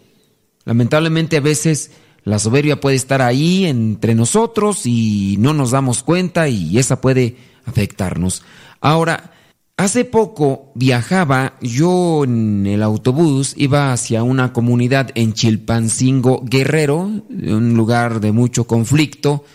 Lamentablemente 0.64 1.38
a 1.38 1.42
veces 1.42 1.92
la 2.26 2.40
soberbia 2.40 2.82
puede 2.82 2.96
estar 2.96 3.22
ahí 3.22 3.66
entre 3.66 4.16
nosotros 4.16 4.82
y 4.86 5.38
no 5.40 5.54
nos 5.54 5.72
damos 5.72 6.02
cuenta 6.02 6.50
y 6.50 6.78
esa 6.80 7.00
puede 7.00 7.38
afectarnos. 7.66 8.42
Ahora, 8.82 9.32
hace 9.78 10.06
poco 10.06 10.72
viajaba 10.74 11.54
yo 11.62 12.24
en 12.24 12.66
el 12.66 12.82
autobús, 12.82 13.54
iba 13.58 13.94
hacia 13.94 14.24
una 14.24 14.54
comunidad 14.54 15.12
en 15.14 15.34
Chilpancingo, 15.34 16.42
Guerrero, 16.44 17.02
un 17.30 17.74
lugar 17.76 18.20
de 18.20 18.32
mucho 18.32 18.66
conflicto, 18.66 19.46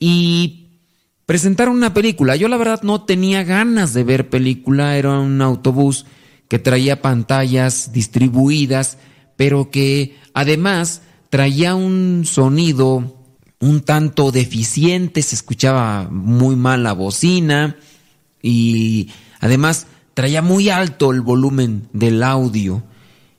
y 0.00 0.66
presentaron 1.26 1.76
una 1.76 1.94
película. 1.94 2.34
Yo 2.34 2.48
la 2.48 2.56
verdad 2.56 2.82
no 2.82 3.04
tenía 3.04 3.44
ganas 3.44 3.94
de 3.94 4.02
ver 4.02 4.30
película, 4.30 4.96
era 4.96 5.20
un 5.20 5.40
autobús 5.42 6.06
que 6.48 6.58
traía 6.58 7.02
pantallas 7.02 7.92
distribuidas, 7.92 8.98
pero 9.36 9.70
que 9.70 10.16
además 10.34 11.02
traía 11.30 11.74
un 11.74 12.24
sonido 12.26 13.16
un 13.60 13.82
tanto 13.82 14.32
deficiente, 14.32 15.22
se 15.22 15.36
escuchaba 15.36 16.08
muy 16.10 16.56
mal 16.56 16.82
la 16.82 16.92
bocina 16.92 17.76
y 18.42 19.10
además 19.38 19.86
traía 20.14 20.42
muy 20.42 20.70
alto 20.70 21.12
el 21.12 21.20
volumen 21.20 21.88
del 21.92 22.22
audio. 22.22 22.82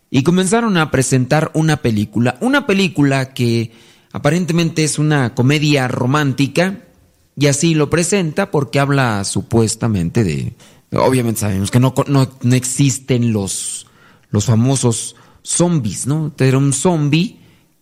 Y 0.09 0.23
comenzaron 0.23 0.77
a 0.77 0.91
presentar 0.91 1.51
una 1.53 1.77
película, 1.77 2.37
una 2.41 2.67
película 2.67 3.33
que 3.33 3.71
aparentemente 4.11 4.83
es 4.83 4.99
una 4.99 5.33
comedia 5.33 5.87
romántica 5.87 6.83
y 7.35 7.47
así 7.47 7.73
lo 7.73 7.89
presenta 7.89 8.51
porque 8.51 8.79
habla 8.79 9.23
supuestamente 9.23 10.23
de... 10.23 10.53
Obviamente 10.93 11.39
sabemos 11.39 11.71
que 11.71 11.79
no, 11.79 11.93
no, 12.07 12.29
no 12.41 12.55
existen 12.55 13.31
los, 13.31 13.87
los 14.29 14.45
famosos 14.45 15.15
zombies, 15.41 16.05
¿no? 16.05 16.33
Era 16.37 16.57
un 16.57 16.73
zombie 16.73 17.40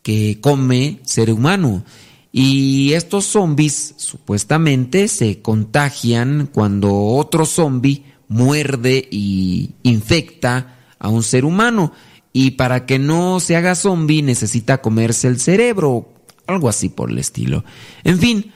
que 0.10 0.42
come 0.42 0.98
ser 1.04 1.32
humano. 1.32 1.84
Y 2.32 2.94
estos 2.94 3.26
zombies 3.26 3.94
supuestamente 3.98 5.08
se 5.08 5.44
contagian 5.44 6.50
cuando 6.52 6.92
otro 6.92 7.46
zombie 7.46 8.06
muerde 8.28 9.08
y 9.12 9.70
infecta 9.84 10.80
a 10.98 11.10
un 11.10 11.22
ser 11.22 11.46
humano. 11.46 11.94
Y 12.34 12.52
para 12.52 12.88
que 12.88 12.98
no 12.98 13.40
se 13.40 13.56
haga 13.56 13.76
zombie 13.76 14.24
necesita 14.24 14.82
comerse 14.82 15.28
el 15.28 15.40
cerebro, 15.40 16.12
algo 16.48 16.70
así 16.70 16.90
por 16.90 17.12
el 17.12 17.20
estilo. 17.20 17.64
En 18.04 18.18
fin, 18.18 18.52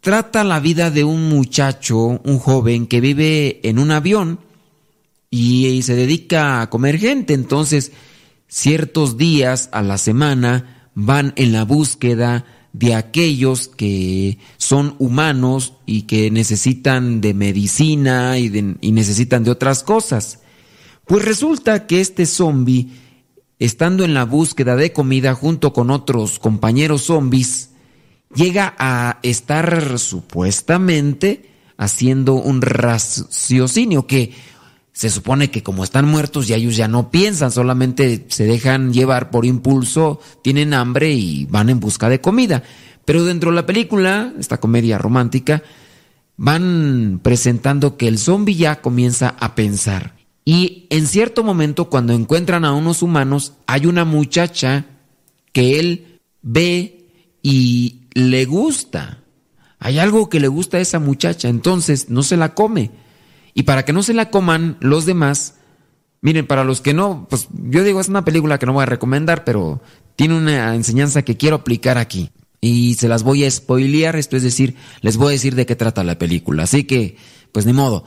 trata 0.00 0.42
la 0.42 0.58
vida 0.58 0.90
de 0.90 1.04
un 1.04 1.28
muchacho, 1.28 2.20
un 2.24 2.40
joven 2.40 2.88
que 2.88 3.00
vive 3.00 3.60
en 3.62 3.78
un 3.78 3.92
avión 3.92 4.40
y 5.30 5.80
se 5.82 5.94
dedica 5.94 6.60
a 6.60 6.70
comer 6.70 6.98
gente. 6.98 7.34
Entonces, 7.34 7.92
ciertos 8.48 9.16
días 9.16 9.68
a 9.70 9.82
la 9.82 9.96
semana 9.96 10.74
van 11.00 11.32
en 11.36 11.52
la 11.52 11.64
búsqueda 11.64 12.44
de 12.72 12.96
aquellos 12.96 13.68
que 13.68 14.38
son 14.56 14.96
humanos 14.98 15.74
y 15.86 16.02
que 16.02 16.28
necesitan 16.32 17.20
de 17.20 17.34
medicina 17.34 18.36
y, 18.36 18.50
necesitan 18.90 19.44
de 19.44 19.52
otras 19.52 19.84
cosas. 19.84 20.40
Pues 21.06 21.24
resulta 21.24 21.86
que 21.86 22.00
este 22.00 22.26
zombie, 22.26 22.88
estando 23.60 24.04
en 24.04 24.12
la 24.12 24.24
búsqueda 24.24 24.74
de 24.74 24.92
comida 24.92 25.34
junto 25.34 25.72
con 25.72 25.92
otros 25.92 26.40
compañeros 26.40 27.02
zombies, 27.02 27.70
llega 28.34 28.74
a 28.76 29.20
estar 29.22 30.00
supuestamente 30.00 31.48
haciendo 31.76 32.34
un 32.34 32.60
raciocinio 32.60 34.08
que 34.08 34.32
se 34.98 35.10
supone 35.10 35.48
que 35.48 35.62
como 35.62 35.84
están 35.84 36.08
muertos 36.08 36.48
ya 36.48 36.56
ellos 36.56 36.74
ya 36.74 36.88
no 36.88 37.12
piensan, 37.12 37.52
solamente 37.52 38.26
se 38.30 38.46
dejan 38.46 38.92
llevar 38.92 39.30
por 39.30 39.46
impulso, 39.46 40.18
tienen 40.42 40.74
hambre 40.74 41.12
y 41.12 41.44
van 41.44 41.68
en 41.68 41.78
busca 41.78 42.08
de 42.08 42.20
comida. 42.20 42.64
Pero 43.04 43.24
dentro 43.24 43.50
de 43.50 43.54
la 43.54 43.64
película, 43.64 44.32
esta 44.40 44.58
comedia 44.58 44.98
romántica, 44.98 45.62
van 46.36 47.20
presentando 47.22 47.96
que 47.96 48.08
el 48.08 48.18
zombie 48.18 48.56
ya 48.56 48.80
comienza 48.80 49.36
a 49.38 49.54
pensar. 49.54 50.16
Y 50.44 50.88
en 50.90 51.06
cierto 51.06 51.44
momento, 51.44 51.88
cuando 51.88 52.12
encuentran 52.12 52.64
a 52.64 52.72
unos 52.72 53.00
humanos, 53.00 53.52
hay 53.68 53.86
una 53.86 54.04
muchacha 54.04 54.86
que 55.52 55.78
él 55.78 56.18
ve 56.42 57.06
y 57.40 58.00
le 58.14 58.46
gusta. 58.46 59.22
Hay 59.78 60.00
algo 60.00 60.28
que 60.28 60.40
le 60.40 60.48
gusta 60.48 60.78
a 60.78 60.80
esa 60.80 60.98
muchacha, 60.98 61.48
entonces 61.48 62.10
no 62.10 62.24
se 62.24 62.36
la 62.36 62.52
come 62.54 62.90
y 63.54 63.64
para 63.64 63.84
que 63.84 63.92
no 63.92 64.02
se 64.02 64.14
la 64.14 64.30
coman 64.30 64.76
los 64.80 65.06
demás, 65.06 65.54
miren, 66.20 66.46
para 66.46 66.64
los 66.64 66.80
que 66.80 66.94
no, 66.94 67.26
pues 67.28 67.48
yo 67.52 67.84
digo, 67.84 68.00
es 68.00 68.08
una 68.08 68.24
película 68.24 68.58
que 68.58 68.66
no 68.66 68.72
voy 68.72 68.82
a 68.82 68.86
recomendar, 68.86 69.44
pero 69.44 69.80
tiene 70.16 70.36
una 70.36 70.74
enseñanza 70.74 71.22
que 71.22 71.36
quiero 71.36 71.56
aplicar 71.56 71.98
aquí. 71.98 72.30
Y 72.60 72.94
se 72.94 73.08
las 73.08 73.22
voy 73.22 73.44
a 73.44 73.50
spoilear, 73.50 74.16
esto 74.16 74.36
es 74.36 74.42
decir, 74.42 74.74
les 75.00 75.16
voy 75.16 75.28
a 75.28 75.30
decir 75.30 75.54
de 75.54 75.64
qué 75.64 75.76
trata 75.76 76.02
la 76.02 76.18
película. 76.18 76.64
Así 76.64 76.84
que, 76.84 77.16
pues 77.52 77.66
ni 77.66 77.72
modo. 77.72 78.04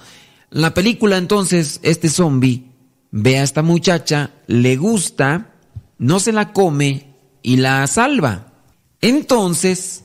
La 0.49 0.73
película 0.73 1.17
entonces, 1.17 1.79
este 1.83 2.09
zombie 2.09 2.65
ve 3.11 3.39
a 3.39 3.43
esta 3.43 3.61
muchacha, 3.61 4.31
le 4.47 4.75
gusta, 4.75 5.53
no 5.97 6.19
se 6.19 6.33
la 6.33 6.51
come 6.51 7.15
y 7.41 7.57
la 7.57 7.87
salva. 7.87 8.53
Entonces, 8.99 10.03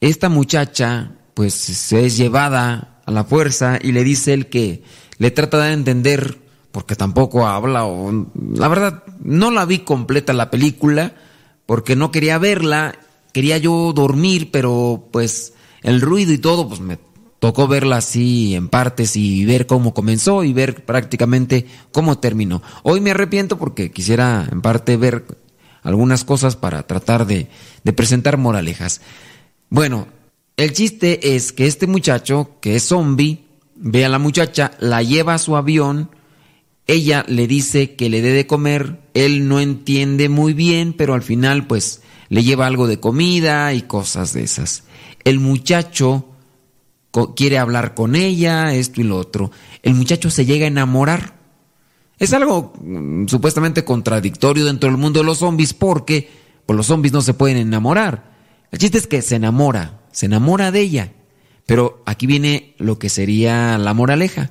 esta 0.00 0.28
muchacha, 0.28 1.12
pues 1.34 1.92
es 1.92 2.16
llevada 2.16 2.95
a 3.06 3.10
la 3.10 3.24
fuerza 3.24 3.78
y 3.80 3.92
le 3.92 4.04
dice 4.04 4.34
él 4.34 4.48
que 4.48 4.82
le 5.18 5.30
trata 5.30 5.64
de 5.64 5.72
entender, 5.72 6.38
porque 6.72 6.96
tampoco 6.96 7.46
habla, 7.46 7.86
o, 7.86 8.28
la 8.52 8.68
verdad, 8.68 9.04
no 9.22 9.50
la 9.50 9.64
vi 9.64 9.78
completa 9.78 10.32
la 10.32 10.50
película, 10.50 11.14
porque 11.64 11.96
no 11.96 12.10
quería 12.10 12.38
verla, 12.38 12.98
quería 13.32 13.56
yo 13.58 13.92
dormir, 13.94 14.50
pero 14.50 15.08
pues 15.10 15.54
el 15.82 16.00
ruido 16.00 16.32
y 16.32 16.38
todo, 16.38 16.68
pues 16.68 16.80
me 16.80 16.98
tocó 17.38 17.68
verla 17.68 17.98
así 17.98 18.54
en 18.54 18.68
partes 18.68 19.16
y 19.16 19.44
ver 19.44 19.66
cómo 19.66 19.94
comenzó 19.94 20.42
y 20.44 20.52
ver 20.52 20.84
prácticamente 20.84 21.66
cómo 21.92 22.18
terminó. 22.18 22.62
Hoy 22.82 23.00
me 23.00 23.12
arrepiento 23.12 23.56
porque 23.56 23.90
quisiera 23.90 24.48
en 24.50 24.62
parte 24.62 24.96
ver 24.96 25.24
algunas 25.82 26.24
cosas 26.24 26.56
para 26.56 26.86
tratar 26.86 27.26
de, 27.26 27.48
de 27.84 27.92
presentar 27.92 28.36
moralejas. 28.36 29.00
Bueno, 29.70 30.08
el 30.56 30.72
chiste 30.72 31.36
es 31.36 31.52
que 31.52 31.66
este 31.66 31.86
muchacho, 31.86 32.56
que 32.60 32.76
es 32.76 32.84
zombie, 32.84 33.44
ve 33.74 34.04
a 34.04 34.08
la 34.08 34.18
muchacha, 34.18 34.72
la 34.80 35.02
lleva 35.02 35.34
a 35.34 35.38
su 35.38 35.56
avión, 35.56 36.10
ella 36.86 37.24
le 37.28 37.46
dice 37.46 37.94
que 37.94 38.08
le 38.08 38.22
dé 38.22 38.32
de 38.32 38.46
comer, 38.46 39.00
él 39.12 39.48
no 39.48 39.60
entiende 39.60 40.28
muy 40.28 40.54
bien, 40.54 40.92
pero 40.92 41.14
al 41.14 41.22
final 41.22 41.66
pues 41.66 42.02
le 42.28 42.42
lleva 42.42 42.66
algo 42.66 42.86
de 42.86 43.00
comida 43.00 43.74
y 43.74 43.82
cosas 43.82 44.32
de 44.32 44.44
esas. 44.44 44.84
El 45.24 45.40
muchacho 45.40 46.26
quiere 47.34 47.58
hablar 47.58 47.94
con 47.94 48.14
ella, 48.14 48.72
esto 48.74 49.00
y 49.00 49.04
lo 49.04 49.16
otro. 49.16 49.50
El 49.82 49.94
muchacho 49.94 50.30
se 50.30 50.44
llega 50.44 50.64
a 50.64 50.68
enamorar. 50.68 51.34
Es 52.18 52.32
algo 52.32 52.72
mm, 52.80 53.26
supuestamente 53.26 53.84
contradictorio 53.84 54.64
dentro 54.64 54.88
del 54.88 54.98
mundo 54.98 55.20
de 55.20 55.26
los 55.26 55.38
zombies 55.38 55.74
porque 55.74 56.30
pues, 56.64 56.76
los 56.76 56.86
zombies 56.86 57.12
no 57.12 57.20
se 57.20 57.34
pueden 57.34 57.58
enamorar. 57.58 58.36
El 58.70 58.78
chiste 58.78 58.98
es 58.98 59.06
que 59.06 59.22
se 59.22 59.36
enamora 59.36 60.05
se 60.16 60.24
enamora 60.24 60.72
de 60.72 60.80
ella. 60.80 61.12
Pero 61.66 62.02
aquí 62.06 62.26
viene 62.26 62.74
lo 62.78 62.98
que 62.98 63.10
sería 63.10 63.76
la 63.76 63.92
moraleja. 63.92 64.50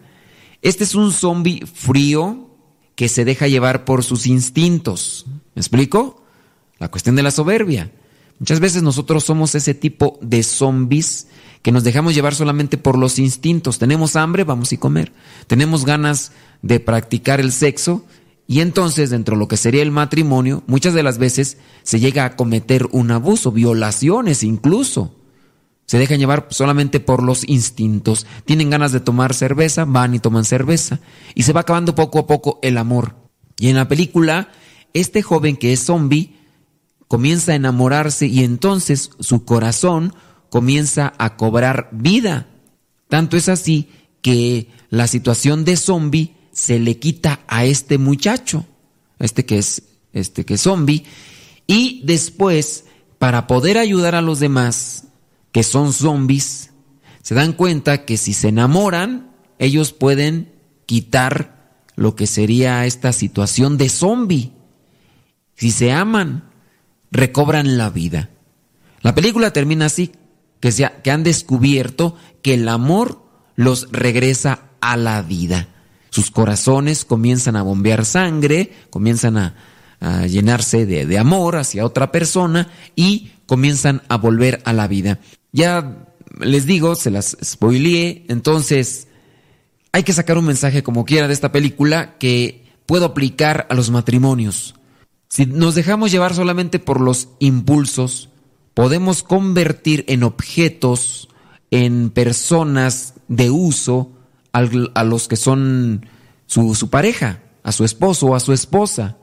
Este 0.61 0.83
es 0.83 0.93
un 0.93 1.11
zombie 1.11 1.65
frío 1.65 2.51
que 2.93 3.09
se 3.09 3.25
deja 3.25 3.47
llevar 3.47 3.83
por 3.83 4.03
sus 4.03 4.27
instintos. 4.27 5.25
¿Me 5.55 5.61
explico? 5.61 6.21
La 6.77 6.91
cuestión 6.91 7.15
de 7.15 7.23
la 7.23 7.31
soberbia. 7.31 7.91
Muchas 8.37 8.59
veces 8.59 8.83
nosotros 8.83 9.23
somos 9.23 9.55
ese 9.55 9.73
tipo 9.73 10.19
de 10.21 10.43
zombies 10.43 11.29
que 11.63 11.71
nos 11.71 11.83
dejamos 11.83 12.13
llevar 12.13 12.35
solamente 12.35 12.77
por 12.77 12.95
los 12.95 13.17
instintos. 13.17 13.79
Tenemos 13.79 14.15
hambre, 14.15 14.43
vamos 14.43 14.71
a 14.71 14.77
comer. 14.77 15.13
Tenemos 15.47 15.83
ganas 15.83 16.31
de 16.61 16.79
practicar 16.79 17.39
el 17.39 17.51
sexo 17.51 18.05
y 18.45 18.59
entonces 18.59 19.09
dentro 19.09 19.35
de 19.35 19.39
lo 19.39 19.47
que 19.47 19.57
sería 19.57 19.81
el 19.81 19.89
matrimonio, 19.89 20.61
muchas 20.67 20.93
de 20.93 21.01
las 21.01 21.17
veces 21.17 21.57
se 21.81 21.99
llega 21.99 22.23
a 22.23 22.35
cometer 22.35 22.87
un 22.91 23.09
abuso, 23.09 23.51
violaciones 23.51 24.43
incluso. 24.43 25.24
Se 25.85 25.99
dejan 25.99 26.19
llevar 26.19 26.47
solamente 26.49 26.99
por 26.99 27.21
los 27.21 27.47
instintos. 27.47 28.25
Tienen 28.45 28.69
ganas 28.69 28.91
de 28.91 28.99
tomar 28.99 29.33
cerveza, 29.33 29.85
van 29.85 30.15
y 30.15 30.19
toman 30.19 30.45
cerveza. 30.45 30.99
Y 31.35 31.43
se 31.43 31.53
va 31.53 31.61
acabando 31.61 31.95
poco 31.95 32.19
a 32.19 32.27
poco 32.27 32.59
el 32.63 32.77
amor. 32.77 33.15
Y 33.59 33.69
en 33.69 33.75
la 33.75 33.87
película, 33.87 34.49
este 34.93 35.21
joven 35.21 35.57
que 35.57 35.73
es 35.73 35.85
zombie 35.85 36.35
comienza 37.07 37.51
a 37.51 37.55
enamorarse 37.55 38.27
y 38.27 38.43
entonces 38.43 39.11
su 39.19 39.45
corazón 39.45 40.13
comienza 40.49 41.13
a 41.17 41.37
cobrar 41.37 41.89
vida. 41.91 42.47
Tanto 43.07 43.37
es 43.37 43.49
así 43.49 43.89
que 44.21 44.69
la 44.89 45.07
situación 45.07 45.65
de 45.65 45.77
zombie 45.77 46.35
se 46.51 46.79
le 46.79 46.97
quita 46.97 47.41
a 47.47 47.65
este 47.65 47.97
muchacho, 47.97 48.65
este 49.19 49.45
que 49.45 49.59
es 49.59 49.83
este 50.13 50.45
que 50.45 50.55
es 50.55 50.61
zombie, 50.61 51.03
y 51.67 52.01
después 52.05 52.85
para 53.19 53.47
poder 53.47 53.77
ayudar 53.77 54.15
a 54.15 54.21
los 54.21 54.39
demás 54.39 55.04
que 55.55 55.63
son 55.63 55.93
zombies, 55.93 56.71
se 57.21 57.33
dan 57.33 57.53
cuenta 57.53 58.03
que 58.03 58.17
si 58.17 58.33
se 58.33 58.49
enamoran, 58.49 59.31
ellos 59.57 59.93
pueden 59.93 60.51
quitar 60.85 61.77
lo 61.95 62.13
que 62.13 62.27
sería 62.27 62.85
esta 62.85 63.13
situación 63.13 63.77
de 63.77 63.87
zombie. 63.87 64.51
Si 65.55 65.71
se 65.71 65.93
aman, 65.93 66.51
recobran 67.09 67.77
la 67.77 67.89
vida. 67.89 68.31
La 68.99 69.15
película 69.15 69.53
termina 69.53 69.85
así, 69.85 70.11
que, 70.59 70.73
que 71.01 71.11
han 71.11 71.23
descubierto 71.23 72.17
que 72.41 72.55
el 72.55 72.67
amor 72.67 73.23
los 73.55 73.87
regresa 73.93 74.71
a 74.81 74.97
la 74.97 75.21
vida. 75.21 75.69
Sus 76.09 76.31
corazones 76.31 77.05
comienzan 77.05 77.55
a 77.55 77.61
bombear 77.61 78.03
sangre, 78.03 78.73
comienzan 78.89 79.37
a, 79.37 79.55
llenarse 80.27 80.85
de, 80.85 81.05
de 81.05 81.17
amor 81.17 81.55
hacia 81.55 81.85
otra 81.85 82.11
persona 82.11 82.67
y 82.93 83.31
comienzan 83.45 84.01
a 84.09 84.17
volver 84.17 84.61
a 84.65 84.73
la 84.73 84.87
vida. 84.87 85.19
Ya 85.55 86.05
les 86.41 86.65
digo, 86.65 86.95
se 86.95 87.09
las 87.11 87.37
spoileé, 87.41 88.25
entonces 88.27 89.07
hay 89.93 90.03
que 90.03 90.11
sacar 90.11 90.37
un 90.37 90.43
mensaje 90.43 90.83
como 90.83 91.05
quiera 91.05 91.29
de 91.29 91.33
esta 91.33 91.53
película 91.53 92.17
que 92.17 92.65
puedo 92.85 93.05
aplicar 93.05 93.65
a 93.69 93.73
los 93.73 93.89
matrimonios. 93.89 94.75
Si 95.29 95.45
nos 95.45 95.73
dejamos 95.73 96.11
llevar 96.11 96.33
solamente 96.33 96.77
por 96.77 96.99
los 96.99 97.29
impulsos, 97.39 98.31
podemos 98.73 99.23
convertir 99.23 100.03
en 100.09 100.23
objetos, 100.23 101.29
en 101.71 102.09
personas 102.09 103.13
de 103.29 103.49
uso 103.49 104.11
a 104.51 105.03
los 105.05 105.29
que 105.29 105.37
son 105.37 106.05
su, 106.47 106.75
su 106.75 106.89
pareja, 106.89 107.43
a 107.63 107.71
su 107.71 107.85
esposo 107.85 108.27
o 108.27 108.35
a 108.35 108.41
su 108.41 108.51
esposa. 108.51 109.15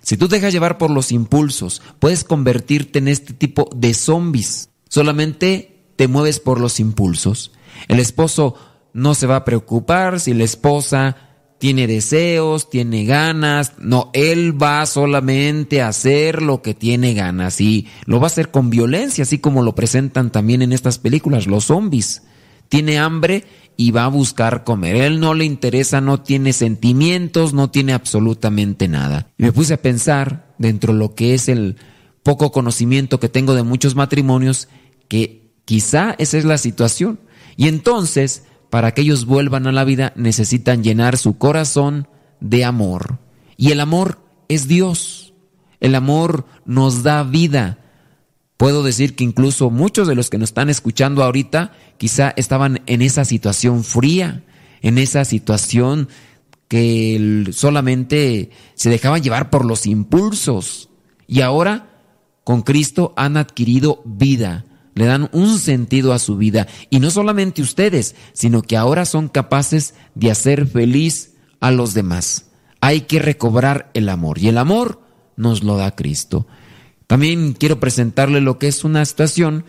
Si 0.00 0.16
tú 0.16 0.26
dejas 0.26 0.54
llevar 0.54 0.78
por 0.78 0.90
los 0.90 1.12
impulsos, 1.12 1.82
puedes 1.98 2.24
convertirte 2.24 2.98
en 2.98 3.08
este 3.08 3.34
tipo 3.34 3.68
de 3.76 3.92
zombies. 3.92 4.70
Solamente 4.88 5.76
te 5.96 6.08
mueves 6.08 6.40
por 6.40 6.60
los 6.60 6.80
impulsos. 6.80 7.52
El 7.88 7.98
esposo 8.00 8.54
no 8.92 9.14
se 9.14 9.26
va 9.26 9.36
a 9.36 9.44
preocupar 9.44 10.20
si 10.20 10.34
la 10.34 10.44
esposa 10.44 11.16
tiene 11.58 11.86
deseos, 11.86 12.70
tiene 12.70 13.04
ganas. 13.04 13.74
No, 13.78 14.10
él 14.12 14.60
va 14.60 14.84
solamente 14.86 15.82
a 15.82 15.88
hacer 15.88 16.42
lo 16.42 16.62
que 16.62 16.74
tiene 16.74 17.14
ganas 17.14 17.60
y 17.60 17.88
lo 18.04 18.20
va 18.20 18.26
a 18.26 18.28
hacer 18.28 18.50
con 18.50 18.70
violencia, 18.70 19.22
así 19.22 19.38
como 19.38 19.62
lo 19.62 19.74
presentan 19.74 20.30
también 20.30 20.62
en 20.62 20.72
estas 20.72 20.98
películas, 20.98 21.46
los 21.46 21.64
zombies. 21.64 22.22
Tiene 22.68 22.98
hambre 22.98 23.44
y 23.76 23.90
va 23.90 24.04
a 24.04 24.08
buscar 24.08 24.64
comer. 24.64 24.96
Él 24.96 25.20
no 25.20 25.34
le 25.34 25.44
interesa, 25.44 26.00
no 26.00 26.20
tiene 26.20 26.52
sentimientos, 26.52 27.52
no 27.52 27.70
tiene 27.70 27.92
absolutamente 27.92 28.88
nada. 28.88 29.28
Y 29.38 29.44
me 29.44 29.52
puse 29.52 29.74
a 29.74 29.82
pensar, 29.82 30.54
dentro 30.58 30.92
de 30.92 30.98
lo 30.98 31.14
que 31.14 31.34
es 31.34 31.48
el 31.48 31.76
poco 32.26 32.50
conocimiento 32.50 33.20
que 33.20 33.28
tengo 33.28 33.54
de 33.54 33.62
muchos 33.62 33.94
matrimonios, 33.94 34.66
que 35.06 35.52
quizá 35.64 36.16
esa 36.18 36.38
es 36.38 36.44
la 36.44 36.58
situación. 36.58 37.20
Y 37.56 37.68
entonces, 37.68 38.42
para 38.68 38.92
que 38.92 39.02
ellos 39.02 39.26
vuelvan 39.26 39.68
a 39.68 39.72
la 39.72 39.84
vida, 39.84 40.12
necesitan 40.16 40.82
llenar 40.82 41.18
su 41.18 41.38
corazón 41.38 42.08
de 42.40 42.64
amor. 42.64 43.20
Y 43.56 43.70
el 43.70 43.78
amor 43.78 44.18
es 44.48 44.66
Dios. 44.66 45.34
El 45.78 45.94
amor 45.94 46.46
nos 46.64 47.04
da 47.04 47.22
vida. 47.22 47.78
Puedo 48.56 48.82
decir 48.82 49.14
que 49.14 49.22
incluso 49.22 49.70
muchos 49.70 50.08
de 50.08 50.16
los 50.16 50.28
que 50.28 50.38
nos 50.38 50.50
están 50.50 50.68
escuchando 50.68 51.22
ahorita 51.22 51.74
quizá 51.96 52.34
estaban 52.34 52.82
en 52.86 53.02
esa 53.02 53.24
situación 53.24 53.84
fría, 53.84 54.42
en 54.82 54.98
esa 54.98 55.24
situación 55.24 56.08
que 56.66 57.46
solamente 57.52 58.50
se 58.74 58.90
dejaban 58.90 59.22
llevar 59.22 59.48
por 59.48 59.64
los 59.64 59.86
impulsos. 59.86 60.88
Y 61.28 61.42
ahora 61.42 61.92
con 62.46 62.62
Cristo 62.62 63.12
han 63.16 63.36
adquirido 63.36 64.02
vida, 64.04 64.66
le 64.94 65.06
dan 65.06 65.28
un 65.32 65.58
sentido 65.58 66.12
a 66.12 66.20
su 66.20 66.36
vida. 66.36 66.68
Y 66.90 67.00
no 67.00 67.10
solamente 67.10 67.60
ustedes, 67.60 68.14
sino 68.34 68.62
que 68.62 68.76
ahora 68.76 69.04
son 69.04 69.26
capaces 69.28 69.94
de 70.14 70.30
hacer 70.30 70.68
feliz 70.68 71.32
a 71.58 71.72
los 71.72 71.92
demás. 71.92 72.46
Hay 72.80 73.00
que 73.00 73.18
recobrar 73.18 73.90
el 73.94 74.08
amor 74.08 74.38
y 74.38 74.46
el 74.46 74.58
amor 74.58 75.00
nos 75.34 75.64
lo 75.64 75.76
da 75.76 75.96
Cristo. 75.96 76.46
También 77.08 77.52
quiero 77.52 77.80
presentarle 77.80 78.40
lo 78.40 78.60
que 78.60 78.68
es 78.68 78.84
una 78.84 79.04
situación 79.04 79.64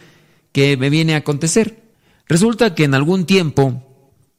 que 0.51 0.77
me 0.77 0.91
viene 0.91 1.15
a 1.15 1.17
acontecer. 1.17 1.81
Resulta 2.27 2.75
que 2.75 2.83
en 2.83 2.93
algún 2.93 3.25
tiempo, 3.25 3.81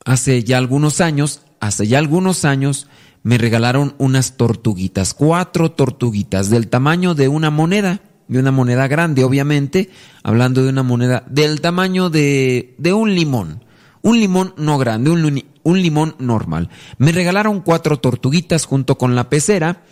hace 0.05 0.45
ya 0.45 0.59
algunos 0.59 1.01
años, 1.01 1.43
hace 1.59 1.89
ya 1.89 1.99
algunos 1.99 2.45
años, 2.45 2.87
me 3.25 3.37
regalaron 3.37 3.97
unas 3.99 4.37
tortuguitas, 4.37 5.13
cuatro 5.13 5.73
tortuguitas 5.73 6.51
del 6.51 6.69
tamaño 6.69 7.17
de 7.17 7.27
una 7.27 7.51
moneda, 7.51 8.01
de 8.29 8.39
una 8.39 8.53
moneda 8.53 8.87
grande, 8.87 9.25
obviamente, 9.25 9.91
hablando 10.23 10.63
de 10.63 10.69
una 10.71 10.83
moneda 10.83 11.25
del 11.29 11.61
tamaño 11.61 12.11
de, 12.11 12.75
de 12.79 12.93
un 12.93 13.15
limón. 13.15 13.65
Un 14.03 14.21
limón 14.21 14.55
no 14.57 14.79
grande, 14.79 15.11
un, 15.11 15.43
un 15.63 15.83
limón 15.83 16.15
normal. 16.19 16.71
Me 16.99 17.13
regalaron 17.13 17.61
cuatro 17.61 17.99
tortuguitas 17.99 18.65
junto 18.65 18.97
con 18.97 19.15
la 19.15 19.29
pecera 19.29 19.83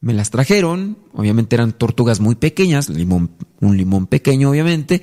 me 0.00 0.14
las 0.14 0.30
trajeron, 0.30 0.98
obviamente 1.12 1.56
eran 1.56 1.72
tortugas 1.72 2.20
muy 2.20 2.34
pequeñas, 2.34 2.88
limón, 2.88 3.32
un 3.60 3.76
limón 3.76 4.06
pequeño 4.06 4.50
obviamente, 4.50 5.02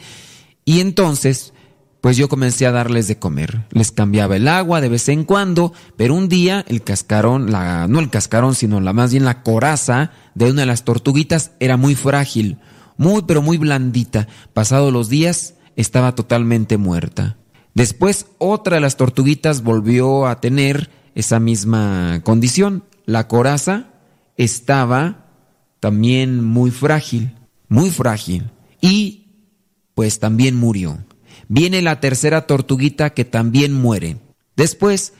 y 0.65 0.79
entonces 0.79 1.53
pues 2.01 2.17
yo 2.17 2.29
comencé 2.29 2.65
a 2.65 2.71
darles 2.71 3.07
de 3.07 3.17
comer. 3.17 3.65
Les 3.71 3.91
cambiaba 3.91 4.35
el 4.35 4.47
agua 4.47 4.81
de 4.81 4.89
vez 4.89 5.09
en 5.09 5.23
cuando, 5.23 5.73
pero 5.95 6.13
un 6.13 6.29
día 6.29 6.63
el 6.67 6.83
cascarón, 6.83 7.51
la, 7.51 7.87
no 7.87 7.99
el 7.99 8.09
cascarón, 8.09 8.55
sino 8.55 8.79
la 8.79 8.93
más 8.93 9.11
bien 9.11 9.25
la 9.25 9.41
coraza 9.43 10.11
de 10.35 10.51
una 10.51 10.61
de 10.61 10.67
las 10.67 10.83
tortuguitas 10.83 11.51
era 11.59 11.77
muy 11.77 11.95
frágil, 11.95 12.59
muy 12.97 13.23
pero 13.23 13.41
muy 13.41 13.57
blandita. 13.57 14.27
Pasados 14.53 14.93
los 14.93 15.09
días 15.09 15.55
estaba 15.75 16.15
totalmente 16.15 16.77
muerta. 16.77 17.37
Después 17.73 18.27
otra 18.37 18.75
de 18.75 18.81
las 18.81 18.97
tortuguitas 18.97 19.61
volvió 19.61 20.27
a 20.27 20.39
tener 20.39 20.89
esa 21.13 21.39
misma 21.39 22.21
condición. 22.23 22.83
La 23.05 23.27
coraza 23.27 23.87
estaba 24.35 25.25
también 25.79 26.43
muy 26.43 26.71
frágil, 26.71 27.35
muy 27.69 27.91
frágil, 27.91 28.49
y 28.81 29.27
pues 29.93 30.19
también 30.19 30.55
murió. 30.55 30.99
Viene 31.47 31.81
la 31.81 31.99
tercera 31.99 32.47
tortuguita 32.47 33.11
que 33.11 33.25
también 33.25 33.73
muere. 33.73 34.17
Después, 34.55 35.13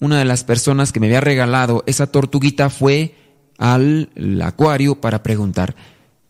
una 0.00 0.18
de 0.18 0.24
las 0.24 0.44
personas 0.44 0.92
que 0.92 1.00
me 1.00 1.06
había 1.06 1.20
regalado 1.20 1.82
esa 1.86 2.06
tortuguita 2.06 2.70
fue 2.70 3.14
al 3.58 4.10
acuario 4.42 5.00
para 5.00 5.22
preguntar 5.22 5.76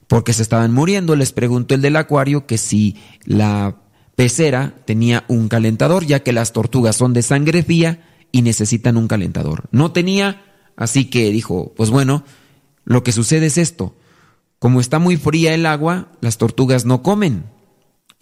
por 0.09 0.25
qué 0.25 0.33
se 0.33 0.43
estaban 0.43 0.73
muriendo. 0.73 1.17
Les 1.17 1.33
preguntó 1.33 1.75
el 1.75 1.83
del 1.83 1.97
acuario 1.97 2.47
que 2.47 2.59
si 2.59 2.97
la 3.25 3.77
pecera 4.17 4.75
tenía 4.85 5.25
un 5.29 5.49
calentador, 5.49 6.05
ya 6.05 6.21
que 6.21 6.33
las 6.33 6.53
tortugas 6.53 6.97
son 6.97 7.13
de 7.13 7.23
sangre 7.23 7.63
fría 7.63 8.05
y 8.31 8.43
necesitan 8.43 8.97
un 8.97 9.09
calentador. 9.09 9.69
No 9.71 9.93
tenía 9.93 10.43
Así 10.77 11.07
que 11.07 11.31
dijo, 11.31 11.73
pues 11.77 11.91
bueno, 11.91 12.25
lo 12.85 13.03
que 13.03 13.13
sucede 13.13 13.47
es 13.47 13.59
esto. 13.59 13.95
Como 14.59 14.81
está 14.81 14.99
muy 14.99 15.17
fría 15.17 15.55
el 15.55 15.67
agua, 15.67 16.13
las 16.21 16.39
tortugas 16.39 16.85
no 16.85 17.03
comen. 17.03 17.45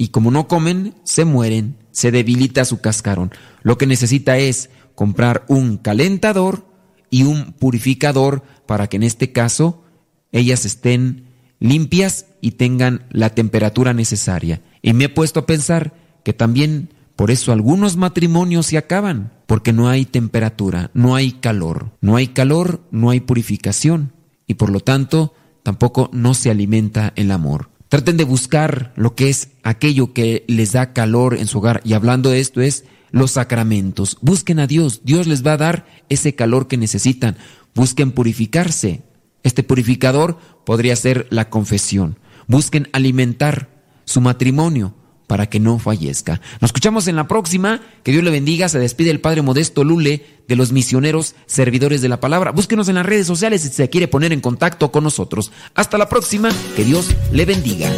Y 0.00 0.08
como 0.08 0.30
no 0.30 0.48
comen, 0.48 0.94
se 1.04 1.26
mueren, 1.26 1.76
se 1.90 2.10
debilita 2.10 2.64
su 2.64 2.80
cascarón. 2.80 3.32
Lo 3.62 3.76
que 3.76 3.84
necesita 3.84 4.38
es 4.38 4.70
comprar 4.94 5.44
un 5.46 5.76
calentador 5.76 6.64
y 7.10 7.24
un 7.24 7.52
purificador 7.52 8.42
para 8.64 8.86
que 8.86 8.96
en 8.96 9.02
este 9.02 9.32
caso 9.32 9.84
ellas 10.32 10.64
estén 10.64 11.26
limpias 11.58 12.24
y 12.40 12.52
tengan 12.52 13.04
la 13.10 13.34
temperatura 13.34 13.92
necesaria. 13.92 14.62
Y 14.80 14.94
me 14.94 15.04
he 15.04 15.08
puesto 15.10 15.40
a 15.40 15.46
pensar 15.46 15.92
que 16.24 16.32
también 16.32 16.94
por 17.14 17.30
eso 17.30 17.52
algunos 17.52 17.98
matrimonios 17.98 18.64
se 18.64 18.78
acaban, 18.78 19.34
porque 19.46 19.74
no 19.74 19.90
hay 19.90 20.06
temperatura, 20.06 20.90
no 20.94 21.14
hay 21.14 21.32
calor. 21.32 21.90
No 22.00 22.16
hay 22.16 22.28
calor, 22.28 22.80
no 22.90 23.10
hay 23.10 23.20
purificación. 23.20 24.14
Y 24.46 24.54
por 24.54 24.70
lo 24.70 24.80
tanto, 24.80 25.34
tampoco 25.62 26.08
no 26.14 26.32
se 26.32 26.50
alimenta 26.50 27.12
el 27.16 27.30
amor. 27.30 27.68
Traten 27.90 28.16
de 28.16 28.22
buscar 28.22 28.92
lo 28.94 29.16
que 29.16 29.28
es 29.28 29.48
aquello 29.64 30.12
que 30.12 30.44
les 30.46 30.70
da 30.70 30.92
calor 30.92 31.36
en 31.36 31.48
su 31.48 31.58
hogar. 31.58 31.80
Y 31.84 31.94
hablando 31.94 32.30
de 32.30 32.38
esto 32.38 32.60
es 32.60 32.84
los 33.10 33.32
sacramentos. 33.32 34.16
Busquen 34.20 34.60
a 34.60 34.68
Dios. 34.68 35.00
Dios 35.02 35.26
les 35.26 35.44
va 35.44 35.54
a 35.54 35.56
dar 35.56 35.86
ese 36.08 36.36
calor 36.36 36.68
que 36.68 36.76
necesitan. 36.76 37.36
Busquen 37.74 38.12
purificarse. 38.12 39.02
Este 39.42 39.64
purificador 39.64 40.38
podría 40.64 40.94
ser 40.94 41.26
la 41.30 41.50
confesión. 41.50 42.20
Busquen 42.46 42.88
alimentar 42.92 43.68
su 44.04 44.20
matrimonio 44.20 44.94
para 45.30 45.46
que 45.46 45.60
no 45.60 45.78
fallezca. 45.78 46.40
Nos 46.60 46.70
escuchamos 46.70 47.06
en 47.06 47.14
la 47.14 47.28
próxima. 47.28 47.80
Que 48.02 48.10
Dios 48.10 48.24
le 48.24 48.32
bendiga. 48.32 48.68
Se 48.68 48.80
despide 48.80 49.12
el 49.12 49.20
Padre 49.20 49.42
Modesto 49.42 49.84
Lule 49.84 50.26
de 50.48 50.56
los 50.56 50.72
misioneros 50.72 51.36
servidores 51.46 52.02
de 52.02 52.08
la 52.08 52.18
palabra. 52.18 52.50
Búsquenos 52.50 52.88
en 52.88 52.96
las 52.96 53.06
redes 53.06 53.28
sociales 53.28 53.62
si 53.62 53.68
se 53.68 53.88
quiere 53.88 54.08
poner 54.08 54.32
en 54.32 54.40
contacto 54.40 54.90
con 54.90 55.04
nosotros. 55.04 55.52
Hasta 55.76 55.98
la 55.98 56.08
próxima. 56.08 56.50
Que 56.74 56.84
Dios 56.84 57.14
le 57.30 57.44
bendiga. 57.44 57.88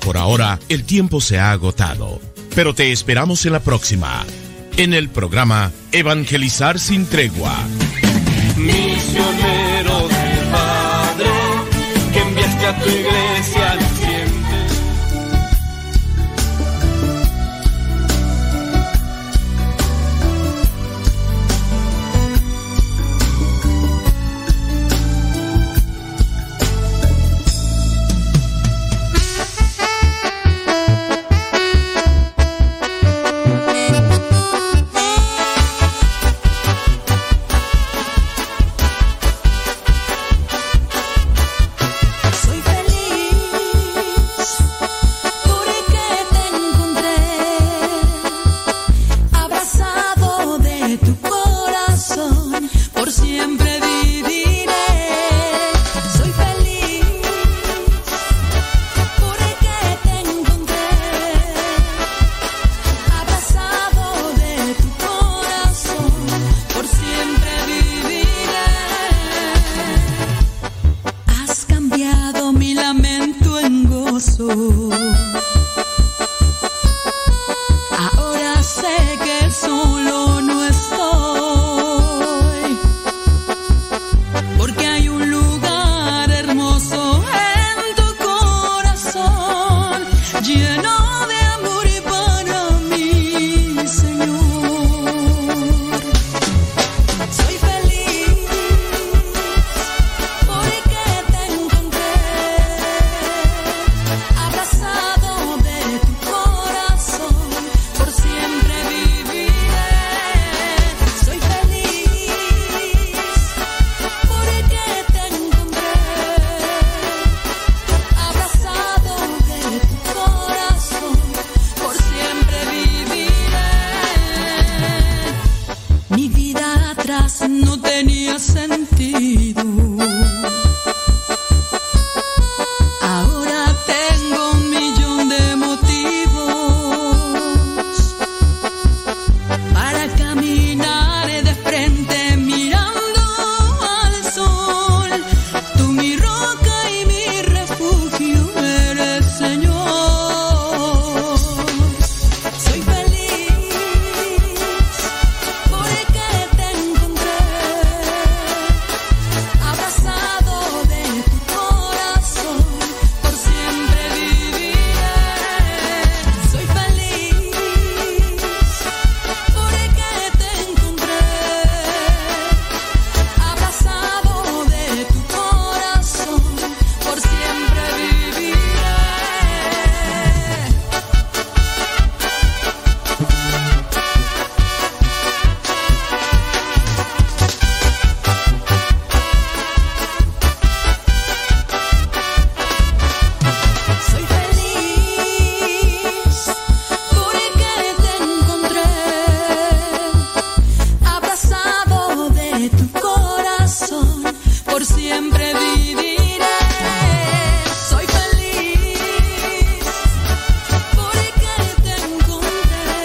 Por 0.00 0.18
ahora, 0.18 0.58
el 0.68 0.84
tiempo 0.84 1.22
se 1.22 1.38
ha 1.38 1.52
agotado. 1.52 2.20
Pero 2.54 2.74
te 2.74 2.92
esperamos 2.92 3.46
en 3.46 3.54
la 3.54 3.60
próxima. 3.60 4.26
En 4.76 4.92
el 4.92 5.08
programa 5.08 5.72
Evangelizar 5.92 6.78
sin 6.78 7.06
tregua. 7.06 7.56
Misionero 8.58 9.47
a 12.68 12.72
tu 12.74 12.88
iglesia 12.90 13.57